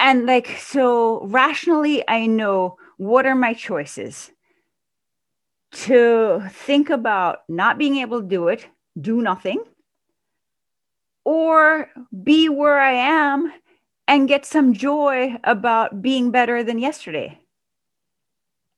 and 0.00 0.26
like 0.26 0.48
so 0.58 1.24
rationally 1.26 2.02
i 2.08 2.26
know 2.26 2.76
what 2.96 3.24
are 3.26 3.36
my 3.36 3.54
choices 3.54 4.32
to 5.72 6.42
think 6.50 6.90
about 6.90 7.40
not 7.48 7.78
being 7.78 7.96
able 7.96 8.20
to 8.20 8.26
do 8.26 8.48
it, 8.48 8.66
do 9.00 9.22
nothing, 9.22 9.62
or 11.24 11.88
be 12.22 12.48
where 12.48 12.80
I 12.80 12.92
am 12.92 13.52
and 14.08 14.28
get 14.28 14.44
some 14.44 14.72
joy 14.72 15.36
about 15.44 16.02
being 16.02 16.30
better 16.30 16.64
than 16.64 16.78
yesterday. 16.78 17.38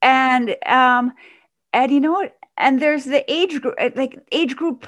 And 0.02 0.56
um, 0.66 1.12
and 1.72 1.90
you 1.90 2.00
know 2.00 2.12
what? 2.12 2.36
And 2.58 2.82
there's 2.82 3.04
the 3.04 3.24
age 3.32 3.60
group, 3.62 3.76
like 3.96 4.18
age 4.30 4.56
group 4.56 4.86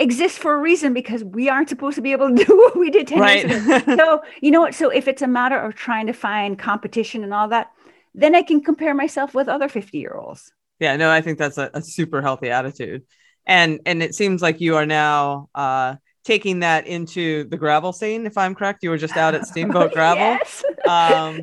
exists 0.00 0.38
for 0.38 0.54
a 0.54 0.58
reason 0.58 0.94
because 0.94 1.24
we 1.24 1.48
aren't 1.48 1.68
supposed 1.68 1.96
to 1.96 2.02
be 2.02 2.12
able 2.12 2.28
to 2.28 2.44
do 2.44 2.56
what 2.56 2.76
we 2.76 2.90
did 2.90 3.08
10 3.08 3.18
right. 3.18 3.48
years 3.48 3.66
ago. 3.66 3.96
so, 3.96 4.22
you 4.40 4.50
know 4.50 4.60
what? 4.60 4.74
So 4.74 4.90
if 4.90 5.08
it's 5.08 5.22
a 5.22 5.26
matter 5.26 5.58
of 5.58 5.74
trying 5.74 6.06
to 6.06 6.12
find 6.12 6.58
competition 6.58 7.24
and 7.24 7.34
all 7.34 7.48
that, 7.48 7.72
then 8.14 8.34
I 8.34 8.42
can 8.42 8.62
compare 8.62 8.94
myself 8.94 9.34
with 9.34 9.48
other 9.48 9.68
50 9.68 9.98
year 9.98 10.14
olds. 10.14 10.52
Yeah, 10.80 10.96
no, 10.96 11.10
I 11.10 11.20
think 11.20 11.38
that's 11.38 11.58
a, 11.58 11.70
a, 11.74 11.82
super 11.82 12.22
healthy 12.22 12.50
attitude. 12.50 13.02
And 13.46 13.80
and 13.86 14.02
it 14.02 14.14
seems 14.14 14.42
like 14.42 14.60
you 14.60 14.76
are 14.76 14.86
now 14.86 15.48
uh 15.54 15.96
taking 16.24 16.60
that 16.60 16.86
into 16.86 17.44
the 17.44 17.56
gravel 17.56 17.92
scene, 17.92 18.26
if 18.26 18.36
I'm 18.36 18.54
correct. 18.54 18.82
You 18.82 18.90
were 18.90 18.98
just 18.98 19.16
out 19.16 19.34
at 19.34 19.46
Steamboat 19.46 19.92
Gravel. 19.92 20.22
yes. 20.22 20.64
um 20.86 21.40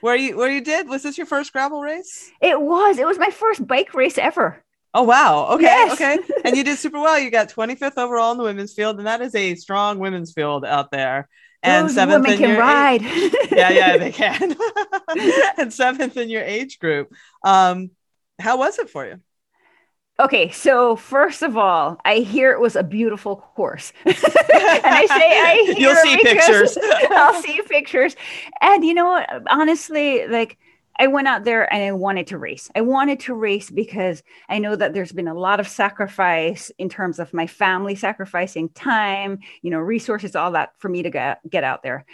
where 0.00 0.16
you 0.16 0.36
where 0.36 0.50
you 0.50 0.62
did 0.62 0.88
was 0.88 1.02
this 1.02 1.18
your 1.18 1.26
first 1.26 1.52
gravel 1.52 1.82
race? 1.82 2.30
It 2.40 2.60
was. 2.60 2.98
It 2.98 3.06
was 3.06 3.18
my 3.18 3.30
first 3.30 3.66
bike 3.66 3.92
race 3.92 4.16
ever. 4.16 4.62
Oh 4.92 5.04
wow. 5.04 5.48
Okay. 5.52 5.62
Yes. 5.62 5.92
Okay. 5.92 6.18
And 6.44 6.56
you 6.56 6.64
did 6.64 6.78
super 6.78 7.00
well. 7.00 7.18
You 7.18 7.30
got 7.30 7.48
25th 7.48 7.96
overall 7.96 8.32
in 8.32 8.38
the 8.38 8.44
women's 8.44 8.74
field, 8.74 8.98
and 8.98 9.06
that 9.06 9.20
is 9.20 9.34
a 9.34 9.54
strong 9.54 9.98
women's 9.98 10.32
field 10.32 10.64
out 10.64 10.90
there. 10.90 11.28
And 11.62 11.88
Those 11.88 11.94
seventh 11.94 12.24
women 12.24 12.38
can 12.38 12.58
ride. 12.58 13.02
yeah, 13.52 13.70
yeah, 13.70 13.96
they 13.98 14.12
can. 14.12 14.56
and 15.58 15.72
seventh 15.72 16.16
in 16.16 16.28
your 16.28 16.42
age 16.42 16.78
group. 16.78 17.12
Um, 17.44 17.90
how 18.38 18.58
was 18.58 18.78
it 18.78 18.88
for 18.88 19.06
you? 19.06 19.20
Okay, 20.18 20.50
so 20.50 20.96
first 20.96 21.42
of 21.42 21.56
all, 21.56 21.98
I 22.04 22.16
hear 22.16 22.52
it 22.52 22.60
was 22.60 22.76
a 22.76 22.82
beautiful 22.82 23.36
course. 23.36 23.92
and 24.04 24.14
I 24.14 25.06
say 25.06 25.40
I 25.40 25.62
hear 25.66 25.74
You'll 25.78 25.96
see 25.96 26.16
pictures. 26.22 26.76
I'll 27.10 27.40
see 27.42 27.60
pictures. 27.62 28.16
And 28.60 28.84
you 28.84 28.92
know 28.92 29.08
what? 29.08 29.28
Honestly, 29.48 30.26
like 30.26 30.58
I 31.00 31.06
went 31.06 31.28
out 31.28 31.44
there 31.44 31.72
and 31.72 31.82
I 31.82 31.92
wanted 31.92 32.26
to 32.26 32.36
race. 32.36 32.70
I 32.76 32.82
wanted 32.82 33.20
to 33.20 33.34
race 33.34 33.70
because 33.70 34.22
I 34.50 34.58
know 34.58 34.76
that 34.76 34.92
there's 34.92 35.12
been 35.12 35.28
a 35.28 35.34
lot 35.34 35.58
of 35.58 35.66
sacrifice 35.66 36.70
in 36.76 36.90
terms 36.90 37.18
of 37.18 37.32
my 37.32 37.46
family 37.46 37.94
sacrificing 37.94 38.68
time, 38.68 39.38
you 39.62 39.70
know, 39.70 39.78
resources, 39.78 40.36
all 40.36 40.52
that 40.52 40.74
for 40.76 40.90
me 40.90 41.02
to 41.02 41.08
get, 41.08 41.40
get 41.48 41.64
out 41.64 41.82
there. 41.82 42.04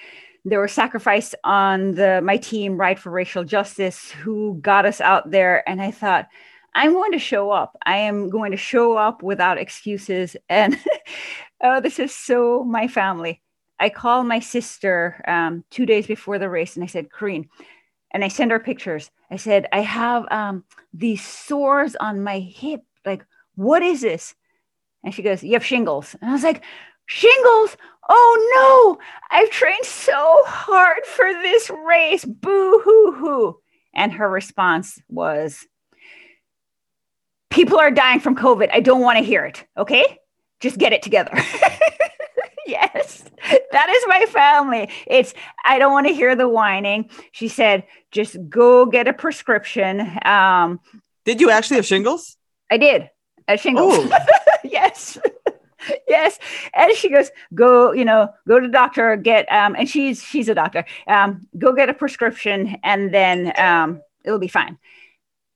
There 0.45 0.61
was 0.61 0.71
sacrifice 0.71 1.35
on 1.43 1.97
the 1.97 2.21
my 2.23 2.37
team, 2.37 2.79
Ride 2.79 3.01
for 3.01 3.11
Racial 3.11 3.43
Justice, 3.43 4.13
who 4.13 4.61
got 4.63 4.87
us 4.87 5.01
out 5.01 5.33
there. 5.33 5.69
And 5.69 5.83
I 5.83 5.91
thought, 5.91 6.29
I'm 6.73 6.93
going 6.93 7.11
to 7.11 7.19
show 7.19 7.51
up. 7.51 7.77
I 7.85 7.97
am 7.97 8.31
going 8.31 8.53
to 8.53 8.57
show 8.57 8.97
up 8.97 9.21
without 9.21 9.59
excuses. 9.59 10.37
And 10.49 10.79
oh, 11.61 11.81
this 11.81 11.99
is 11.99 12.15
so 12.15 12.63
my 12.63 12.87
family. 12.87 13.43
I 13.81 13.89
called 13.89 14.27
my 14.27 14.39
sister 14.39 15.23
um, 15.27 15.65
two 15.71 15.87
days 15.87 16.07
before 16.07 16.39
the 16.39 16.49
race 16.49 16.77
and 16.77 16.85
I 16.85 16.87
said, 16.87 17.11
Corrine, 17.11 17.49
and 18.13 18.25
I 18.25 18.29
sent 18.29 18.51
her 18.51 18.61
pictures. 18.61 19.11
I 19.31 19.37
said, 19.37 19.67
I 19.73 19.81
have 19.81 20.27
um, 20.31 20.65
these 20.95 21.25
sores 21.25 21.97
on 21.97 22.23
my 22.23 22.39
hip. 22.39 22.83
Like, 23.05 23.25
what 23.55 23.83
is 23.83 24.01
this? 24.01 24.35
And 25.05 25.15
she 25.15 25.23
goes, 25.23 25.43
You 25.43 25.55
have 25.55 25.65
shingles. 25.65 26.17
And 26.21 26.31
I 26.31 26.33
was 26.33 26.43
like, 26.43 26.63
Shingles? 27.07 27.77
Oh 28.09 28.97
no, 28.99 29.05
I've 29.37 29.51
trained 29.51 29.85
so 29.85 30.43
hard 30.47 31.05
for 31.07 31.33
this 31.33 31.71
race. 31.87 32.25
Boo 32.25 32.81
hoo 32.85 33.13
hoo. 33.13 33.61
And 33.95 34.13
her 34.13 34.29
response 34.29 35.01
was, 35.09 35.67
People 37.51 37.79
are 37.79 37.91
dying 37.91 38.21
from 38.21 38.37
COVID. 38.37 38.71
I 38.73 38.81
don't 38.81 39.01
want 39.01 39.19
to 39.19 39.25
hear 39.25 39.45
it. 39.45 39.65
Okay. 39.77 40.19
Just 40.61 40.79
get 40.79 40.93
it 40.93 41.03
together. 41.03 41.33
yes, 42.69 43.25
that 43.73 43.89
is 43.89 44.05
my 44.09 44.27
family. 44.27 44.91
It's, 45.07 45.35
I 45.65 45.79
don't 45.79 45.93
want 45.93 46.07
to 46.09 46.13
hear 46.13 46.35
the 46.35 46.49
whining. 46.49 47.11
She 47.33 47.49
said, 47.49 47.85
just 48.11 48.37
go 48.49 48.87
get 48.87 49.07
a 49.07 49.13
prescription. 49.13 50.19
Um, 50.25 50.81
did 51.25 51.41
you 51.41 51.51
actually 51.51 51.77
have 51.77 51.87
shingles? 51.87 52.37
I 52.71 52.79
did. 52.79 53.11
Uh, 53.47 53.57
shingles. 53.57 54.11
yes. 54.65 55.19
yes. 56.09 56.39
And 56.75 56.93
she 56.97 57.09
goes, 57.09 57.31
go, 57.55 57.93
you 57.93 58.05
know, 58.05 58.31
go 58.49 58.59
to 58.59 58.67
the 58.67 58.73
doctor, 58.73 59.15
get, 59.17 59.51
um, 59.53 59.77
and 59.77 59.89
she's, 59.89 60.23
she's 60.23 60.49
a 60.49 60.55
doctor, 60.55 60.85
um, 61.07 61.47
go 61.57 61.73
get 61.73 61.89
a 61.89 61.95
prescription 61.95 62.77
and 62.83 63.15
then, 63.15 63.53
um, 63.61 64.03
it'll 64.25 64.41
be 64.41 64.49
fine. 64.49 64.79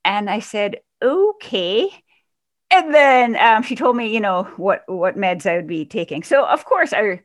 And 0.05 0.31
I 0.31 0.39
said, 0.39 0.77
okay 1.03 1.91
and 2.71 2.95
then 2.95 3.37
um, 3.37 3.63
she 3.63 3.75
told 3.75 3.97
me, 3.97 4.13
you 4.13 4.21
know, 4.21 4.45
what 4.57 4.85
what 4.87 5.17
meds 5.17 5.47
I 5.47 5.57
would 5.57 5.67
be 5.67 5.85
taking. 5.85 6.23
So 6.23 6.45
of 6.47 6.65
course 6.65 6.93
I 6.93 7.21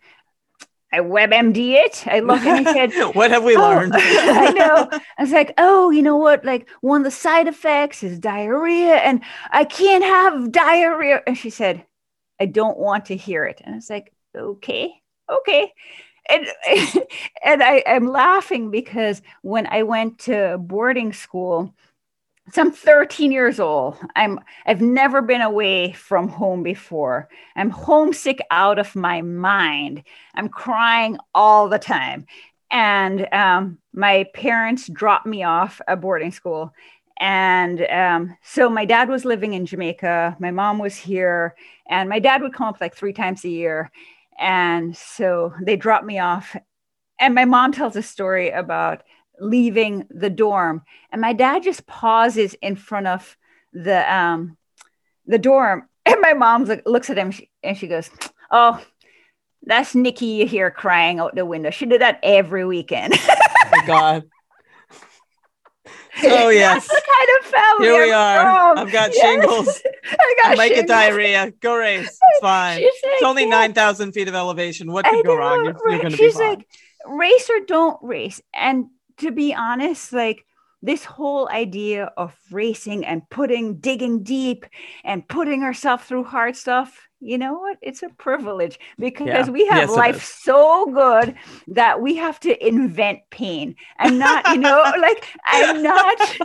I 0.91 0.99
WebMD 0.99 1.73
it. 1.73 2.07
I 2.07 2.21
looked 2.21 2.45
and 2.45 2.67
I 2.67 2.73
said, 2.73 2.93
"What 3.15 3.31
have 3.31 3.43
we 3.43 3.55
oh, 3.55 3.61
learned?" 3.61 3.93
I 3.95 4.51
know. 4.51 4.89
I 5.17 5.21
was 5.21 5.31
like, 5.31 5.53
"Oh, 5.57 5.89
you 5.89 6.01
know 6.01 6.15
what? 6.15 6.45
Like 6.45 6.69
one 6.81 7.01
of 7.01 7.05
the 7.05 7.11
side 7.11 7.47
effects 7.47 8.01
is 8.01 8.17
diarrhea, 8.17 8.95
and 8.95 9.21
I 9.51 9.65
can't 9.65 10.03
have 10.03 10.51
diarrhea." 10.51 11.21
And 11.27 11.37
she 11.37 11.49
said, 11.49 11.85
"I 12.39 12.45
don't 12.45 12.77
want 12.77 13.05
to 13.05 13.17
hear 13.17 13.45
it." 13.45 13.61
And 13.63 13.73
I 13.73 13.77
was 13.77 13.89
like, 13.89 14.13
"Okay, 14.35 14.93
okay." 15.29 15.73
And 16.29 16.47
and 17.43 17.61
I, 17.61 17.83
I'm 17.85 18.07
laughing 18.07 18.71
because 18.71 19.21
when 19.41 19.67
I 19.67 19.83
went 19.83 20.19
to 20.19 20.57
boarding 20.59 21.13
school, 21.13 21.73
so 22.51 22.61
I'm 22.61 22.71
13 22.71 23.31
years 23.31 23.59
old. 23.59 23.97
I'm 24.15 24.39
I've 24.65 24.81
never 24.81 25.21
been 25.21 25.41
away 25.41 25.93
from 25.93 26.27
home 26.27 26.61
before. 26.61 27.27
I'm 27.55 27.71
homesick 27.71 28.39
out 28.51 28.77
of 28.77 28.95
my 28.95 29.21
mind. 29.21 30.03
I'm 30.35 30.49
crying 30.49 31.17
all 31.33 31.69
the 31.69 31.79
time. 31.79 32.27
And 32.69 33.27
um, 33.33 33.79
my 33.93 34.25
parents 34.33 34.87
dropped 34.87 35.25
me 35.25 35.43
off 35.43 35.81
at 35.87 36.01
boarding 36.01 36.31
school. 36.31 36.71
And 37.19 37.81
um, 37.87 38.37
so 38.43 38.69
my 38.69 38.85
dad 38.85 39.09
was 39.09 39.25
living 39.25 39.53
in 39.53 39.65
Jamaica. 39.65 40.37
My 40.39 40.51
mom 40.51 40.79
was 40.79 40.95
here. 40.95 41.55
And 41.89 42.09
my 42.09 42.19
dad 42.19 42.41
would 42.41 42.53
come 42.53 42.67
up 42.67 42.81
like 42.81 42.95
three 42.95 43.13
times 43.13 43.43
a 43.43 43.49
year. 43.49 43.91
And 44.37 44.95
so 44.95 45.53
they 45.61 45.77
dropped 45.77 46.05
me 46.05 46.19
off. 46.19 46.55
And 47.19 47.33
my 47.33 47.45
mom 47.45 47.71
tells 47.71 47.95
a 47.95 48.03
story 48.03 48.49
about 48.51 49.03
leaving 49.39 50.07
the 50.09 50.29
dorm. 50.29 50.83
And 51.11 51.21
my 51.21 51.33
dad 51.33 51.63
just 51.63 51.85
pauses 51.85 52.55
in 52.61 52.75
front 52.75 53.07
of 53.07 53.37
the 53.73 54.13
um 54.13 54.57
the 55.25 55.39
dorm. 55.39 55.87
And 56.07 56.21
my 56.21 56.33
mom 56.33 56.65
looks 56.85 57.09
at 57.09 57.17
him 57.17 57.33
and 57.63 57.75
she 57.75 57.87
goes 57.87 58.11
oh 58.51 58.79
that's 59.63 59.95
nikki 59.95 60.27
you 60.27 60.45
hear 60.45 60.69
crying 60.69 61.19
out 61.19 61.33
the 61.33 61.43
window. 61.45 61.71
She 61.71 61.87
did 61.87 62.01
that 62.01 62.19
every 62.21 62.65
weekend. 62.65 63.13
Oh 63.67 63.81
god. 63.87 64.23
Oh 66.23 66.49
yes 66.49 66.87
that's 66.87 67.01
the 67.01 67.01
kind 67.17 67.29
of 67.39 67.45
family 67.51 67.87
here 67.87 68.05
we 68.05 68.13
I'm 68.13 68.37
are. 68.37 68.75
from. 68.75 68.85
i've 68.85 68.93
got 68.93 69.13
yes. 69.13 69.21
shingles. 69.21 69.81
I 70.11 70.35
got 70.41 70.51
I 70.51 70.55
might 70.55 70.73
get 70.75 70.87
diarrhea. 70.87 71.51
Go 71.59 71.75
race 71.75 72.07
it's 72.07 72.41
fine. 72.41 72.81
Like, 72.81 72.91
it's 72.93 73.23
only 73.23 73.43
yeah. 73.43 73.67
9000 73.67 74.11
feet 74.11 74.27
of 74.27 74.35
elevation. 74.35 74.91
What 74.91 75.05
could 75.05 75.25
go 75.25 75.35
wrong? 75.35 75.65
You're, 75.65 75.91
you're 75.91 76.01
gonna 76.03 76.15
She's 76.15 76.37
be 76.37 76.39
fine. 76.39 76.49
like 76.57 76.67
race 77.07 77.49
or 77.49 77.59
don't 77.65 77.97
race. 78.03 78.41
And 78.53 78.87
to 79.17 79.31
be 79.31 79.53
honest, 79.53 80.13
like 80.13 80.45
this 80.81 81.03
whole 81.03 81.49
idea 81.49 82.11
of 82.17 82.35
racing 82.51 83.05
and 83.05 83.27
putting, 83.29 83.77
digging 83.77 84.23
deep 84.23 84.65
and 85.03 85.27
putting 85.27 85.61
herself 85.61 86.07
through 86.07 86.25
hard 86.25 86.55
stuff, 86.55 87.07
you 87.25 87.39
know 87.39 87.53
what? 87.53 87.77
It's 87.81 88.03
a 88.03 88.09
privilege 88.09 88.79
because 88.99 89.27
yeah. 89.27 89.49
we 89.49 89.65
have 89.65 89.89
yes, 89.89 89.97
life 89.97 90.23
so 90.23 90.85
good 90.93 91.35
that 91.67 91.99
we 91.99 92.15
have 92.17 92.39
to 92.41 92.65
invent 92.65 93.19
pain. 93.31 93.75
I'm 93.97 94.19
not, 94.19 94.47
you 94.49 94.59
know, 94.59 94.83
like 94.99 95.27
I'm 95.47 95.81
not, 95.81 96.37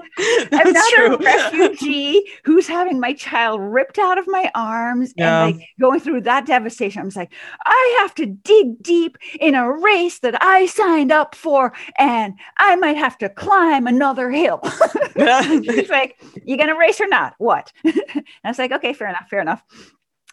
I'm 0.52 0.72
not 0.72 0.90
true. 0.94 1.14
a 1.14 1.18
refugee 1.18 2.26
who's 2.44 2.66
having 2.66 2.98
my 2.98 3.12
child 3.12 3.60
ripped 3.60 3.98
out 3.98 4.16
of 4.16 4.26
my 4.26 4.50
arms 4.54 5.12
yeah. 5.16 5.44
and 5.44 5.58
like 5.58 5.68
going 5.78 6.00
through 6.00 6.22
that 6.22 6.46
devastation. 6.46 7.02
I'm 7.02 7.08
just 7.08 7.16
like, 7.16 7.32
I 7.66 7.96
have 8.00 8.14
to 8.14 8.26
dig 8.26 8.82
deep 8.82 9.18
in 9.38 9.54
a 9.54 9.70
race 9.70 10.20
that 10.20 10.42
I 10.42 10.64
signed 10.64 11.12
up 11.12 11.34
for, 11.34 11.74
and 11.98 12.34
I 12.56 12.76
might 12.76 12.96
have 12.96 13.18
to 13.18 13.28
climb 13.28 13.86
another 13.86 14.30
hill. 14.30 14.60
it's 14.64 15.90
like, 15.90 16.18
you 16.44 16.56
gonna 16.56 16.76
race 16.76 17.00
or 17.00 17.08
not? 17.08 17.34
What? 17.36 17.70
and 17.84 18.24
I 18.44 18.48
was 18.48 18.58
like, 18.58 18.72
okay, 18.72 18.94
fair 18.94 19.08
enough, 19.08 19.28
fair 19.28 19.40
enough. 19.40 19.62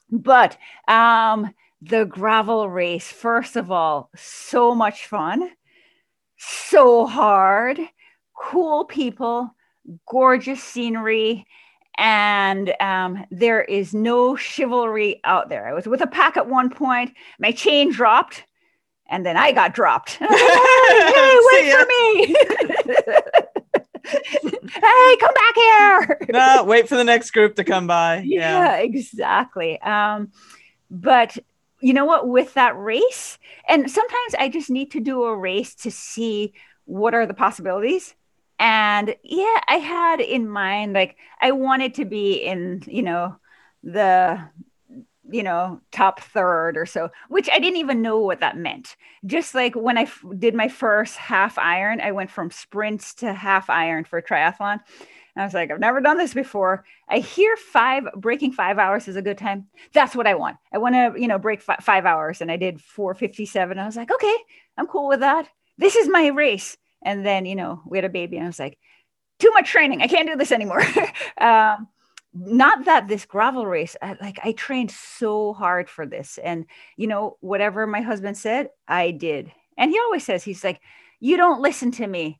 But 0.10 0.58
um, 0.88 1.54
the 1.82 2.06
gravel 2.06 2.70
race, 2.70 3.08
first 3.08 3.56
of 3.56 3.72
all, 3.72 4.10
so 4.16 4.74
much 4.74 5.06
fun, 5.08 5.50
so 6.38 7.06
hard, 7.06 7.80
cool 8.36 8.86
people, 8.86 9.54
gorgeous 10.10 10.64
scenery, 10.64 11.46
and 11.98 12.74
um, 12.80 13.26
there 13.32 13.64
is 13.64 13.94
no 13.94 14.36
chivalry 14.36 15.20
out 15.24 15.50
there. 15.50 15.68
I 15.68 15.74
was 15.74 15.88
with 15.88 16.02
a 16.02 16.08
pack 16.08 16.38
at 16.38 16.48
one 16.48 16.70
point, 16.70 17.14
my 17.40 17.52
chain 17.52 17.92
dropped, 17.92 18.44
and 19.10 19.26
then 19.26 19.38
I 19.38 19.52
got 19.52 19.74
dropped. 19.74 20.12
hey, 20.20 21.40
wait 21.52 21.74
for 21.74 21.86
me. 21.86 22.36
hey, 24.44 25.18
come 25.20 25.34
back 25.34 25.56
here. 25.56 26.20
no, 26.32 26.64
wait 26.66 26.88
for 26.90 26.96
the 26.96 27.04
next 27.04 27.32
group 27.32 27.56
to 27.56 27.64
come 27.64 27.88
by. 27.88 28.22
Yeah, 28.26 28.68
Yeah. 28.68 28.78
exactly. 28.78 29.80
Um, 29.82 30.32
but 30.90 31.38
you 31.82 31.94
know 31.94 32.06
what? 32.06 32.28
With 32.28 32.54
that 32.56 32.78
race, 32.78 33.38
and 33.68 33.90
sometimes 33.90 34.36
I 34.40 34.50
just 34.50 34.70
need 34.70 34.92
to 34.92 35.00
do 35.00 35.24
a 35.24 35.38
race 35.38 35.76
to 35.76 35.92
see 35.92 36.54
what 36.86 37.14
are 37.14 37.26
the 37.26 37.34
possibilities. 37.34 38.16
And 38.60 39.16
yeah, 39.24 39.60
I 39.68 39.76
had 39.76 40.20
in 40.20 40.50
mind 40.50 40.94
like 40.94 41.18
I 41.40 41.52
wanted 41.52 41.96
to 41.96 42.06
be 42.06 42.34
in, 42.34 42.82
you 42.88 43.04
know, 43.04 43.36
the 43.84 44.50
you 45.30 45.44
know 45.44 45.82
top 45.92 46.22
third 46.22 46.78
or 46.78 46.86
so 46.86 47.10
which 47.30 47.50
i 47.52 47.60
didn't 47.60 47.78
even 47.78 48.02
know 48.02 48.20
what 48.20 48.40
that 48.40 48.58
meant. 48.58 48.96
Just 49.26 49.54
like 49.56 49.76
when 49.76 49.98
I 49.98 50.04
f- 50.04 50.24
did 50.38 50.54
my 50.56 50.68
first 50.68 51.18
half 51.18 51.58
iron 51.58 52.02
i 52.02 52.12
went 52.12 52.32
from 52.32 52.52
sprints 52.52 53.14
to 53.16 53.34
half 53.34 53.70
iron 53.70 54.04
for 54.06 54.22
triathlon. 54.22 54.80
And 55.36 55.44
i 55.44 55.44
was 55.44 55.54
like 55.54 55.72
i've 55.72 55.80
never 55.80 56.02
done 56.02 56.18
this 56.18 56.34
before. 56.34 56.86
I 57.10 57.20
hear 57.20 57.56
five 57.58 58.04
breaking 58.16 58.54
five 58.54 58.78
hours 58.78 59.08
is 59.08 59.16
a 59.16 59.22
good 59.22 59.38
time. 59.38 59.68
That's 59.94 60.16
what 60.16 60.28
i 60.28 60.36
want. 60.36 60.58
I 60.74 60.78
want 60.78 60.96
to 60.96 61.20
you 61.20 61.28
know 61.28 61.40
break 61.40 61.62
fi- 61.62 61.78
five 61.82 62.06
hours 62.06 62.42
and 62.42 62.52
i 62.52 62.58
did 62.58 62.82
457 62.82 63.78
i 63.80 63.86
was 63.86 63.96
like 63.96 64.12
okay 64.12 64.36
i'm 64.78 64.88
cool 64.88 65.08
with 65.08 65.22
that. 65.22 65.48
This 65.78 65.96
is 65.96 66.10
my 66.10 66.28
race. 66.28 66.78
And 67.04 67.26
then 67.26 67.46
you 67.46 67.56
know 67.56 67.82
we 67.86 67.98
had 67.98 68.06
a 68.06 68.10
baby 68.10 68.38
and 68.38 68.46
i 68.46 68.50
was 68.50 68.60
like 68.60 68.78
too 69.40 69.52
much 69.54 69.70
training. 69.70 70.02
I 70.02 70.08
can't 70.08 70.28
do 70.28 70.36
this 70.36 70.52
anymore. 70.52 70.84
Um, 71.40 71.88
not 72.40 72.86
that 72.86 73.08
this 73.08 73.26
gravel 73.26 73.66
race 73.66 73.96
I, 74.02 74.16
like 74.22 74.40
i 74.44 74.52
trained 74.52 74.92
so 74.92 75.54
hard 75.54 75.90
for 75.90 76.06
this 76.06 76.38
and 76.44 76.66
you 76.96 77.08
know 77.08 77.38
whatever 77.42 77.88
my 77.88 78.02
husband 78.02 78.38
said 78.38 78.70
i 78.88 79.12
did 79.12 79.52
and 79.78 79.92
he 79.92 80.00
always 80.00 80.24
says 80.24 80.44
he's 80.44 80.64
like 80.64 80.80
you 81.20 81.38
don't 81.38 81.62
listen 81.62 81.92
to 81.94 82.08
me 82.08 82.40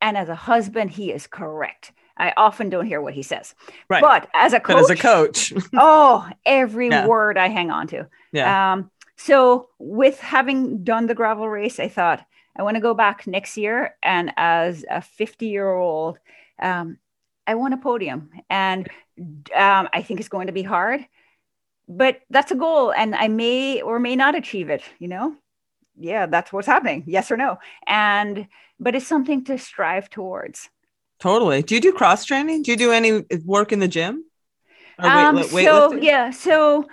and 0.00 0.16
as 0.16 0.28
a 0.28 0.34
husband 0.34 0.90
he 0.90 1.12
is 1.12 1.26
correct 1.26 1.92
i 2.16 2.32
often 2.36 2.70
don't 2.70 2.86
hear 2.86 3.00
what 3.00 3.14
he 3.14 3.22
says 3.22 3.54
Right. 3.88 4.00
but 4.00 4.28
as 4.34 4.52
a 4.52 4.60
but 4.60 4.64
coach 4.64 4.80
as 4.80 4.90
a 4.90 4.96
coach, 4.96 5.52
oh 5.74 6.28
every 6.44 6.88
Yeah. 6.88 7.06
word 7.06 7.38
i 7.38 7.48
hang 7.48 7.70
on 7.70 7.86
to 7.88 8.06
yeah. 8.32 8.72
um, 8.72 8.90
so 9.20 9.68
with 9.80 10.20
having 10.20 10.84
done 10.84 11.06
the 11.06 11.14
gravel 11.14 11.48
race, 11.48 11.80
I 11.80 11.88
thought 11.88 12.24
I 12.56 12.62
want 12.62 12.76
to 12.76 12.80
go 12.80 12.94
back 12.94 13.26
next 13.26 13.56
year, 13.56 13.96
and 14.00 14.32
as 14.36 14.84
a 14.88 15.02
50 15.02 15.46
year 15.46 15.68
old, 15.68 16.18
um, 16.62 16.98
I 17.48 17.54
want 17.54 17.74
a 17.74 17.78
podium, 17.78 18.30
and 18.50 18.88
um, 19.54 19.88
I 19.92 20.02
think 20.02 20.20
it's 20.20 20.28
going 20.28 20.46
to 20.48 20.52
be 20.52 20.62
hard, 20.62 21.00
but 21.88 22.20
that's 22.30 22.52
a 22.52 22.54
goal, 22.54 22.92
and 22.92 23.14
I 23.14 23.28
may 23.28 23.80
or 23.82 23.98
may 23.98 24.14
not 24.16 24.34
achieve 24.34 24.68
it. 24.70 24.82
You 24.98 25.08
know, 25.08 25.34
yeah, 25.98 26.26
that's 26.26 26.52
what's 26.52 26.66
happening. 26.68 27.04
Yes 27.06 27.30
or 27.30 27.36
no, 27.36 27.58
and 27.86 28.46
but 28.78 28.94
it's 28.94 29.06
something 29.06 29.44
to 29.44 29.58
strive 29.58 30.08
towards. 30.10 30.68
totally. 31.20 31.62
Do 31.62 31.74
you 31.74 31.80
do 31.80 31.92
cross 31.92 32.24
training? 32.24 32.62
Do 32.62 32.70
you 32.70 32.76
do 32.76 32.92
any 32.92 33.24
work 33.44 33.72
in 33.72 33.80
the 33.80 33.88
gym? 33.88 34.24
Um, 34.98 35.36
weight- 35.36 35.46
so 35.46 35.56
weightlifting? 35.56 36.02
yeah, 36.02 36.30
so 36.30 36.86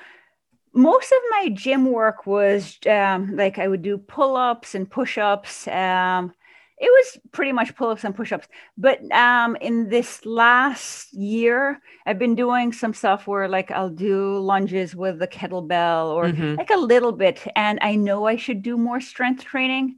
most 0.73 1.11
of 1.11 1.21
my 1.31 1.49
gym 1.49 1.91
work 1.91 2.25
was 2.25 2.77
um, 2.89 3.35
like 3.35 3.59
I 3.59 3.67
would 3.67 3.81
do 3.81 3.97
pull-ups 3.97 4.75
and 4.75 4.89
push-ups. 4.89 5.67
Um, 5.67 6.33
it 6.77 6.89
was 6.91 7.21
pretty 7.31 7.51
much 7.53 7.75
pull-ups 7.75 8.03
and 8.03 8.15
push-ups. 8.15 8.47
But 8.77 8.99
um, 9.11 9.55
in 9.57 9.89
this 9.89 10.25
last 10.25 11.13
year, 11.13 11.79
I've 12.05 12.19
been 12.19 12.35
doing 12.35 12.73
some 12.73 12.93
stuff 12.93 13.27
where 13.27 13.47
like 13.47 13.71
I'll 13.71 13.89
do 13.89 14.37
lunges 14.39 14.95
with 14.95 15.19
the 15.19 15.27
kettlebell 15.27 16.13
or 16.13 16.31
Mhm. 16.31 16.57
like 16.57 16.69
a 16.71 16.77
little 16.77 17.13
bit. 17.13 17.47
And 17.55 17.79
I 17.81 17.95
know 17.95 18.25
I 18.25 18.35
should 18.35 18.61
do 18.61 18.77
more 18.77 18.99
strength 18.99 19.43
training. 19.45 19.97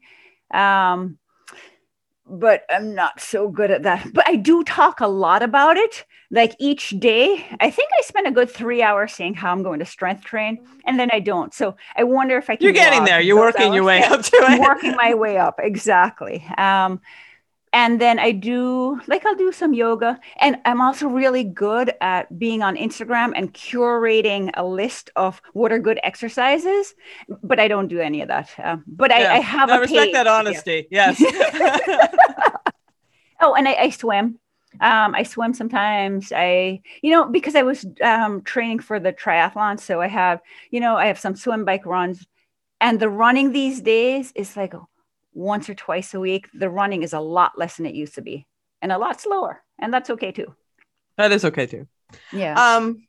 Um, 0.53 1.17
but 2.29 2.63
I'm 2.69 2.93
not 2.93 3.19
so 3.19 3.49
good 3.49 3.71
at 3.71 3.83
that. 3.83 4.13
But 4.13 4.27
I 4.27 4.35
do 4.35 4.63
talk 4.63 4.99
a 4.99 5.07
lot 5.07 5.41
about 5.43 5.77
it. 5.77 6.05
Like 6.29 6.55
each 6.59 6.89
day, 6.99 7.45
I 7.59 7.71
think 7.71 7.89
I 7.97 8.01
spend 8.01 8.27
a 8.27 8.31
good 8.31 8.49
three 8.51 8.81
hours 8.81 9.13
saying 9.13 9.35
how 9.35 9.51
I'm 9.51 9.63
going 9.63 9.79
to 9.79 9.85
strength 9.85 10.25
train, 10.25 10.59
and 10.85 10.99
then 10.99 11.09
I 11.13 11.21
don't. 11.21 11.53
So 11.53 11.77
I 11.95 12.03
wonder 12.03 12.37
if 12.37 12.49
I 12.49 12.57
can. 12.57 12.65
You're 12.65 12.73
getting 12.73 13.05
there. 13.05 13.21
You're 13.21 13.37
working 13.37 13.73
your 13.73 13.85
way 13.85 13.99
Yeah, 13.99 14.13
up 14.13 14.23
to 14.23 14.41
I'm 14.43 14.59
it. 14.59 14.67
working 14.67 14.95
my 14.95 15.13
way 15.13 15.37
up 15.37 15.59
exactly. 15.63 16.45
Um, 16.57 16.99
and 17.73 17.99
then 18.01 18.19
I 18.19 18.31
do 18.31 18.99
like 19.07 19.25
I'll 19.25 19.35
do 19.35 19.51
some 19.51 19.73
yoga, 19.73 20.19
and 20.39 20.57
I'm 20.65 20.81
also 20.81 21.07
really 21.07 21.43
good 21.43 21.93
at 22.01 22.37
being 22.39 22.61
on 22.61 22.75
Instagram 22.75 23.33
and 23.35 23.53
curating 23.53 24.51
a 24.55 24.63
list 24.65 25.09
of 25.15 25.41
what 25.53 25.71
are 25.71 25.79
good 25.79 25.99
exercises. 26.03 26.95
But 27.43 27.59
I 27.59 27.67
don't 27.67 27.87
do 27.87 27.99
any 27.99 28.21
of 28.21 28.29
that. 28.29 28.49
Um, 28.63 28.83
but 28.87 29.11
I, 29.11 29.19
Yeah. 29.21 29.33
I 29.33 29.39
have 29.39 29.69
No, 29.69 29.75
I 29.75 29.77
a 29.77 29.81
respect 29.81 30.05
page, 30.07 30.13
that 30.13 30.25
yeah. 30.25 30.33
honesty. 30.33 30.87
Yes. 30.91 31.21
Oh, 33.39 33.53
and 33.53 33.67
I, 33.67 33.73
I 33.73 33.89
swim. 33.91 34.39
Um, 34.81 35.15
I 35.15 35.23
swim 35.23 35.53
sometimes. 35.53 36.31
I, 36.35 36.81
you 37.01 37.11
know, 37.11 37.25
because 37.25 37.55
I 37.55 37.63
was 37.63 37.85
um, 38.01 38.41
training 38.41 38.79
for 38.79 38.99
the 38.99 39.13
triathlon, 39.13 39.79
so 39.79 40.01
I 40.01 40.07
have, 40.07 40.41
you 40.71 40.79
know, 40.79 40.95
I 40.95 41.07
have 41.07 41.19
some 41.19 41.35
swim 41.35 41.65
bike 41.65 41.85
runs, 41.85 42.25
and 42.81 42.99
the 42.99 43.09
running 43.09 43.51
these 43.51 43.81
days 43.81 44.31
is 44.35 44.55
like 44.57 44.73
once 45.37 45.69
or 45.69 45.75
twice 45.75 46.13
a 46.13 46.19
week. 46.19 46.49
The 46.53 46.69
running 46.69 47.03
is 47.03 47.13
a 47.13 47.19
lot 47.19 47.57
less 47.57 47.77
than 47.77 47.85
it 47.85 47.95
used 47.95 48.15
to 48.15 48.21
be, 48.21 48.45
and 48.81 48.91
a 48.91 48.97
lot 48.97 49.21
slower, 49.21 49.61
and 49.79 49.93
that's 49.93 50.09
okay 50.09 50.31
too. 50.31 50.55
that 51.17 51.31
is 51.31 51.45
okay 51.45 51.65
too. 51.67 51.87
Yeah. 52.31 52.55
Um, 52.77 53.03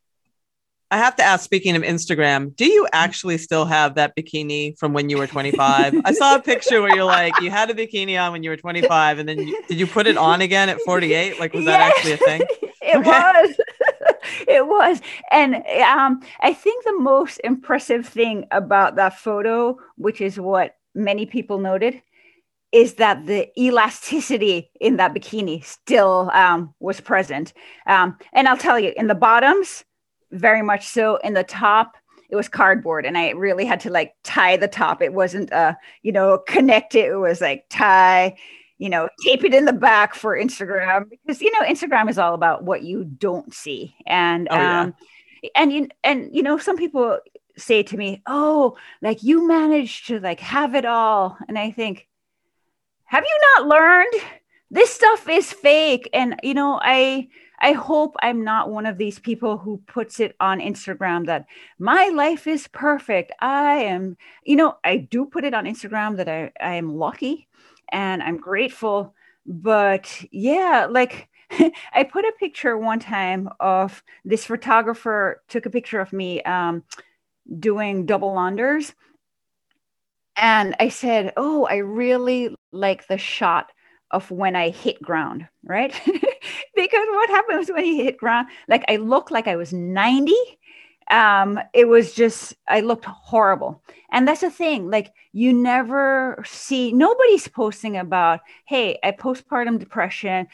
I 0.90 0.96
have 0.98 1.16
to 1.16 1.22
ask. 1.22 1.44
Speaking 1.44 1.76
of 1.76 1.82
Instagram, 1.82 2.56
do 2.56 2.64
you 2.64 2.86
actually 2.92 3.36
still 3.38 3.66
have 3.66 3.96
that 3.96 4.16
bikini 4.16 4.78
from 4.78 4.92
when 4.94 5.10
you 5.10 5.18
were 5.18 5.26
25? 5.26 5.94
I 6.04 6.12
saw 6.12 6.36
a 6.36 6.40
picture 6.42 6.80
where 6.80 6.90
you're 6.94 7.04
like, 7.04 7.34
you 7.42 7.50
had 7.50 7.68
a 7.70 7.74
bikini 7.74 8.18
on 8.20 8.32
when 8.32 8.42
you 8.42 8.50
were 8.50 8.56
25, 8.56 9.18
and 9.18 9.28
then 9.28 9.38
you, 9.38 9.62
did 9.68 9.78
you 9.78 9.86
put 9.86 10.06
it 10.06 10.16
on 10.16 10.40
again 10.40 10.68
at 10.70 10.80
48? 10.80 11.38
Like, 11.38 11.52
was 11.52 11.66
that 11.66 11.80
actually 11.80 12.12
a 12.12 12.16
thing? 12.16 12.40
it 12.80 12.96
Okay. 12.96 13.10
was 13.10 13.56
it 14.48 14.66
was 14.66 15.00
and 15.30 15.56
um 15.82 16.20
i 16.40 16.52
think 16.54 16.84
the 16.84 16.98
most 16.98 17.38
impressive 17.44 18.06
thing 18.06 18.46
about 18.50 18.96
that 18.96 19.18
photo 19.18 19.76
which 19.96 20.20
is 20.20 20.38
what 20.40 20.76
many 20.94 21.26
people 21.26 21.58
noted 21.58 22.00
is 22.72 22.94
that 22.94 23.26
the 23.26 23.48
elasticity 23.60 24.70
in 24.80 24.96
that 24.96 25.14
bikini 25.14 25.64
still 25.64 26.30
um, 26.34 26.74
was 26.80 27.00
present. 27.00 27.52
Um, 27.86 28.16
and 28.32 28.46
i'll 28.48 28.56
tell 28.56 28.78
you 28.78 28.92
in 28.96 29.06
the 29.06 29.14
bottoms 29.14 29.84
very 30.30 30.62
much 30.62 30.86
so. 30.86 31.16
In 31.16 31.34
the 31.34 31.44
top 31.44 31.96
it 32.30 32.36
was 32.36 32.48
cardboard 32.48 33.06
and 33.06 33.16
i 33.16 33.30
really 33.30 33.64
had 33.64 33.80
to 33.80 33.90
like 33.90 34.12
tie 34.22 34.56
the 34.58 34.68
top. 34.68 35.00
It 35.02 35.14
wasn't 35.14 35.52
uh 35.52 35.74
you 36.02 36.12
know 36.12 36.38
connect 36.46 36.94
it. 36.94 37.10
It 37.10 37.16
was 37.16 37.40
like 37.40 37.64
tie 37.70 38.36
you 38.78 38.88
know, 38.88 39.08
tape 39.24 39.42
it 39.44 39.52
in 39.54 39.64
the 39.64 39.72
back 39.72 40.14
for 40.14 40.38
Instagram 40.38 41.10
because 41.10 41.42
you 41.42 41.50
know 41.52 41.66
Instagram 41.66 42.08
is 42.08 42.16
all 42.18 42.32
about 42.34 42.62
what 42.64 42.82
you 42.82 43.04
don't 43.04 43.52
see, 43.52 43.94
and 44.06 44.46
Oh, 44.50 44.54
yeah. 44.54 44.80
um, 44.82 44.94
and 45.56 45.72
you 45.72 45.88
and 46.04 46.30
you 46.32 46.42
know 46.42 46.58
some 46.58 46.76
people 46.76 47.18
say 47.56 47.82
to 47.82 47.96
me, 47.96 48.22
"Oh, 48.26 48.76
like 49.02 49.22
you 49.22 49.46
managed 49.46 50.06
to 50.08 50.20
like 50.20 50.40
have 50.40 50.74
it 50.76 50.84
all," 50.84 51.36
and 51.48 51.58
I 51.58 51.70
think, 51.72 52.07
have 53.08 53.24
you 53.24 53.40
not 53.56 53.68
learned? 53.68 54.12
This 54.70 54.92
stuff 54.92 55.28
is 55.28 55.52
fake, 55.52 56.08
and 56.12 56.38
you 56.42 56.54
know 56.54 56.78
I. 56.82 57.28
I 57.60 57.72
hope 57.72 58.14
I'm 58.22 58.44
not 58.44 58.70
one 58.70 58.86
of 58.86 58.98
these 58.98 59.18
people 59.18 59.58
who 59.58 59.82
puts 59.88 60.20
it 60.20 60.36
on 60.38 60.60
Instagram 60.60 61.26
that 61.26 61.46
my 61.80 62.06
life 62.14 62.46
is 62.46 62.68
perfect. 62.68 63.32
I 63.40 63.78
am, 63.78 64.16
you 64.44 64.54
know, 64.54 64.76
I 64.84 64.98
do 64.98 65.26
put 65.26 65.42
it 65.42 65.54
on 65.54 65.64
Instagram 65.64 66.18
that 66.18 66.28
I, 66.28 66.52
I 66.60 66.74
am 66.74 66.94
lucky 66.94 67.48
and 67.90 68.22
I'm 68.22 68.36
grateful. 68.36 69.12
But 69.44 70.24
yeah, 70.30 70.86
like 70.88 71.28
I 71.92 72.04
put 72.04 72.24
a 72.24 72.32
picture 72.38 72.78
one 72.78 73.00
time 73.00 73.48
of 73.58 74.04
this 74.24 74.44
photographer 74.44 75.42
took 75.48 75.66
a 75.66 75.70
picture 75.70 75.98
of 75.98 76.12
me 76.12 76.40
um, 76.44 76.84
doing 77.58 78.06
double 78.06 78.34
unders. 78.34 78.92
And 80.38 80.74
I 80.80 80.88
said, 80.88 81.32
Oh, 81.36 81.66
I 81.66 81.76
really 81.76 82.54
like 82.72 83.06
the 83.08 83.18
shot 83.18 83.70
of 84.10 84.30
when 84.30 84.56
I 84.56 84.70
hit 84.70 85.02
ground, 85.02 85.46
right? 85.64 85.92
because 86.74 87.06
what 87.10 87.30
happens 87.30 87.70
when 87.70 87.84
you 87.84 88.04
hit 88.04 88.18
ground? 88.18 88.48
Like 88.68 88.84
I 88.88 88.96
look 88.96 89.30
like 89.30 89.46
I 89.48 89.56
was 89.56 89.72
90 89.72 90.34
um 91.10 91.58
it 91.72 91.88
was 91.88 92.12
just 92.12 92.54
i 92.68 92.80
looked 92.80 93.06
horrible 93.06 93.82
and 94.12 94.28
that's 94.28 94.42
the 94.42 94.50
thing 94.50 94.90
like 94.90 95.10
you 95.32 95.54
never 95.54 96.42
see 96.46 96.92
nobody's 96.92 97.48
posting 97.48 97.96
about 97.96 98.40
hey 98.66 98.98
i 99.02 99.10
postpartum 99.10 99.78
depression 99.78 100.46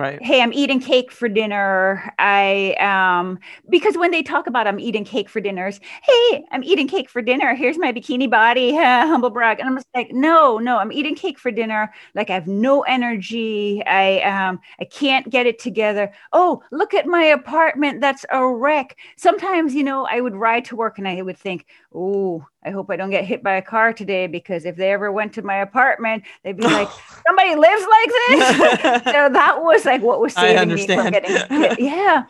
Right. 0.00 0.22
hey 0.22 0.40
i'm 0.40 0.52
eating 0.52 0.80
cake 0.80 1.10
for 1.10 1.28
dinner. 1.28 2.12
I 2.18 2.74
um 2.74 3.38
because 3.68 3.96
when 3.98 4.10
they 4.10 4.22
talk 4.22 4.46
about 4.46 4.66
i'm 4.66 4.78
eating 4.80 5.04
cake 5.04 5.28
for 5.28 5.40
dinners 5.40 5.80
hey 6.02 6.44
i'm 6.52 6.62
eating 6.64 6.88
cake 6.88 7.10
for 7.10 7.20
dinner. 7.22 7.54
Here's 7.54 7.78
my 7.78 7.92
bikini 7.92 8.30
body 8.30 8.74
humble 8.76 9.30
brag. 9.30 9.60
And 9.60 9.68
i'm 9.68 9.76
just 9.76 9.88
like 9.94 10.12
no 10.12 10.58
no 10.58 10.78
i'm 10.78 10.92
eating 10.92 11.14
cake 11.14 11.38
for 11.38 11.50
dinner. 11.50 11.92
Like 12.14 12.30
i 12.30 12.34
have 12.34 12.46
no 12.46 12.82
energy. 12.82 13.82
I 13.86 14.20
um 14.22 14.60
i 14.78 14.84
can't 14.84 15.28
get 15.30 15.46
it 15.46 15.58
together. 15.58 16.12
Oh 16.32 16.62
look 16.70 16.94
at 16.94 17.06
my 17.06 17.24
apartment. 17.24 18.00
That's 18.00 18.24
a 18.30 18.46
wreck. 18.46 18.96
Sometimes 19.16 19.74
you 19.74 19.82
know 19.84 20.06
i 20.10 20.20
would 20.20 20.36
ride 20.36 20.64
to 20.66 20.76
work 20.76 20.98
and 20.98 21.08
i 21.08 21.20
would 21.22 21.38
think 21.38 21.66
oh 21.94 22.46
I 22.62 22.70
hope 22.70 22.90
I 22.90 22.96
don't 22.96 23.10
get 23.10 23.24
hit 23.24 23.42
by 23.42 23.54
a 23.54 23.62
car 23.62 23.92
today 23.92 24.26
because 24.26 24.66
if 24.66 24.76
they 24.76 24.92
ever 24.92 25.10
went 25.10 25.32
to 25.34 25.42
my 25.42 25.56
apartment, 25.56 26.24
they'd 26.42 26.56
be 26.56 26.64
like, 26.64 26.88
somebody 27.26 27.54
lives 27.54 27.86
like 27.90 28.10
this. 28.10 29.04
so 29.04 29.28
that 29.30 29.58
was 29.62 29.84
like 29.84 30.02
what 30.02 30.20
was 30.20 30.34
saving 30.34 30.74
me 30.74 30.86
from 30.86 31.10
getting 31.10 31.30
hit. 31.60 31.80
Yeah. 31.80 32.24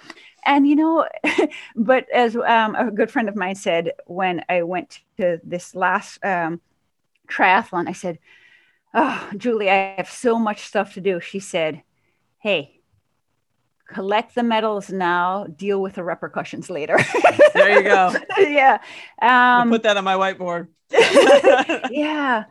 And 0.45 0.67
you 0.67 0.77
know, 0.77 1.07
but 1.77 2.09
as 2.11 2.37
um, 2.37 2.75
a 2.75 2.91
good 2.91 3.11
friend 3.11 3.29
of 3.29 3.37
mine 3.37 3.57
said 3.57 3.93
when 4.07 4.45
I 4.49 4.63
went 4.63 5.01
to 5.19 5.41
this 5.43 5.75
last 5.75 6.25
um, 6.25 6.61
triathlon, 7.29 7.89
I 7.89 7.93
said, 7.93 8.19
Oh, 8.95 9.31
Julie, 9.37 9.71
I 9.71 9.95
have 9.97 10.11
so 10.11 10.39
much 10.39 10.63
stuff 10.63 10.95
to 10.95 11.01
do. 11.01 11.21
She 11.21 11.41
said, 11.41 11.83
Hey, 12.39 12.80
collect 13.93 14.35
the 14.35 14.43
medals 14.43 14.91
now, 14.91 15.47
deal 15.57 15.83
with 15.83 15.95
the 15.95 16.05
repercussions 16.05 16.71
later. 16.71 16.97
there 17.55 17.79
you 17.79 17.83
go. 17.83 18.15
yeah. 18.39 18.79
Um, 19.21 19.71
put 19.71 19.83
that 19.83 19.97
on 19.97 20.05
my 20.05 20.15
whiteboard. 20.15 20.69
yeah. 21.91 22.45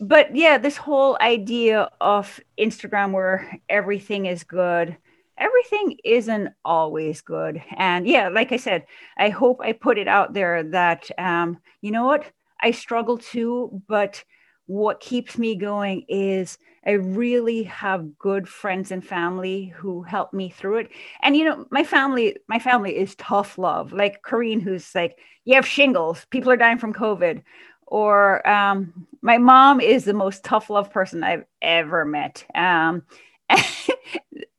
But 0.00 0.36
yeah, 0.36 0.58
this 0.58 0.76
whole 0.76 1.16
idea 1.20 1.90
of 2.00 2.38
Instagram 2.58 3.12
where 3.12 3.58
everything 3.68 4.26
is 4.26 4.44
good, 4.44 4.96
everything 5.38 5.98
isn't 6.04 6.50
always 6.64 7.22
good. 7.22 7.62
And 7.76 8.06
yeah, 8.06 8.28
like 8.28 8.52
I 8.52 8.58
said, 8.58 8.84
I 9.16 9.30
hope 9.30 9.60
I 9.62 9.72
put 9.72 9.98
it 9.98 10.08
out 10.08 10.34
there 10.34 10.62
that, 10.62 11.10
um, 11.18 11.58
you 11.80 11.90
know 11.90 12.04
what? 12.04 12.30
I 12.60 12.70
struggle 12.70 13.18
too, 13.18 13.82
but 13.88 14.22
what 14.66 15.00
keeps 15.00 15.38
me 15.38 15.54
going 15.54 16.04
is 16.08 16.58
I 16.86 16.92
really 16.92 17.64
have 17.64 18.16
good 18.18 18.48
friends 18.48 18.92
and 18.92 19.04
family 19.04 19.74
who 19.76 20.02
help 20.02 20.32
me 20.32 20.50
through 20.50 20.78
it. 20.78 20.90
And 21.20 21.36
you 21.36 21.44
know, 21.44 21.66
my 21.70 21.82
family, 21.82 22.36
my 22.48 22.60
family 22.60 22.96
is 22.96 23.16
tough 23.16 23.58
love. 23.58 23.92
Like 23.92 24.22
Corrine, 24.22 24.62
who's 24.62 24.94
like, 24.94 25.18
you 25.44 25.54
have 25.54 25.66
shingles, 25.66 26.24
people 26.30 26.50
are 26.50 26.56
dying 26.56 26.78
from 26.78 26.94
COVID. 26.94 27.42
Or 27.88 28.46
um, 28.48 29.06
my 29.20 29.38
mom 29.38 29.80
is 29.80 30.04
the 30.04 30.12
most 30.12 30.44
tough 30.44 30.70
love 30.70 30.92
person 30.92 31.22
I've 31.22 31.44
ever 31.60 32.04
met. 32.04 32.44
Um, 32.54 33.02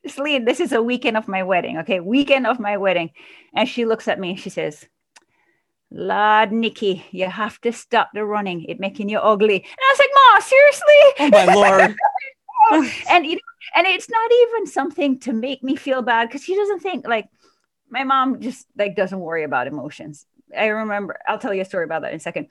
Selene, 0.07 0.45
this 0.45 0.59
is 0.59 0.71
a 0.71 0.83
weekend 0.83 1.17
of 1.17 1.27
my 1.27 1.43
wedding. 1.43 1.77
Okay, 1.79 1.99
weekend 1.99 2.47
of 2.47 2.59
my 2.59 2.77
wedding. 2.77 3.11
And 3.53 3.67
she 3.67 3.85
looks 3.85 4.07
at 4.07 4.19
me 4.19 4.31
and 4.31 4.39
she 4.39 4.49
says, 4.49 4.85
Lord 5.89 6.51
Nikki, 6.51 7.05
you 7.11 7.29
have 7.29 7.59
to 7.61 7.71
stop 7.71 8.09
the 8.13 8.25
running. 8.25 8.63
It 8.65 8.79
making 8.79 9.09
you 9.09 9.19
ugly. 9.19 9.55
And 9.55 9.65
I 9.65 9.93
was 9.93 9.99
like, 9.99 10.09
Ma, 10.15 10.39
seriously? 10.39 10.93
Oh 11.19 11.45
my 11.45 11.53
lord. 11.79 11.95
and 13.09 13.25
you 13.25 13.35
know, 13.35 13.41
and 13.75 13.87
it's 13.87 14.09
not 14.09 14.31
even 14.31 14.67
something 14.67 15.19
to 15.19 15.33
make 15.33 15.63
me 15.63 15.75
feel 15.75 16.01
bad 16.01 16.27
because 16.27 16.43
she 16.43 16.55
doesn't 16.55 16.79
think 16.79 17.07
like 17.07 17.27
my 17.89 18.03
mom 18.03 18.41
just 18.41 18.67
like 18.77 18.95
doesn't 18.95 19.19
worry 19.19 19.43
about 19.43 19.67
emotions. 19.67 20.25
I 20.57 20.67
remember, 20.67 21.19
I'll 21.27 21.39
tell 21.39 21.53
you 21.53 21.61
a 21.61 21.65
story 21.65 21.83
about 21.83 22.03
that 22.03 22.11
in 22.11 22.17
a 22.17 22.21
second. 22.21 22.47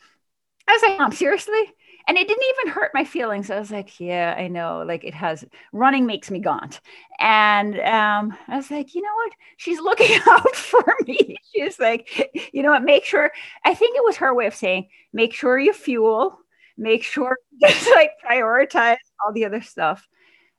I 0.68 0.72
was 0.72 0.82
like, 0.82 0.98
Mom, 0.98 1.12
seriously? 1.12 1.72
and 2.06 2.16
it 2.16 2.28
didn't 2.28 2.44
even 2.58 2.72
hurt 2.72 2.92
my 2.94 3.04
feelings. 3.04 3.50
I 3.50 3.58
was 3.58 3.70
like, 3.70 3.98
yeah, 3.98 4.34
I 4.38 4.46
know. 4.46 4.84
Like 4.86 5.02
it 5.04 5.14
has 5.14 5.44
running 5.72 6.06
makes 6.06 6.30
me 6.30 6.38
gaunt. 6.38 6.80
And 7.18 7.78
um, 7.80 8.36
I 8.46 8.56
was 8.56 8.70
like, 8.70 8.94
you 8.94 9.02
know 9.02 9.14
what? 9.14 9.32
She's 9.56 9.80
looking 9.80 10.20
out 10.28 10.54
for 10.54 10.84
me. 11.06 11.36
She's 11.52 11.78
like, 11.80 12.30
you 12.52 12.62
know 12.62 12.70
what? 12.70 12.84
Make 12.84 13.04
sure. 13.04 13.32
I 13.64 13.74
think 13.74 13.96
it 13.96 14.04
was 14.04 14.16
her 14.16 14.32
way 14.34 14.46
of 14.46 14.54
saying, 14.54 14.88
make 15.12 15.34
sure 15.34 15.58
you 15.58 15.72
fuel, 15.72 16.38
make 16.76 17.02
sure 17.02 17.38
just 17.60 17.90
like 17.90 18.12
prioritize 18.24 18.96
all 19.24 19.32
the 19.32 19.44
other 19.44 19.62
stuff. 19.62 20.06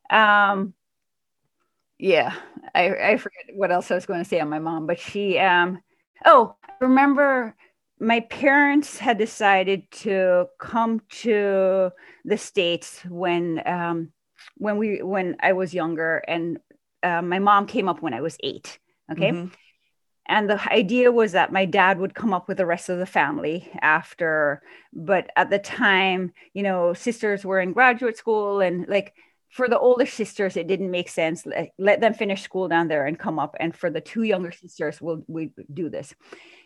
Um, 0.09 0.73
yeah, 1.99 2.33
I, 2.75 3.13
I 3.13 3.17
forget 3.17 3.45
what 3.55 3.71
else 3.71 3.89
I 3.89 3.95
was 3.95 4.05
going 4.05 4.23
to 4.23 4.29
say 4.29 4.39
on 4.39 4.49
my 4.49 4.59
mom, 4.59 4.85
but 4.85 4.99
she, 4.99 5.39
um, 5.39 5.79
oh, 6.25 6.55
I 6.63 6.73
remember 6.81 7.55
my 7.99 8.19
parents 8.19 8.97
had 8.97 9.17
decided 9.17 9.89
to 9.91 10.47
come 10.59 11.01
to 11.09 11.91
the 12.23 12.37
states 12.37 13.01
when 13.09 13.61
um, 13.65 14.11
when 14.57 14.77
we 14.77 15.01
when 15.01 15.35
I 15.39 15.53
was 15.53 15.73
younger, 15.73 16.17
and 16.27 16.59
uh, 17.01 17.21
my 17.23 17.39
mom 17.39 17.65
came 17.65 17.89
up 17.89 18.01
when 18.01 18.13
I 18.13 18.21
was 18.21 18.37
eight. 18.43 18.77
Okay. 19.11 19.31
Mm-hmm. 19.31 19.53
And 20.27 20.49
the 20.49 20.71
idea 20.71 21.11
was 21.11 21.31
that 21.31 21.53
my 21.53 21.65
dad 21.65 21.99
would 21.99 22.13
come 22.13 22.33
up 22.33 22.47
with 22.47 22.57
the 22.57 22.65
rest 22.65 22.89
of 22.89 22.99
the 22.99 23.05
family 23.05 23.69
after, 23.81 24.61
but 24.93 25.29
at 25.35 25.49
the 25.49 25.59
time, 25.59 26.33
you 26.53 26.63
know, 26.63 26.93
sisters 26.93 27.45
were 27.45 27.61
in 27.61 27.73
graduate 27.73 28.17
school 28.17 28.59
and 28.59 28.87
like 28.87 29.13
for 29.49 29.69
the 29.69 29.79
older 29.79 30.05
sisters, 30.05 30.57
it 30.57 30.67
didn't 30.67 30.91
make 30.91 31.09
sense. 31.09 31.45
Let, 31.45 31.71
let 31.79 32.01
them 32.01 32.13
finish 32.13 32.41
school 32.43 32.67
down 32.67 32.89
there 32.89 33.05
and 33.05 33.17
come 33.17 33.39
up. 33.39 33.55
And 33.59 33.75
for 33.75 33.89
the 33.89 34.01
two 34.01 34.23
younger 34.23 34.51
sisters, 34.51 35.01
we'll 35.01 35.23
we 35.27 35.51
do 35.73 35.89
this. 35.89 36.13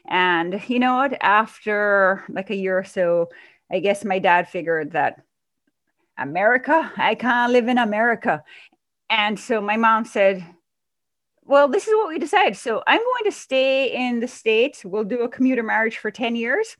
And 0.09 0.61
you 0.67 0.79
know 0.79 0.95
what? 0.95 1.17
After 1.21 2.23
like 2.29 2.49
a 2.49 2.55
year 2.55 2.77
or 2.77 2.83
so, 2.83 3.29
I 3.71 3.79
guess 3.79 4.03
my 4.03 4.19
dad 4.19 4.49
figured 4.49 4.91
that 4.91 5.21
America, 6.17 6.91
I 6.97 7.15
can't 7.15 7.53
live 7.53 7.67
in 7.67 7.77
America. 7.77 8.43
And 9.09 9.39
so 9.39 9.61
my 9.61 9.77
mom 9.77 10.05
said, 10.05 10.45
well, 11.43 11.67
this 11.67 11.87
is 11.87 11.93
what 11.95 12.09
we 12.09 12.19
decided. 12.19 12.57
So 12.57 12.83
I'm 12.87 12.99
going 12.99 13.23
to 13.25 13.31
stay 13.31 13.93
in 13.93 14.19
the 14.19 14.27
States. 14.27 14.85
We'll 14.85 15.03
do 15.03 15.21
a 15.21 15.29
commuter 15.29 15.63
marriage 15.63 15.97
for 15.97 16.11
10 16.11 16.35
years. 16.35 16.77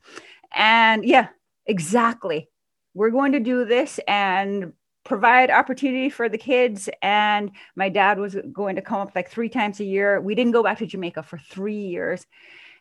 And 0.54 1.04
yeah, 1.04 1.28
exactly. 1.66 2.48
We're 2.94 3.10
going 3.10 3.32
to 3.32 3.40
do 3.40 3.64
this 3.64 3.98
and 4.06 4.72
provide 5.04 5.50
opportunity 5.50 6.10
for 6.10 6.28
the 6.28 6.38
kids. 6.38 6.88
And 7.02 7.50
my 7.74 7.88
dad 7.88 8.18
was 8.18 8.36
going 8.52 8.76
to 8.76 8.82
come 8.82 9.00
up 9.00 9.12
like 9.14 9.30
three 9.30 9.48
times 9.48 9.80
a 9.80 9.84
year. 9.84 10.20
We 10.20 10.34
didn't 10.34 10.52
go 10.52 10.62
back 10.62 10.78
to 10.78 10.86
Jamaica 10.86 11.22
for 11.22 11.38
three 11.38 11.86
years 11.86 12.26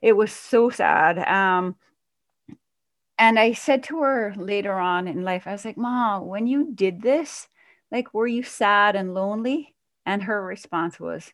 it 0.02 0.14
was 0.14 0.32
so 0.32 0.70
sad. 0.70 1.20
Um, 1.20 1.76
and 3.18 3.38
I 3.38 3.54
said 3.54 3.84
to 3.84 4.02
her 4.02 4.34
later 4.36 4.74
on 4.74 5.08
in 5.08 5.24
life, 5.24 5.46
I 5.46 5.52
was 5.52 5.64
like, 5.64 5.78
Mom, 5.78 6.26
when 6.26 6.48
you 6.48 6.72
did 6.74 7.02
this, 7.02 7.48
like, 7.92 8.14
were 8.14 8.28
you 8.28 8.42
sad 8.42 8.96
and 8.96 9.14
lonely? 9.14 9.76
And 10.06 10.24
her 10.24 10.44
response 10.44 11.00
was, 11.00 11.32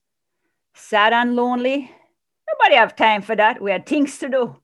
sad 0.78 1.14
and 1.14 1.36
lonely. 1.36 1.92
Nobody 2.54 2.76
have 2.76 2.96
time 2.96 3.22
for 3.22 3.36
that. 3.36 3.62
We 3.62 3.72
had 3.72 3.86
things 3.86 4.18
to 4.20 4.30
do. 4.30 4.56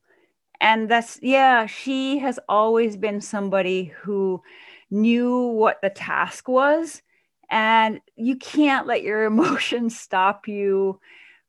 And 0.60 0.88
that's, 0.88 1.18
yeah, 1.22 1.66
she 1.66 2.18
has 2.18 2.38
always 2.48 2.96
been 2.96 3.20
somebody 3.20 3.92
who 4.02 4.42
knew 4.90 5.48
what 5.48 5.80
the 5.82 5.90
task 5.90 6.48
was. 6.48 7.02
And 7.50 8.00
you 8.16 8.36
can't 8.36 8.86
let 8.86 9.02
your 9.02 9.24
emotions 9.32 9.98
stop 9.98 10.48
you 10.48 11.00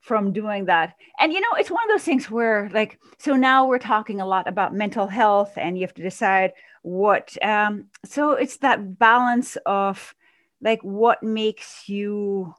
from 0.06 0.34
doing 0.34 0.66
that. 0.66 0.96
And 1.20 1.34
you 1.34 1.42
know, 1.42 1.54
it's 1.58 1.72
one 1.72 1.84
of 1.84 1.90
those 1.90 2.04
things 2.04 2.30
where 2.30 2.70
like 2.74 3.00
so 3.18 3.36
now 3.36 3.66
we're 3.66 3.80
talking 3.80 4.22
a 4.22 4.28
lot 4.28 4.48
about 4.48 4.74
mental 4.74 5.08
health 5.08 5.54
and 5.58 5.78
you 5.78 5.82
have 5.82 5.96
to 5.96 6.04
decide 6.04 6.52
what 6.84 7.36
um 7.44 7.86
so 8.06 8.34
it's 8.34 8.58
that 8.58 9.00
balance 9.00 9.58
of 9.66 10.14
like 10.62 10.80
what 10.84 11.24
makes 11.24 11.90
you 11.90 12.54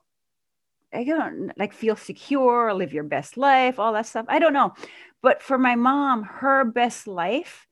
I 0.93 1.05
don't 1.05 1.53
like 1.59 1.73
feel 1.73 1.97
secure, 1.97 2.73
live 2.73 2.93
your 2.93 3.05
best 3.05 3.37
life, 3.37 3.79
all 3.79 3.93
that 3.93 4.07
stuff. 4.07 4.27
I 4.29 4.39
don't 4.39 4.53
know. 4.53 4.75
But 5.23 5.43
for 5.43 5.59
my 5.59 5.75
mom, 5.75 6.23
her 6.23 6.65
best 6.65 7.07
life 7.07 7.67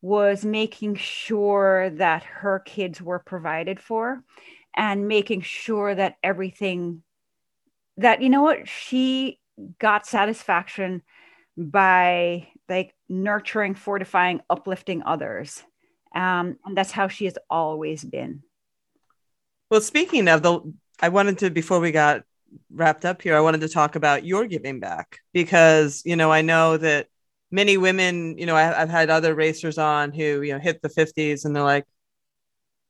was 0.00 0.44
making 0.44 0.94
sure 0.94 1.90
that 1.90 2.24
her 2.24 2.60
kids 2.60 3.00
were 3.02 3.18
provided 3.18 3.80
for 3.80 4.22
and 4.76 5.08
making 5.08 5.40
sure 5.40 5.94
that 5.94 6.16
everything 6.22 7.02
that 7.96 8.20
you 8.20 8.28
know 8.28 8.42
what 8.42 8.68
she 8.68 9.40
got 9.78 10.06
satisfaction 10.06 11.02
by 11.56 12.46
like 12.68 12.94
nurturing 13.08 13.74
fortifying 13.74 14.40
uplifting 14.50 15.02
others 15.04 15.62
um, 16.14 16.58
and 16.64 16.76
that's 16.76 16.90
how 16.90 17.08
she 17.08 17.24
has 17.24 17.38
always 17.48 18.04
been 18.04 18.42
well 19.70 19.80
speaking 19.80 20.28
of 20.28 20.42
the 20.42 20.60
i 21.00 21.08
wanted 21.08 21.38
to 21.38 21.50
before 21.50 21.80
we 21.80 21.90
got 21.90 22.22
wrapped 22.70 23.04
up 23.04 23.22
here 23.22 23.36
i 23.36 23.40
wanted 23.40 23.60
to 23.60 23.68
talk 23.68 23.96
about 23.96 24.24
your 24.24 24.46
giving 24.46 24.80
back 24.80 25.18
because 25.32 26.02
you 26.04 26.16
know 26.16 26.30
i 26.30 26.42
know 26.42 26.76
that 26.76 27.08
many 27.50 27.76
women 27.76 28.36
you 28.38 28.46
know 28.46 28.56
I, 28.56 28.82
i've 28.82 28.90
had 28.90 29.10
other 29.10 29.34
racers 29.34 29.78
on 29.78 30.12
who 30.12 30.42
you 30.42 30.52
know 30.52 30.58
hit 30.58 30.82
the 30.82 30.88
50s 30.88 31.44
and 31.44 31.54
they're 31.54 31.62
like 31.62 31.84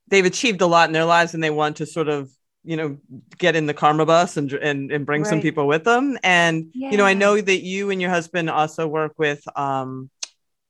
they've 0.09 0.25
achieved 0.25 0.61
a 0.61 0.67
lot 0.67 0.89
in 0.89 0.93
their 0.93 1.05
lives 1.05 1.35
and 1.35 1.43
they 1.43 1.51
want 1.51 1.77
to 1.77 1.87
sort 1.87 2.09
of 2.09 2.31
you 2.65 2.77
know 2.77 2.99
get 3.39 3.57
in 3.57 3.67
the 3.67 3.75
karma 3.75 4.05
bus 4.05 4.37
and 4.37 4.53
and, 4.53 4.91
and 4.91 5.07
bring 5.07 5.23
right. 5.23 5.31
some 5.31 5.41
people 5.41 5.67
with 5.67 5.85
them 5.85 6.19
and 6.23 6.71
yeah. 6.75 6.91
you 6.91 6.97
know 6.97 7.07
i 7.07 7.15
know 7.15 7.41
that 7.41 7.63
you 7.63 7.91
and 7.91 8.01
your 8.01 8.11
husband 8.11 8.51
also 8.51 8.87
work 8.87 9.15
with 9.19 9.43
um 9.57 10.11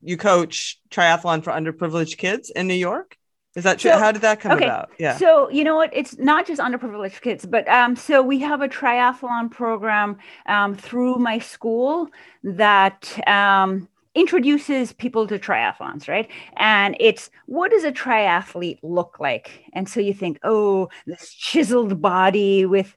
you 0.01 0.15
coach 0.15 0.79
triathlon 0.89 1.43
for 1.43 1.51
underprivileged 1.51 2.17
kids 2.17 2.49
in 2.51 2.67
new 2.67 2.73
york 2.73 3.17
is 3.57 3.63
that 3.63 3.79
true? 3.79 3.89
So, 3.89 3.97
How 3.97 4.11
did 4.11 4.21
that 4.21 4.39
come 4.39 4.51
okay. 4.51 4.65
about? 4.65 4.91
Yeah. 4.99 5.17
So 5.17 5.49
you 5.49 5.63
know 5.63 5.75
what? 5.75 5.89
It's 5.91 6.15
not 6.19 6.45
just 6.45 6.61
underprivileged 6.61 7.21
kids, 7.21 7.43
but 7.43 7.67
um, 7.67 7.95
so 7.95 8.21
we 8.21 8.39
have 8.41 8.61
a 8.61 8.69
triathlon 8.69 9.49
program 9.49 10.19
um, 10.45 10.75
through 10.75 11.15
my 11.15 11.39
school 11.39 12.07
that 12.43 13.19
um, 13.27 13.89
introduces 14.13 14.93
people 14.93 15.25
to 15.25 15.39
triathlons, 15.39 16.07
right? 16.07 16.29
And 16.57 16.95
it's 16.99 17.31
what 17.47 17.71
does 17.71 17.83
a 17.83 17.91
triathlete 17.91 18.77
look 18.83 19.19
like? 19.19 19.63
And 19.73 19.89
so 19.89 19.99
you 19.99 20.13
think, 20.13 20.37
oh, 20.43 20.89
this 21.07 21.33
chiseled 21.33 21.99
body 21.99 22.63
with, 22.67 22.95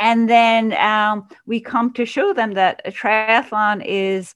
and 0.00 0.28
then 0.28 0.72
um, 0.72 1.28
we 1.46 1.60
come 1.60 1.92
to 1.92 2.04
show 2.04 2.34
them 2.34 2.54
that 2.54 2.82
a 2.84 2.90
triathlon 2.90 3.80
is 3.86 4.34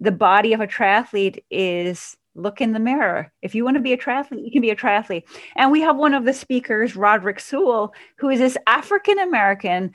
the 0.00 0.12
body 0.12 0.54
of 0.54 0.62
a 0.62 0.66
triathlete 0.66 1.44
is 1.50 2.16
look 2.34 2.60
in 2.60 2.72
the 2.72 2.80
mirror. 2.80 3.32
If 3.42 3.54
you 3.54 3.64
want 3.64 3.76
to 3.76 3.82
be 3.82 3.92
a 3.92 3.96
triathlete, 3.96 4.44
you 4.44 4.50
can 4.50 4.60
be 4.60 4.70
a 4.70 4.76
triathlete. 4.76 5.24
And 5.56 5.70
we 5.70 5.80
have 5.80 5.96
one 5.96 6.14
of 6.14 6.24
the 6.24 6.32
speakers, 6.32 6.96
Roderick 6.96 7.40
Sewell, 7.40 7.94
who 8.16 8.28
is 8.28 8.40
this 8.40 8.56
African 8.66 9.18
American, 9.18 9.92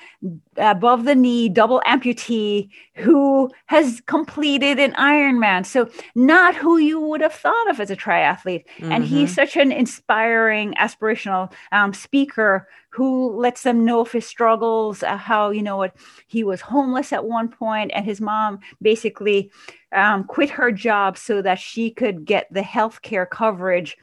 above 0.58 1.06
the 1.06 1.16
knee, 1.16 1.50
double 1.50 1.82
amputee, 1.86 2.70
who 2.96 3.50
has 3.66 4.02
completed 4.06 4.80
an 4.80 4.94
Ironman. 4.94 5.66
So, 5.66 5.90
not 6.16 6.56
who 6.56 6.78
you 6.78 7.00
would 7.00 7.22
have 7.22 7.34
thought 7.34 7.70
of 7.70 7.80
as 7.80 7.92
a 7.92 7.96
triathlete. 7.96 8.66
Mm-hmm. 8.78 8.92
And 8.92 9.04
he's 9.04 9.30
mm-hmm. 9.30 9.36
such 9.36 9.58
an 9.58 9.72
inspiring, 9.72 10.74
aspirational 10.76 11.52
um, 11.72 11.94
speaker 11.94 12.68
who 12.92 13.36
lets 13.36 13.64
them 13.64 13.86
know 13.86 14.02
of 14.02 14.12
his 14.12 14.26
struggles, 14.26 15.04
uh, 15.04 15.16
how, 15.16 15.52
you 15.52 15.62
know, 15.62 15.78
what 15.78 15.96
he 16.28 16.44
was 16.44 16.62
homeless 16.62 17.14
at 17.14 17.26
one 17.26 17.48
point, 17.48 17.92
and 17.94 18.04
his 18.04 18.20
mom 18.20 18.60
basically 18.82 19.52
um, 19.92 20.24
quit 20.24 20.52
her 20.52 20.72
job 20.72 21.18
so 21.18 21.42
that 21.42 21.60
she 21.60 21.92
could 21.92 22.26
get 22.26 22.48
the 22.52 22.62
health 22.62 23.02
care 23.02 23.26
coverage 23.26 23.98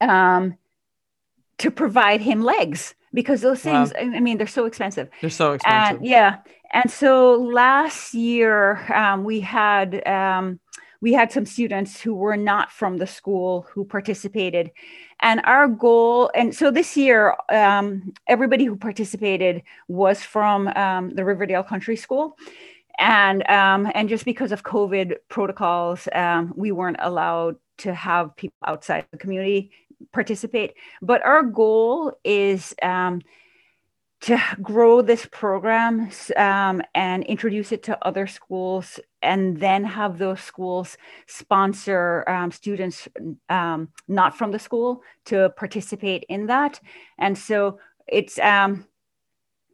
um, 0.00 0.56
to 1.58 1.70
provide 1.70 2.20
him 2.20 2.42
legs 2.42 2.94
because 3.14 3.40
those 3.40 3.60
things 3.60 3.92
wow. 3.94 4.10
i 4.14 4.20
mean 4.20 4.36
they're 4.36 4.46
so 4.46 4.66
expensive. 4.66 5.08
They're 5.20 5.30
so 5.30 5.54
expensive. 5.54 5.98
And, 5.98 6.06
yeah. 6.06 6.38
And 6.72 6.90
so 6.90 7.34
last 7.34 8.12
year 8.12 8.92
um, 8.92 9.24
we 9.24 9.40
had 9.40 10.06
um, 10.06 10.60
we 11.00 11.12
had 11.12 11.32
some 11.32 11.46
students 11.46 12.00
who 12.00 12.14
were 12.14 12.36
not 12.36 12.70
from 12.70 12.98
the 12.98 13.06
school 13.06 13.66
who 13.72 13.84
participated. 13.84 14.70
And 15.20 15.40
our 15.44 15.68
goal 15.68 16.30
and 16.34 16.54
so 16.54 16.70
this 16.70 16.96
year 16.96 17.36
um, 17.50 18.12
everybody 18.28 18.64
who 18.64 18.76
participated 18.76 19.62
was 19.88 20.22
from 20.22 20.68
um, 20.68 21.14
the 21.14 21.24
riverdale 21.24 21.62
country 21.62 21.96
school 21.96 22.36
and 22.98 23.48
um, 23.48 23.90
and 23.94 24.08
just 24.08 24.24
because 24.24 24.52
of 24.52 24.62
covid 24.62 25.14
protocols 25.28 26.08
um, 26.14 26.52
we 26.56 26.72
weren't 26.72 26.98
allowed 27.00 27.56
to 27.78 27.94
have 27.94 28.34
people 28.36 28.56
outside 28.66 29.06
the 29.10 29.18
community 29.18 29.70
participate. 30.12 30.74
But 31.02 31.24
our 31.24 31.42
goal 31.42 32.18
is 32.24 32.74
um, 32.82 33.22
to 34.22 34.40
grow 34.62 35.02
this 35.02 35.26
program 35.30 36.10
um, 36.36 36.82
and 36.94 37.24
introduce 37.24 37.72
it 37.72 37.82
to 37.84 38.06
other 38.06 38.26
schools 38.26 38.98
and 39.22 39.58
then 39.58 39.84
have 39.84 40.18
those 40.18 40.40
schools 40.40 40.96
sponsor 41.26 42.24
um, 42.28 42.50
students 42.50 43.08
um, 43.48 43.88
not 44.08 44.36
from 44.36 44.52
the 44.52 44.58
school 44.58 45.02
to 45.26 45.50
participate 45.50 46.24
in 46.28 46.46
that. 46.46 46.80
And 47.18 47.36
so 47.36 47.78
it's 48.06 48.38
um, 48.38 48.86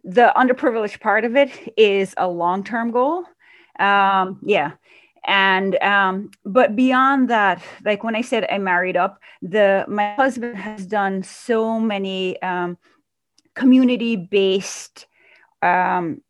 the 0.05 0.33
underprivileged 0.37 1.01
part 1.01 1.25
of 1.25 1.37
it 1.37 1.51
is 1.77 2.15
a 2.17 2.29
long-term 2.29 2.91
goal. 2.91 3.25
Um, 3.79 4.41
yeah. 4.43 4.73
And 5.25 5.77
um, 5.83 6.31
but 6.45 6.75
beyond 6.75 7.31
that 7.31 7.63
like 7.85 8.03
when 8.03 8.17
i 8.17 8.23
said 8.23 8.45
i 8.51 8.59
married 8.59 8.97
up 8.97 9.21
the 9.41 9.85
my 9.87 10.15
husband 10.15 10.57
has 10.57 10.85
done 10.85 11.23
so 11.23 11.79
many 11.79 12.43
um, 12.43 12.77
community 13.55 14.17
based 14.17 15.07
um, 15.63 16.23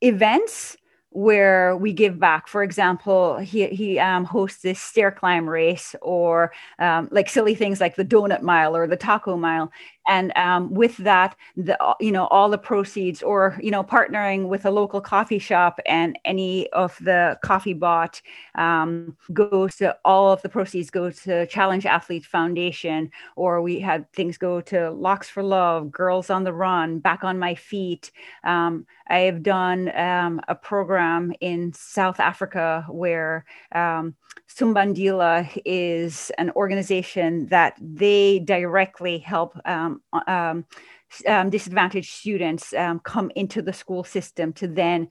events 0.00 0.76
where 1.10 1.74
we 1.78 1.94
give 1.94 2.20
back. 2.20 2.46
For 2.46 2.62
example, 2.62 3.38
he, 3.38 3.68
he 3.68 3.98
um, 3.98 4.24
hosts 4.24 4.60
this 4.60 4.78
stair 4.78 5.10
climb 5.10 5.48
race 5.48 5.96
or 6.02 6.52
um, 6.78 7.08
like 7.10 7.30
silly 7.30 7.54
things 7.54 7.80
like 7.80 7.96
the 7.96 8.04
donut 8.04 8.42
mile 8.42 8.76
or 8.76 8.86
the 8.86 8.98
taco 8.98 9.36
mile 9.38 9.72
and 10.08 10.32
um, 10.36 10.72
with 10.72 10.96
that 10.98 11.36
the 11.56 11.76
you 12.00 12.12
know 12.12 12.26
all 12.28 12.48
the 12.48 12.58
proceeds 12.58 13.22
or 13.22 13.58
you 13.62 13.70
know 13.70 13.82
partnering 13.82 14.48
with 14.48 14.64
a 14.64 14.70
local 14.70 15.00
coffee 15.00 15.38
shop 15.38 15.80
and 15.86 16.18
any 16.24 16.70
of 16.72 16.96
the 17.00 17.38
coffee 17.42 17.72
bought 17.72 18.20
um, 18.56 19.16
goes 19.32 19.76
to 19.76 19.96
all 20.04 20.30
of 20.30 20.42
the 20.42 20.48
proceeds 20.48 20.90
go 20.90 21.10
to 21.10 21.46
challenge 21.46 21.86
athletes 21.86 22.26
foundation 22.26 23.10
or 23.36 23.60
we 23.62 23.80
had 23.80 24.10
things 24.12 24.38
go 24.38 24.60
to 24.60 24.90
locks 24.90 25.28
for 25.28 25.42
love 25.42 25.90
girls 25.90 26.30
on 26.30 26.44
the 26.44 26.52
run 26.52 26.98
back 26.98 27.24
on 27.24 27.38
my 27.38 27.54
feet. 27.54 28.10
Um, 28.44 28.86
i 29.08 29.20
have 29.20 29.42
done 29.42 29.96
um, 29.96 30.40
a 30.48 30.54
program 30.54 31.32
in 31.40 31.72
south 31.72 32.20
africa 32.20 32.84
where 32.88 33.44
um, 33.72 34.14
Sumbandila 34.48 35.60
is 35.64 36.30
an 36.38 36.50
organization 36.50 37.46
that 37.46 37.76
they 37.80 38.38
directly 38.38 39.18
help 39.18 39.58
um, 40.26 40.64
um, 41.26 41.50
disadvantaged 41.50 42.12
students 42.12 42.74
um, 42.74 42.98
come 43.00 43.30
into 43.36 43.62
the 43.62 43.72
school 43.72 44.02
system 44.02 44.52
to 44.54 44.66
then 44.66 45.08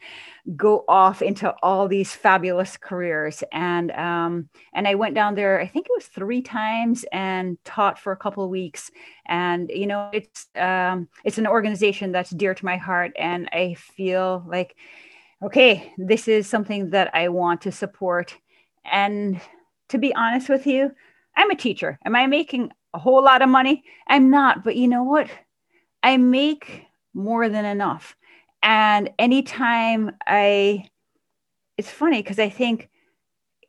go 0.55 0.83
off 0.87 1.21
into 1.21 1.53
all 1.63 1.87
these 1.87 2.13
fabulous 2.13 2.77
careers. 2.77 3.43
And 3.51 3.91
um, 3.91 4.49
and 4.73 4.87
I 4.87 4.95
went 4.95 5.15
down 5.15 5.35
there, 5.35 5.59
I 5.59 5.67
think 5.67 5.87
it 5.87 5.95
was 5.95 6.07
three 6.07 6.41
times, 6.41 7.05
and 7.11 7.57
taught 7.63 7.97
for 7.97 8.11
a 8.11 8.17
couple 8.17 8.43
of 8.43 8.49
weeks. 8.49 8.91
And 9.27 9.69
you 9.73 9.87
know, 9.87 10.09
it's 10.13 10.47
um, 10.55 11.07
it's 11.23 11.37
an 11.37 11.47
organization 11.47 12.11
that's 12.11 12.31
dear 12.31 12.53
to 12.53 12.65
my 12.65 12.77
heart, 12.77 13.13
and 13.17 13.49
I 13.51 13.75
feel 13.75 14.43
like, 14.47 14.75
okay, 15.43 15.93
this 15.97 16.27
is 16.27 16.47
something 16.47 16.89
that 16.91 17.11
I 17.13 17.29
want 17.29 17.61
to 17.61 17.71
support 17.71 18.35
and 18.85 19.41
to 19.89 19.97
be 19.97 20.13
honest 20.15 20.49
with 20.49 20.67
you, 20.67 20.91
I'm 21.35 21.51
a 21.51 21.55
teacher. 21.55 21.99
Am 22.05 22.15
I 22.15 22.27
making 22.27 22.71
a 22.95 22.97
whole 22.97 23.23
lot 23.23 23.41
of 23.41 23.49
money? 23.49 23.83
I'm 24.07 24.29
not. 24.31 24.63
But 24.63 24.77
you 24.77 24.87
know 24.87 25.03
what? 25.03 25.29
I 26.01 26.17
make 26.17 26.85
more 27.13 27.49
than 27.49 27.65
enough. 27.65 28.15
And 28.63 29.11
anytime 29.19 30.15
I, 30.25 30.89
it's 31.77 31.91
funny 31.91 32.21
because 32.21 32.39
I 32.39 32.49
think 32.49 32.89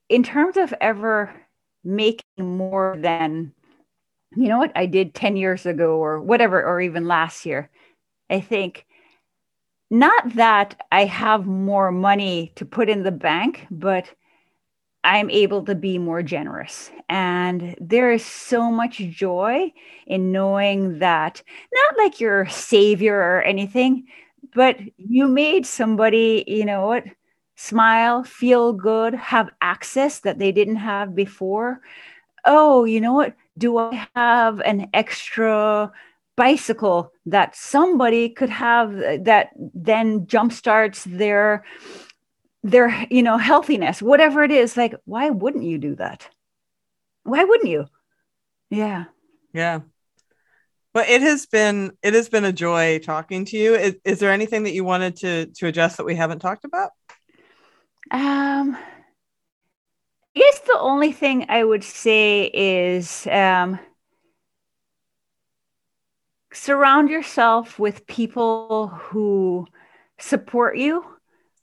in 0.08 0.22
terms 0.22 0.56
of 0.56 0.72
ever 0.80 1.34
making 1.84 2.22
more 2.38 2.96
than, 2.98 3.52
you 4.36 4.48
know 4.48 4.58
what, 4.58 4.72
I 4.74 4.86
did 4.86 5.14
10 5.14 5.36
years 5.36 5.66
ago 5.66 5.96
or 5.96 6.20
whatever, 6.20 6.62
or 6.62 6.80
even 6.80 7.06
last 7.06 7.44
year, 7.44 7.68
I 8.30 8.40
think 8.40 8.86
not 9.90 10.34
that 10.34 10.80
I 10.90 11.04
have 11.04 11.46
more 11.46 11.92
money 11.92 12.52
to 12.56 12.64
put 12.64 12.88
in 12.88 13.02
the 13.02 13.12
bank, 13.12 13.66
but 13.70 14.10
I'm 15.06 15.30
able 15.30 15.64
to 15.66 15.76
be 15.76 15.98
more 15.98 16.20
generous. 16.20 16.90
And 17.08 17.76
there 17.80 18.10
is 18.10 18.24
so 18.24 18.72
much 18.72 18.98
joy 18.98 19.72
in 20.08 20.32
knowing 20.32 20.98
that, 20.98 21.40
not 21.72 21.96
like 21.96 22.20
you're 22.20 22.42
a 22.42 22.50
savior 22.50 23.16
or 23.16 23.40
anything, 23.42 24.08
but 24.52 24.76
you 24.96 25.28
made 25.28 25.64
somebody, 25.64 26.42
you 26.48 26.64
know 26.64 26.88
what, 26.88 27.04
smile, 27.54 28.24
feel 28.24 28.72
good, 28.72 29.14
have 29.14 29.48
access 29.60 30.18
that 30.20 30.40
they 30.40 30.50
didn't 30.50 30.76
have 30.76 31.14
before. 31.14 31.80
Oh, 32.44 32.84
you 32.84 33.00
know 33.00 33.12
what? 33.12 33.36
Do 33.56 33.78
I 33.78 34.08
have 34.16 34.60
an 34.60 34.88
extra 34.92 35.92
bicycle 36.36 37.12
that 37.26 37.54
somebody 37.54 38.28
could 38.28 38.50
have 38.50 38.94
uh, 38.96 39.18
that 39.22 39.50
then 39.72 40.26
jumpstarts 40.26 41.04
their 41.04 41.64
their 42.70 43.06
you 43.10 43.22
know 43.22 43.38
healthiness 43.38 44.02
whatever 44.02 44.42
it 44.42 44.50
is 44.50 44.76
like 44.76 44.94
why 45.04 45.30
wouldn't 45.30 45.64
you 45.64 45.78
do 45.78 45.94
that? 45.96 46.28
Why 47.22 47.44
wouldn't 47.44 47.70
you? 47.70 47.86
Yeah. 48.70 49.04
Yeah. 49.52 49.80
But 50.92 51.08
it 51.08 51.22
has 51.22 51.46
been 51.46 51.92
it 52.02 52.14
has 52.14 52.28
been 52.28 52.44
a 52.44 52.52
joy 52.52 52.98
talking 52.98 53.44
to 53.46 53.56
you. 53.56 53.74
Is, 53.74 53.96
is 54.04 54.18
there 54.18 54.32
anything 54.32 54.64
that 54.64 54.74
you 54.74 54.84
wanted 54.84 55.16
to 55.16 55.46
to 55.46 55.66
address 55.66 55.96
that 55.96 56.06
we 56.06 56.14
haven't 56.14 56.40
talked 56.40 56.64
about? 56.64 56.90
Um 58.10 58.76
I 60.36 60.38
guess 60.38 60.58
the 60.60 60.78
only 60.78 61.12
thing 61.12 61.46
I 61.48 61.64
would 61.64 61.82
say 61.82 62.50
is 62.52 63.26
um, 63.28 63.78
surround 66.52 67.08
yourself 67.08 67.78
with 67.78 68.06
people 68.06 68.88
who 68.88 69.66
support 70.18 70.76
you 70.76 71.15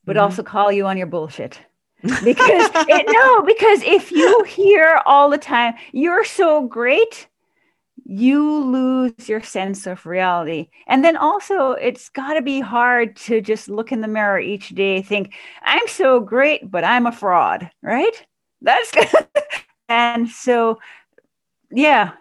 but 0.06 0.16
mm-hmm. 0.16 0.24
also 0.24 0.44
call 0.44 0.72
you 0.72 0.86
on 0.86 0.98
your 0.98 1.08
bullshit. 1.08 1.60
because 2.04 2.70
it, 2.90 3.06
no, 3.08 3.44
because 3.44 3.82
if 3.84 4.12
you 4.12 4.44
hear 4.44 5.02
all 5.06 5.30
the 5.30 5.38
time, 5.38 5.74
you're 5.94 6.26
so 6.26 6.68
great, 6.68 7.28
you 8.04 8.60
lose 8.60 9.30
your 9.30 9.42
sense 9.42 9.88
of 9.88 10.06
reality. 10.06 10.68
And 10.88 11.04
then 11.06 11.16
also, 11.16 11.72
it's 11.72 12.10
got 12.10 12.34
to 12.34 12.42
be 12.42 12.60
hard 12.60 13.16
to 13.18 13.40
just 13.40 13.70
look 13.70 13.94
in 13.94 14.02
the 14.02 14.10
mirror 14.10 14.38
each 14.38 14.70
day, 14.70 15.02
think, 15.02 15.34
I'm 15.62 15.88
so 15.88 16.20
great, 16.20 16.70
but 16.70 16.84
I'm 16.84 17.06
a 17.06 17.12
fraud, 17.14 17.72
right? 17.82 18.26
That's 18.62 18.92
good. 18.92 19.08
and 19.90 20.28
so, 20.28 20.80
yeah, 21.72 22.12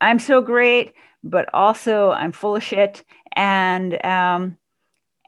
I'm 0.00 0.20
so 0.20 0.40
great, 0.40 0.94
but 1.24 1.52
also 1.52 2.12
I'm 2.12 2.30
full 2.30 2.54
of 2.54 2.62
shit. 2.62 3.04
And, 3.34 4.04
um, 4.04 4.56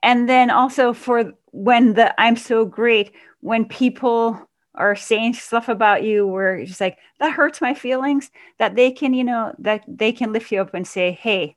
and 0.02 0.28
then 0.28 0.50
also 0.50 0.92
for 0.92 1.32
when 1.52 1.94
the 1.94 2.18
I'm 2.20 2.36
so 2.36 2.64
great, 2.64 3.12
when 3.40 3.64
people 3.64 4.48
are 4.74 4.94
saying 4.94 5.34
stuff 5.34 5.68
about 5.68 6.04
you 6.04 6.26
where 6.26 6.56
it's 6.56 6.80
like 6.80 6.98
that 7.18 7.32
hurts 7.32 7.60
my 7.60 7.74
feelings, 7.74 8.30
that 8.58 8.76
they 8.76 8.90
can, 8.90 9.12
you 9.12 9.24
know, 9.24 9.54
that 9.58 9.84
they 9.88 10.12
can 10.12 10.32
lift 10.32 10.52
you 10.52 10.60
up 10.60 10.74
and 10.74 10.86
say, 10.86 11.12
hey, 11.12 11.56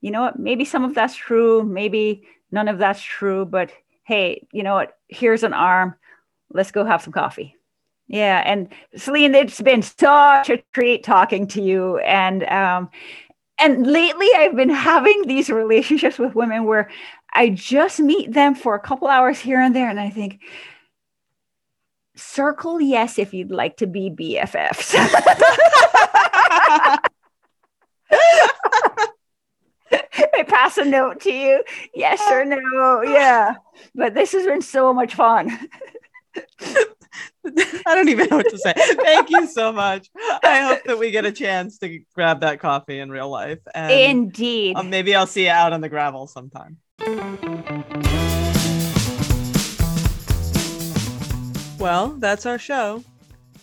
you 0.00 0.10
know 0.10 0.22
what, 0.22 0.38
maybe 0.38 0.64
some 0.64 0.84
of 0.84 0.94
that's 0.94 1.16
true, 1.16 1.64
maybe 1.64 2.22
none 2.52 2.68
of 2.68 2.78
that's 2.78 3.02
true, 3.02 3.44
but 3.44 3.72
hey, 4.04 4.46
you 4.52 4.62
know 4.62 4.74
what, 4.74 4.96
here's 5.08 5.42
an 5.42 5.52
arm, 5.52 5.94
let's 6.50 6.70
go 6.70 6.84
have 6.84 7.02
some 7.02 7.12
coffee. 7.12 7.56
Yeah, 8.08 8.42
and 8.46 8.68
Selene, 8.96 9.34
it's 9.34 9.60
been 9.60 9.82
such 9.82 10.48
a 10.48 10.62
treat 10.72 11.04
talking 11.04 11.46
to 11.48 11.62
you. 11.62 11.98
And 11.98 12.42
um, 12.44 12.88
and 13.60 13.86
lately, 13.86 14.28
I've 14.34 14.56
been 14.56 14.70
having 14.90 15.26
these 15.26 15.50
relationships 15.50 16.18
with 16.18 16.34
women 16.34 16.64
where 16.64 16.90
I 17.38 17.50
just 17.50 18.00
meet 18.00 18.32
them 18.32 18.56
for 18.56 18.74
a 18.74 18.80
couple 18.80 19.06
hours 19.06 19.38
here 19.38 19.60
and 19.60 19.74
there, 19.74 19.88
and 19.88 20.00
I 20.00 20.10
think, 20.10 20.42
circle 22.16 22.80
yes 22.80 23.16
if 23.16 23.32
you'd 23.32 23.52
like 23.52 23.76
to 23.76 23.86
be 23.86 24.10
BFFs. 24.10 24.92
I 28.10 29.08
pass 30.48 30.78
a 30.78 30.84
note 30.84 31.20
to 31.20 31.32
you, 31.32 31.62
yes 31.94 32.20
or 32.28 32.44
no. 32.44 33.02
Yeah, 33.02 33.54
but 33.94 34.14
this 34.14 34.32
has 34.32 34.44
been 34.44 34.60
so 34.60 34.92
much 34.92 35.14
fun. 35.14 35.56
I 36.66 37.94
don't 37.94 38.08
even 38.08 38.30
know 38.30 38.38
what 38.38 38.50
to 38.50 38.58
say. 38.58 38.72
Thank 38.74 39.30
you 39.30 39.46
so 39.46 39.70
much. 39.70 40.10
I 40.42 40.62
hope 40.62 40.82
that 40.86 40.98
we 40.98 41.12
get 41.12 41.24
a 41.24 41.30
chance 41.30 41.78
to 41.78 42.00
grab 42.16 42.40
that 42.40 42.58
coffee 42.58 42.98
in 42.98 43.12
real 43.12 43.30
life. 43.30 43.60
And 43.76 43.92
Indeed. 43.92 44.76
Uh, 44.76 44.82
maybe 44.82 45.14
I'll 45.14 45.28
see 45.28 45.44
you 45.44 45.50
out 45.50 45.72
on 45.72 45.80
the 45.80 45.88
gravel 45.88 46.26
sometime. 46.26 46.78
Well, 51.78 52.16
that's 52.18 52.44
our 52.44 52.58
show. 52.58 53.04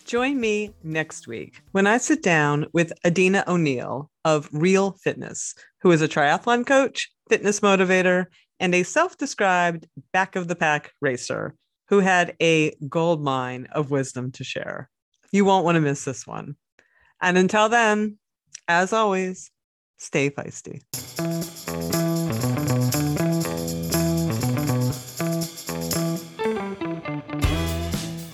Join 0.05 0.39
me 0.39 0.73
next 0.83 1.27
week 1.27 1.61
when 1.71 1.85
I 1.85 1.97
sit 1.97 2.23
down 2.23 2.67
with 2.73 2.93
Adina 3.05 3.43
O'Neill 3.47 4.09
of 4.23 4.49
Real 4.51 4.91
Fitness, 4.91 5.53
who 5.81 5.91
is 5.91 6.01
a 6.01 6.07
triathlon 6.07 6.65
coach, 6.65 7.11
fitness 7.29 7.59
motivator, 7.59 8.27
and 8.59 8.73
a 8.73 8.83
self 8.83 9.17
described 9.17 9.87
back 10.13 10.35
of 10.35 10.47
the 10.47 10.55
pack 10.55 10.93
racer 11.01 11.55
who 11.89 11.99
had 11.99 12.35
a 12.41 12.73
gold 12.87 13.21
mine 13.21 13.67
of 13.71 13.91
wisdom 13.91 14.31
to 14.31 14.43
share. 14.43 14.89
You 15.31 15.43
won't 15.43 15.65
want 15.65 15.75
to 15.75 15.81
miss 15.81 16.05
this 16.05 16.25
one. 16.25 16.55
And 17.21 17.37
until 17.37 17.67
then, 17.69 18.17
as 18.67 18.93
always, 18.93 19.51
stay 19.97 20.29
feisty. 20.29 20.81